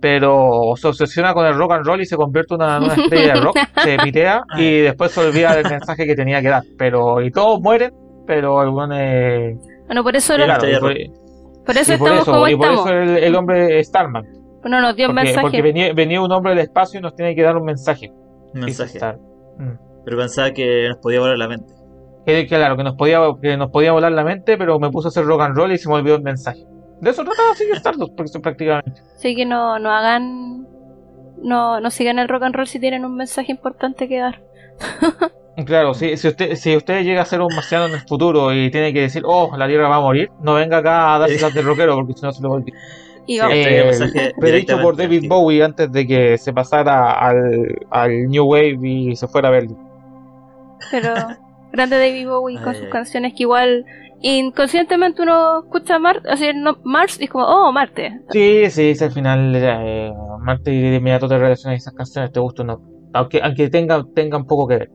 pero 0.00 0.74
se 0.76 0.86
obsesiona 0.88 1.32
con 1.34 1.46
el 1.46 1.54
rock 1.56 1.72
and 1.72 1.86
roll 1.86 2.00
y 2.00 2.06
se 2.06 2.16
convierte 2.16 2.54
en 2.54 2.62
una, 2.62 2.94
estrella 2.94 3.34
de 3.34 3.40
rock, 3.40 3.56
se 3.82 3.96
pitea 3.98 4.42
y 4.58 4.78
después 4.80 5.10
se 5.12 5.20
olvida 5.20 5.56
del 5.56 5.68
mensaje 5.68 6.06
que 6.06 6.14
tenía 6.14 6.40
que 6.42 6.48
dar. 6.48 6.62
Pero, 6.78 7.22
y 7.22 7.30
todos 7.30 7.60
mueren, 7.60 7.92
pero 8.26 8.54
weón 8.70 8.92
es- 8.92 9.56
Bueno, 9.86 10.02
por 10.04 10.14
eso, 10.14 10.34
Claro, 10.36 10.52
lo- 10.54 10.58
claro, 10.60 10.92
y 10.92 11.08
por, 11.08 11.64
por 11.66 11.76
eso 11.76 11.94
y 11.94 11.96
por 11.96 12.08
estamos 12.08 12.22
eso, 12.22 12.32
como 12.32 12.48
y 12.48 12.56
por 12.56 12.66
estamos. 12.66 12.86
eso 12.86 12.94
el, 12.98 13.16
el 13.24 13.34
hombre 13.34 13.82
Starman. 13.84 14.24
Bueno, 14.62 14.80
nos 14.80 14.96
dio 14.96 15.08
un 15.08 15.14
Porque, 15.14 15.24
mensaje. 15.26 15.42
porque 15.42 15.62
venía, 15.62 15.92
venía 15.92 16.20
un 16.20 16.32
hombre 16.32 16.54
del 16.54 16.60
espacio 16.60 17.00
y 17.00 17.02
nos 17.02 17.14
tiene 17.14 17.34
que 17.34 17.42
dar 17.42 17.56
un 17.56 17.64
mensaje. 17.64 18.12
Un 18.54 18.60
mensaje. 18.60 18.98
Mm. 19.58 19.72
Pero 20.04 20.16
pensaba 20.18 20.52
que 20.52 20.88
nos 20.88 20.98
podía 20.98 21.20
volar 21.20 21.36
la 21.36 21.48
mente. 21.48 21.74
Que, 22.24 22.46
claro, 22.46 22.76
que 22.76 22.84
nos 22.84 22.94
podía 22.94 23.18
que 23.40 23.56
nos 23.56 23.70
podía 23.70 23.92
volar 23.92 24.12
la 24.12 24.22
mente, 24.22 24.56
pero 24.56 24.78
me 24.78 24.90
puse 24.90 25.08
a 25.08 25.10
hacer 25.10 25.24
rock 25.24 25.40
and 25.42 25.56
roll 25.56 25.72
y 25.72 25.78
se 25.78 25.88
me 25.88 25.96
olvidó 25.96 26.16
el 26.16 26.22
mensaje. 26.22 26.64
De 27.00 27.10
eso 27.10 27.24
trataba 27.24 27.54
Ziggy 27.56 27.72
Stardust, 27.72 28.12
porque 28.16 28.38
prácticamente. 28.40 29.02
Así 29.16 29.34
que 29.34 29.44
no, 29.44 29.78
no 29.78 29.90
hagan... 29.90 30.66
No, 31.42 31.80
no 31.80 31.90
sigan 31.90 32.20
el 32.20 32.28
rock 32.28 32.44
and 32.44 32.54
roll 32.54 32.68
si 32.68 32.78
tienen 32.78 33.04
un 33.04 33.16
mensaje 33.16 33.50
importante 33.50 34.08
que 34.08 34.18
dar. 34.18 34.40
Claro, 35.66 35.92
si, 35.92 36.16
si 36.16 36.28
usted 36.28 36.54
si 36.54 36.74
usted 36.74 37.02
llega 37.02 37.20
a 37.20 37.26
ser 37.26 37.42
un 37.42 37.54
marciano 37.54 37.84
en 37.84 37.92
el 37.92 38.00
futuro 38.00 38.54
y 38.54 38.70
tiene 38.70 38.92
que 38.94 39.02
decir, 39.02 39.22
oh, 39.26 39.54
la 39.56 39.68
Tierra 39.68 39.86
va 39.86 39.96
a 39.96 40.00
morir, 40.00 40.30
no 40.40 40.54
venga 40.54 40.78
acá 40.78 41.14
a 41.14 41.18
darse 41.18 41.38
las 41.40 41.52
de 41.52 41.60
rockero, 41.60 41.94
porque 41.94 42.14
si 42.14 42.22
no 42.22 42.32
se 42.32 42.42
lo 42.42 42.48
va 42.48 42.54
a 42.54 42.58
olvidar. 42.58 42.80
Y 43.26 43.38
vamos. 43.38 43.54
Eh, 43.56 44.32
predicho 44.40 44.80
por 44.80 44.96
David. 44.96 45.28
Bowie 45.28 45.62
antes 45.62 45.90
de 45.92 46.06
que 46.06 46.38
se 46.38 46.52
pasara 46.52 47.12
al, 47.12 47.78
al 47.90 48.28
New 48.28 48.44
Wave 48.44 48.78
y 48.82 49.16
se 49.16 49.28
fuera 49.28 49.48
a 49.48 49.52
Berlín. 49.52 49.78
Pero 50.90 51.14
grande 51.72 51.98
David 51.98 52.28
Bowie 52.28 52.58
con 52.58 52.70
Ay, 52.70 52.74
sus 52.74 52.84
ay. 52.86 52.90
canciones 52.90 53.32
que 53.34 53.44
igual 53.44 53.84
inconscientemente 54.22 55.22
uno 55.22 55.60
escucha 55.64 55.98
Mar 55.98 56.22
así, 56.28 56.50
no, 56.54 56.78
Mars 56.84 57.20
y 57.20 57.24
es 57.24 57.30
como, 57.30 57.44
oh, 57.44 57.72
Marte. 57.72 58.20
Sí, 58.30 58.70
sí, 58.70 58.94
sí, 58.94 59.04
al 59.04 59.12
final 59.12 59.52
eh, 59.56 60.12
Marte 60.40 60.72
y 60.72 60.80
de 60.80 60.96
inmediato 60.96 61.28
te 61.28 61.38
relacionas 61.38 61.80
esas 61.80 61.94
canciones, 61.94 62.32
te 62.32 62.40
gustan 62.40 62.70
o 62.70 62.76
no. 62.76 62.82
Aunque, 63.14 63.40
aunque 63.42 63.68
tenga, 63.68 64.04
tengan 64.14 64.46
poco 64.46 64.66
que 64.68 64.78
ver. 64.78 64.90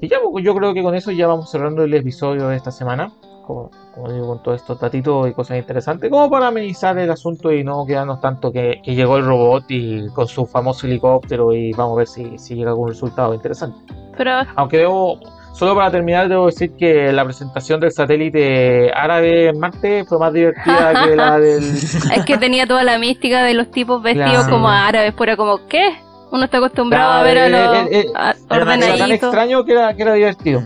Y 0.00 0.08
ya, 0.08 0.18
pues, 0.22 0.44
yo 0.44 0.54
creo 0.54 0.72
que 0.72 0.82
con 0.82 0.94
eso 0.94 1.10
ya 1.10 1.26
vamos 1.26 1.50
cerrando 1.50 1.84
el 1.84 1.92
episodio 1.92 2.48
de 2.48 2.56
esta 2.56 2.70
semana. 2.70 3.12
Como, 3.50 3.70
como 3.94 4.12
digo, 4.12 4.26
con 4.28 4.42
todos 4.42 4.60
estos 4.60 4.78
datitos 4.78 5.28
y 5.28 5.32
cosas 5.32 5.58
interesantes, 5.58 6.08
como 6.08 6.30
para 6.30 6.46
amenizar 6.48 6.96
el 6.98 7.10
asunto 7.10 7.50
y 7.52 7.64
no 7.64 7.84
quedarnos 7.84 8.20
tanto 8.20 8.52
que, 8.52 8.80
que 8.84 8.94
llegó 8.94 9.16
el 9.16 9.24
robot 9.24 9.64
y 9.68 10.06
con 10.14 10.28
su 10.28 10.46
famoso 10.46 10.86
helicóptero 10.86 11.52
y 11.52 11.72
vamos 11.72 11.94
a 11.94 11.98
ver 11.98 12.06
si, 12.06 12.38
si 12.38 12.54
llega 12.54 12.70
algún 12.70 12.88
resultado 12.90 13.34
interesante. 13.34 13.78
Pero 14.16 14.30
Aunque 14.54 14.78
debo, 14.78 15.18
solo 15.52 15.74
para 15.74 15.90
terminar, 15.90 16.28
debo 16.28 16.46
decir 16.46 16.70
que 16.78 17.12
la 17.12 17.24
presentación 17.24 17.80
del 17.80 17.90
satélite 17.90 18.92
árabe 18.94 19.48
en 19.48 19.58
Marte 19.58 20.04
fue 20.04 20.18
más 20.20 20.32
divertida 20.32 20.92
que 21.04 21.16
la 21.16 21.38
del. 21.40 21.74
es 21.74 22.24
que 22.24 22.38
tenía 22.38 22.66
toda 22.68 22.84
la 22.84 22.98
mística 22.98 23.42
de 23.42 23.54
los 23.54 23.70
tipos 23.72 24.00
vestidos 24.02 24.30
Claro. 24.44 24.50
como 24.50 24.68
árabes, 24.68 25.14
fuera 25.16 25.36
como, 25.36 25.66
¿qué? 25.66 25.94
Uno 26.30 26.44
está 26.44 26.58
acostumbrado 26.58 27.10
a 27.10 27.22
Claro, 27.22 27.24
ver 27.24 27.38
a 27.38 27.46
eh, 27.46 27.50
los 27.50 27.92
eh, 27.92 28.00
eh, 28.02 28.06
a- 28.14 28.34
era 28.54 28.64
tan 28.96 29.10
extraño 29.10 29.64
que 29.64 29.72
era, 29.72 29.94
que 29.96 30.02
era 30.02 30.12
divertido. 30.14 30.62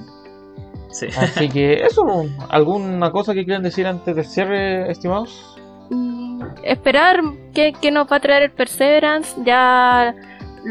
Sí. 0.94 1.09
Así 1.16 1.48
que 1.48 1.74
eso, 1.85 2.24
¿alguna 2.48 3.11
cosa 3.11 3.35
que 3.35 3.44
quieran 3.44 3.64
decir 3.64 3.85
antes 3.85 4.14
del 4.14 4.24
cierre, 4.24 4.88
estimados? 4.90 5.59
Mm, 5.90 6.40
esperar 6.62 7.20
qué, 7.52 7.72
qué 7.80 7.90
nos 7.90 8.11
va 8.11 8.16
a 8.16 8.20
traer 8.20 8.44
el 8.44 8.52
Perseverance. 8.52 9.35
Ya 9.44 10.14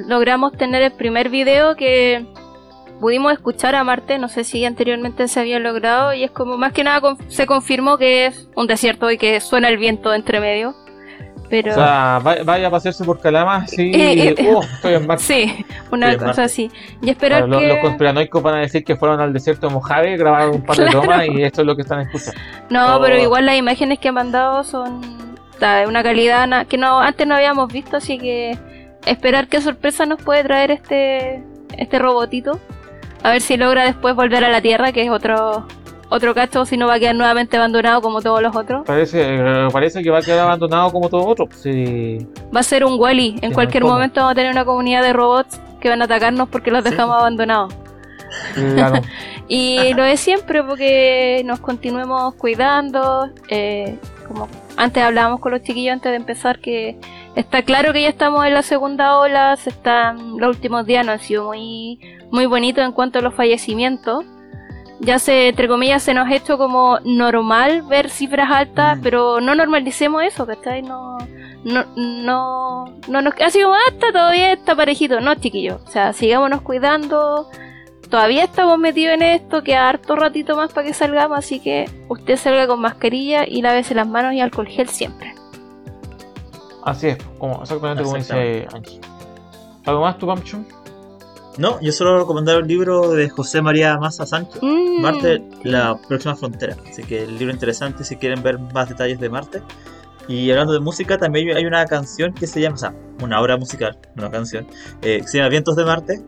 logramos 0.08 0.54
tener 0.54 0.82
el 0.82 0.94
primer 0.94 1.28
video 1.28 1.76
que 1.76 2.26
pudimos 3.02 3.34
escuchar 3.34 3.76
a 3.76 3.84
Marte. 3.84 4.18
No 4.18 4.30
sé 4.30 4.46
si 4.46 4.64
anteriormente 4.64 5.28
se 5.28 5.42
había 5.42 5.60
logrado. 5.60 6.14
Y 6.14 6.24
es 6.24 6.32
como 6.32 6.58
más 6.58 6.72
que 6.72 6.86
nada 6.86 7.18
se 7.28 7.46
confirmó 7.46 7.98
que 7.98 8.28
es 8.28 8.48
un 8.56 8.66
desierto 8.66 9.12
y 9.12 9.18
que 9.18 9.42
suena 9.42 9.68
el 9.68 9.78
viento 9.78 10.14
entre 10.14 10.40
medio. 10.40 10.74
Pero 11.54 11.72
O 11.72 11.76
sea, 11.76 12.20
va- 12.26 12.38
vaya 12.44 12.68
a 12.68 12.72
pasearse 12.72 13.04
por 13.04 13.20
Calama, 13.20 13.68
sí, 13.68 13.92
Eh, 13.94 14.34
eh, 14.40 14.52
oh, 14.56 14.64
estoy 14.74 14.96
en 14.96 15.06
Marte. 15.06 15.24
sí, 15.24 15.66
una 15.92 16.18
cosa 16.18 16.46
así. 16.46 16.72
Y 17.00 17.12
esperar 17.12 17.42
Claro, 17.46 17.48
los, 17.54 17.62
que... 17.62 17.68
los 17.68 17.78
conspiranoicos 17.78 18.42
van 18.42 18.56
a 18.56 18.60
decir 18.62 18.84
que 18.84 18.96
fueron 18.96 19.22
al 19.22 19.34
desierto 19.34 19.68
de 19.68 19.74
Mojave, 19.76 20.18
grabaron 20.18 20.56
un 20.56 20.64
par 20.64 20.78
de 20.78 20.90
tomas 20.90 21.28
y 21.28 21.44
esto 21.44 21.62
es 21.62 21.68
lo 21.68 21.76
que 21.76 21.84
están 21.84 22.00
escuchando. 22.02 22.40
No, 22.72 22.96
Oh. 22.98 23.02
pero 23.02 23.20
igual 23.20 23.46
las 23.46 23.56
imágenes 23.56 24.00
que 24.00 24.08
han 24.08 24.16
mandado 24.16 24.64
son 24.64 25.00
de 25.60 25.86
una 25.88 26.02
calidad 26.02 26.66
que 26.66 26.78
no 26.80 27.00
antes 27.00 27.28
no 27.28 27.36
habíamos 27.36 27.72
visto, 27.72 27.98
así 27.98 28.18
que 28.18 28.58
esperar 29.06 29.48
qué 29.48 29.62
sorpresa 29.62 30.08
nos 30.08 30.24
puede 30.24 30.44
traer 30.44 30.72
este 30.72 31.44
este 31.78 32.00
robotito. 32.00 32.60
A 33.22 33.30
ver 33.30 33.42
si 33.42 33.58
logra 33.58 33.84
después 33.84 34.16
volver 34.16 34.44
a 34.44 34.50
la 34.50 34.60
Tierra, 34.62 34.92
que 34.92 35.04
es 35.04 35.12
otro 35.12 35.68
otro 36.10 36.34
cacho, 36.36 36.66
si 36.66 36.78
no 36.78 36.88
va 36.88 36.96
a 36.96 37.00
quedar 37.00 37.16
nuevamente 37.16 37.58
abandonado 37.58 38.02
como 38.02 38.22
todos 38.22 38.42
los 38.42 38.56
otros. 38.56 38.84
Parece, 38.86 39.22
eh, 39.24 39.68
parece 39.72 40.04
que 40.04 40.10
va 40.12 40.20
a 40.20 40.22
quedar 40.22 40.40
abandonado 40.40 40.92
como 40.92 41.10
todo 41.10 41.26
otro. 41.26 41.48
Sí. 41.56 42.20
Va 42.56 42.60
a 42.60 42.64
ser 42.64 42.86
un 42.86 43.00
Wally. 43.00 43.40
En 43.42 43.54
cualquier 43.54 43.84
momento 43.84 44.20
vamos 44.22 44.32
a 44.34 44.36
tener 44.36 44.52
una 44.52 44.66
comunidad 44.66 45.02
de 45.02 45.14
robots 45.14 45.60
que 45.82 45.90
van 45.90 46.02
a 46.02 46.06
atacarnos 46.06 46.50
porque 46.50 46.72
los 46.72 46.84
Sí. 46.84 46.92
dejamos 46.92 47.16
abandonados. 47.18 47.74
Claro. 48.76 49.02
Y 49.50 49.94
lo 49.96 50.04
de 50.04 50.16
siempre, 50.16 50.64
porque 50.64 51.42
nos 51.46 51.60
continuemos 51.60 52.34
cuidando. 52.36 53.30
eh, 53.50 53.98
como 54.28 54.48
antes 54.78 55.04
hablábamos 55.04 55.42
con 55.42 55.52
los 55.52 55.62
chiquillos 55.64 55.94
antes 55.94 56.12
de 56.12 56.16
empezar, 56.16 56.60
que 56.60 56.98
está 57.36 57.62
claro 57.62 57.92
que 57.92 58.02
ya 58.04 58.10
estamos 58.10 58.46
en 58.46 58.54
la 58.54 58.62
segunda 58.64 59.18
ola. 59.20 59.56
Se 59.58 59.70
están, 59.70 60.38
los 60.38 60.56
últimos 60.56 60.86
días 60.86 61.06
no 61.06 61.12
han 61.12 61.20
sido 61.20 61.46
muy, 61.48 62.00
muy 62.32 62.46
bonitos 62.46 62.86
en 62.86 62.94
cuanto 62.94 63.20
a 63.20 63.22
los 63.22 63.34
fallecimientos. 63.36 64.24
Ya 65.00 65.20
se, 65.20 65.50
entre 65.50 65.68
comillas, 65.68 66.04
se 66.04 66.14
nos 66.14 66.28
ha 66.30 66.36
hecho 66.36 66.58
como 66.58 67.00
normal 67.04 67.82
ver 67.84 68.10
cifras 68.10 68.50
altas, 68.52 68.98
Mm. 68.98 69.02
pero 69.02 69.42
no 69.42 69.56
normalicemos 69.56 70.24
eso, 70.24 70.46
¿cachai? 70.46 70.82
No, 70.82 71.18
no, 71.66 71.84
no, 71.96 72.86
no 73.08 73.22
nos 73.22 73.34
así 73.42 73.62
como, 73.62 73.74
ah, 73.76 73.80
está 73.90 74.32
bien, 74.32 74.52
está 74.58 74.76
parejito. 74.76 75.20
No, 75.20 75.36
chiquillos. 75.36 75.82
O 75.84 75.88
sea, 75.88 76.14
sigámonos 76.14 76.62
cuidando 76.62 77.50
todavía 78.10 78.44
estamos 78.44 78.78
metidos 78.78 79.16
en 79.16 79.24
esto, 79.24 79.64
queda 79.64 79.90
harto 79.90 80.16
ratito 80.16 80.56
más 80.56 80.72
para 80.72 80.86
que 80.88 80.94
salgamos, 80.94 81.38
así 81.40 81.60
que 81.60 81.90
usted 82.10 82.38
salga 82.38 82.68
con 82.68 82.80
mascarilla 82.80 83.44
y 83.48 83.62
lávese 83.64 83.96
las 83.96 84.08
manos 84.08 84.34
y 84.34 84.40
alcohol 84.40 84.68
gel 84.68 84.88
siempre. 84.88 85.34
Así 86.84 87.08
es, 87.08 87.18
como, 87.40 87.62
exactamente 87.64 88.04
como 88.04 88.16
dice 88.18 88.68
Angie. 88.74 89.00
¿Algo 89.86 90.02
más 90.02 90.18
tú, 90.18 90.28
Pamchu? 90.28 90.64
No, 91.58 91.80
yo 91.82 91.92
solo 91.92 92.18
recomendar 92.20 92.58
el 92.62 92.68
libro 92.68 93.12
de 93.12 93.30
José 93.30 93.62
María 93.62 93.98
Massa 93.98 94.26
Sánchez, 94.26 94.62
Mm, 94.62 95.02
Marte, 95.02 95.44
la 95.64 95.96
próxima 96.08 96.36
frontera. 96.36 96.76
Así 96.90 97.04
que 97.04 97.24
el 97.24 97.38
libro 97.38 97.54
interesante 97.54 98.04
si 98.04 98.16
quieren 98.16 98.42
ver 98.42 98.58
más 98.60 98.90
detalles 98.90 99.20
de 99.20 99.30
Marte. 99.30 99.62
Y 100.28 100.50
hablando 100.52 100.74
de 100.74 100.80
música, 100.80 101.18
también 101.18 101.56
hay 101.56 101.66
una 101.66 101.86
canción 101.86 102.34
que 102.34 102.48
se 102.48 102.62
llama, 102.62 102.76
o 102.76 102.80
sea, 102.80 102.96
una 103.22 103.40
obra 103.42 103.58
musical, 103.58 103.98
una 104.18 104.32
canción, 104.32 104.66
eh, 105.02 105.20
que 105.22 105.28
se 105.28 105.38
llama 105.38 105.50
Vientos 105.50 105.76
de 105.76 105.86
Marte, 105.86 106.22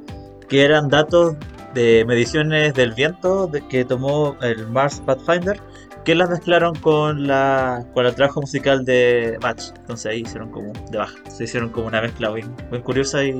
que 0.48 0.64
eran 0.64 0.90
datos 0.90 1.36
de 1.74 2.04
mediciones 2.06 2.74
del 2.74 2.94
viento 2.94 3.48
de- 3.48 3.66
que 3.68 3.84
tomó 3.86 4.36
el 4.42 4.68
Mars 4.68 5.02
Pathfinder, 5.06 5.60
que 6.04 6.14
las 6.14 6.30
mezclaron 6.30 6.76
con 6.76 7.26
la 7.26 7.84
con 7.96 8.06
el 8.06 8.14
trabajo 8.14 8.42
musical 8.42 8.86
de 8.86 9.38
Match. 9.42 9.70
Entonces 9.80 10.06
ahí 10.06 10.22
hicieron 10.22 10.52
como 10.52 10.72
de 10.92 10.98
baja, 11.00 11.16
se 11.30 11.46
hicieron 11.46 11.70
como 11.70 11.88
una 11.88 12.00
mezcla 12.02 12.30
bien, 12.32 12.54
bien 12.70 12.84
curiosa 12.84 13.24
y 13.24 13.40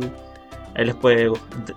ahí 0.76 0.86
les 0.86 0.95
puede. 0.95 1.32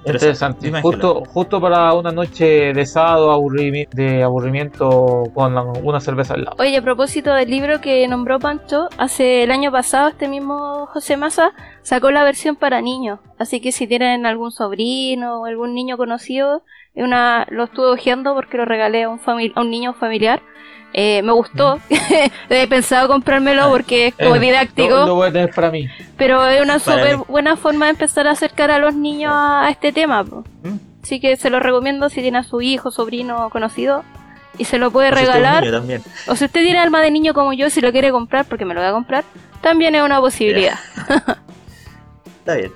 Interesante. 0.05 0.67
Dime, 0.67 0.83
Justo, 0.83 1.23
justo 1.27 1.61
para 1.61 1.93
una 1.95 2.11
noche 2.13 2.73
de 2.73 2.87
sábado 2.87 3.33
aburrimi- 3.33 3.89
de 3.91 4.23
aburrimiento 4.23 5.25
con 5.35 5.55
la- 5.55 5.63
una 5.63 6.01
cerveza 6.01 6.35
al 6.35 6.45
lado. 6.45 6.57
Oye, 6.59 6.77
a 6.77 6.83
propósito 6.83 7.33
del 7.35 7.51
libro 7.51 7.81
que 7.81 8.07
nombró 8.09 8.39
Pancho, 8.39 8.89
hace 8.99 9.43
el 9.45 9.51
año 9.51 9.71
pasado 9.73 10.09
este 10.09 10.29
mismo 10.29 10.87
José 10.87 11.17
Massa 11.17 11.53
sacó 11.83 12.11
la 12.11 12.25
versión 12.25 12.57
para 12.57 12.81
niños. 12.81 13.21
Así 13.39 13.61
que 13.61 13.73
si 13.73 13.87
tienen 13.87 14.27
algún 14.27 14.51
sobrino 14.51 15.41
o 15.41 15.45
algún 15.47 15.75
niño 15.75 15.97
conocido, 15.97 16.63
es 16.95 17.05
una, 17.05 17.47
lo 17.51 17.65
estuve 17.65 17.87
hojeando 17.93 18.35
porque 18.35 18.57
lo 18.57 18.65
regalé 18.65 19.05
a 19.05 19.09
un, 19.09 19.21
a 19.55 19.61
un 19.61 19.71
niño 19.71 19.95
familiar. 19.95 20.43
Eh, 20.93 21.23
me 21.23 21.33
gustó. 21.33 21.79
He 22.49 22.67
pensado 22.67 23.09
comprármelo 23.09 23.71
porque 23.71 24.09
es 24.09 24.15
como 24.15 24.37
Eh, 24.37 24.41
didáctico. 24.41 24.89
Lo, 24.89 25.07
lo 25.07 25.15
voy 25.17 25.29
a 25.29 25.33
tener 25.33 25.51
para 25.51 25.71
mí. 25.71 25.89
Pero 26.17 26.47
es 26.47 26.63
una 26.63 26.79
súper 26.79 27.17
buena 27.29 27.57
forma 27.57 27.87
de 27.87 27.91
empezar 27.91 28.27
a 28.27 28.33
acercar 28.33 28.71
a 28.71 28.79
los 28.79 28.95
niños 28.95 29.33
a, 29.35 29.69
este 29.71 29.93
tema. 29.93 30.25
po. 30.25 30.45
¿Mm? 30.63 30.79
Así 31.03 31.21
que 31.21 31.37
se 31.37 31.51
lo 31.51 31.61
recomiendo 31.61 32.09
si 32.09 32.21
tiene 32.21 32.39
a 32.39 32.43
su 32.43 32.61
hijo, 32.61 32.91
sobrino 32.91 33.49
conocido 33.51 34.05
y 34.59 34.65
se 34.65 34.79
lo 34.79 34.91
puede 34.91 35.11
O 35.11 35.17
si 35.17 35.23
usted 35.23 35.35
regalar. 35.35 35.65
O 36.27 36.37
si 36.37 36.45
usted 36.45 36.63
tiene 36.63 36.79
alma 36.79 37.01
de 37.01 37.11
niño 37.11 37.33
como 37.33 37.53
yo, 37.53 37.71
si 37.71 37.81
lo 37.81 37.93
quiere 37.93 38.11
comprar, 38.11 38.45
porque 38.47 38.65
me 38.65 38.75
lo 38.75 38.81
voy 38.81 38.89
a 38.91 38.93
comprar, 38.93 39.25
también 39.61 39.95
es 39.95 40.03
una 40.03 40.21
posibilidad. 40.21 40.79
Está 42.41 42.55
bien. 42.57 42.73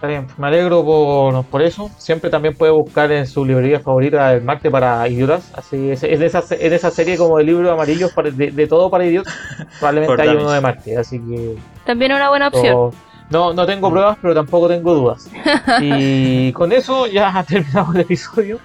Está 0.00 0.08
bien, 0.08 0.26
me 0.38 0.46
alegro 0.46 0.82
por, 0.82 1.44
por 1.44 1.60
eso. 1.60 1.90
Siempre 1.98 2.30
también 2.30 2.56
puede 2.56 2.72
buscar 2.72 3.12
en 3.12 3.26
su 3.26 3.44
librería 3.44 3.80
favorita 3.80 4.32
el 4.32 4.42
Marte 4.42 4.70
para 4.70 5.06
idiotas. 5.06 5.52
Así 5.54 5.90
es, 5.90 6.02
es 6.02 6.18
de 6.18 6.24
esa, 6.24 6.38
es 6.38 6.48
de 6.48 6.74
esa 6.74 6.90
serie 6.90 7.18
como 7.18 7.36
de 7.36 7.44
libros 7.44 7.70
amarillos 7.70 8.10
para- 8.14 8.30
de, 8.30 8.50
de 8.50 8.66
todo 8.66 8.88
para 8.90 9.04
idiotas. 9.04 9.34
Probablemente 9.78 10.22
hay 10.22 10.28
uno 10.42 10.52
de 10.52 10.60
Marte, 10.62 10.96
así 10.96 11.18
que 11.18 11.56
También 11.84 12.12
es 12.12 12.16
una 12.16 12.30
buena 12.30 12.48
opción. 12.48 12.74
o- 12.74 12.90
no, 13.28 13.52
no 13.52 13.66
tengo 13.66 13.90
pruebas, 13.90 14.16
pero 14.22 14.34
tampoco 14.34 14.68
tengo 14.68 14.94
dudas. 14.94 15.30
Y 15.82 16.50
con 16.52 16.72
eso 16.72 17.06
ya 17.06 17.44
terminamos 17.48 17.94
el 17.94 18.00
episodio. 18.00 18.58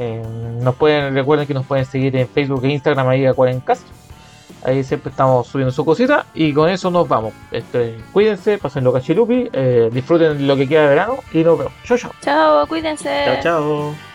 Eh, 0.00 0.22
nos 0.60 0.74
pueden, 0.74 1.14
recuerden 1.14 1.46
que 1.46 1.54
nos 1.54 1.66
pueden 1.66 1.84
seguir 1.84 2.16
en 2.16 2.26
Facebook 2.26 2.64
e 2.64 2.72
Instagram 2.72 3.06
ahí 3.08 3.26
a 3.26 3.32
Cuarencast. 3.32 3.86
Ahí 4.64 4.82
siempre 4.82 5.10
estamos 5.10 5.46
subiendo 5.46 5.72
su 5.72 5.84
cosita. 5.84 6.26
Y 6.34 6.52
con 6.52 6.68
eso 6.68 6.90
nos 6.90 7.06
vamos. 7.06 7.32
Este, 7.50 7.98
cuídense, 8.12 8.58
pasen 8.58 8.84
lo 8.84 8.92
cachilupi, 8.92 9.50
eh, 9.52 9.90
disfruten 9.92 10.46
lo 10.46 10.56
que 10.56 10.68
queda 10.68 10.82
de 10.82 10.88
verano 10.88 11.16
y 11.32 11.44
nos 11.44 11.58
vemos. 11.58 11.72
Chau, 11.84 11.98
chau. 11.98 12.10
Chao, 12.20 12.66
cuídense. 12.66 13.24
Chao, 13.26 13.42
chao. 13.42 14.13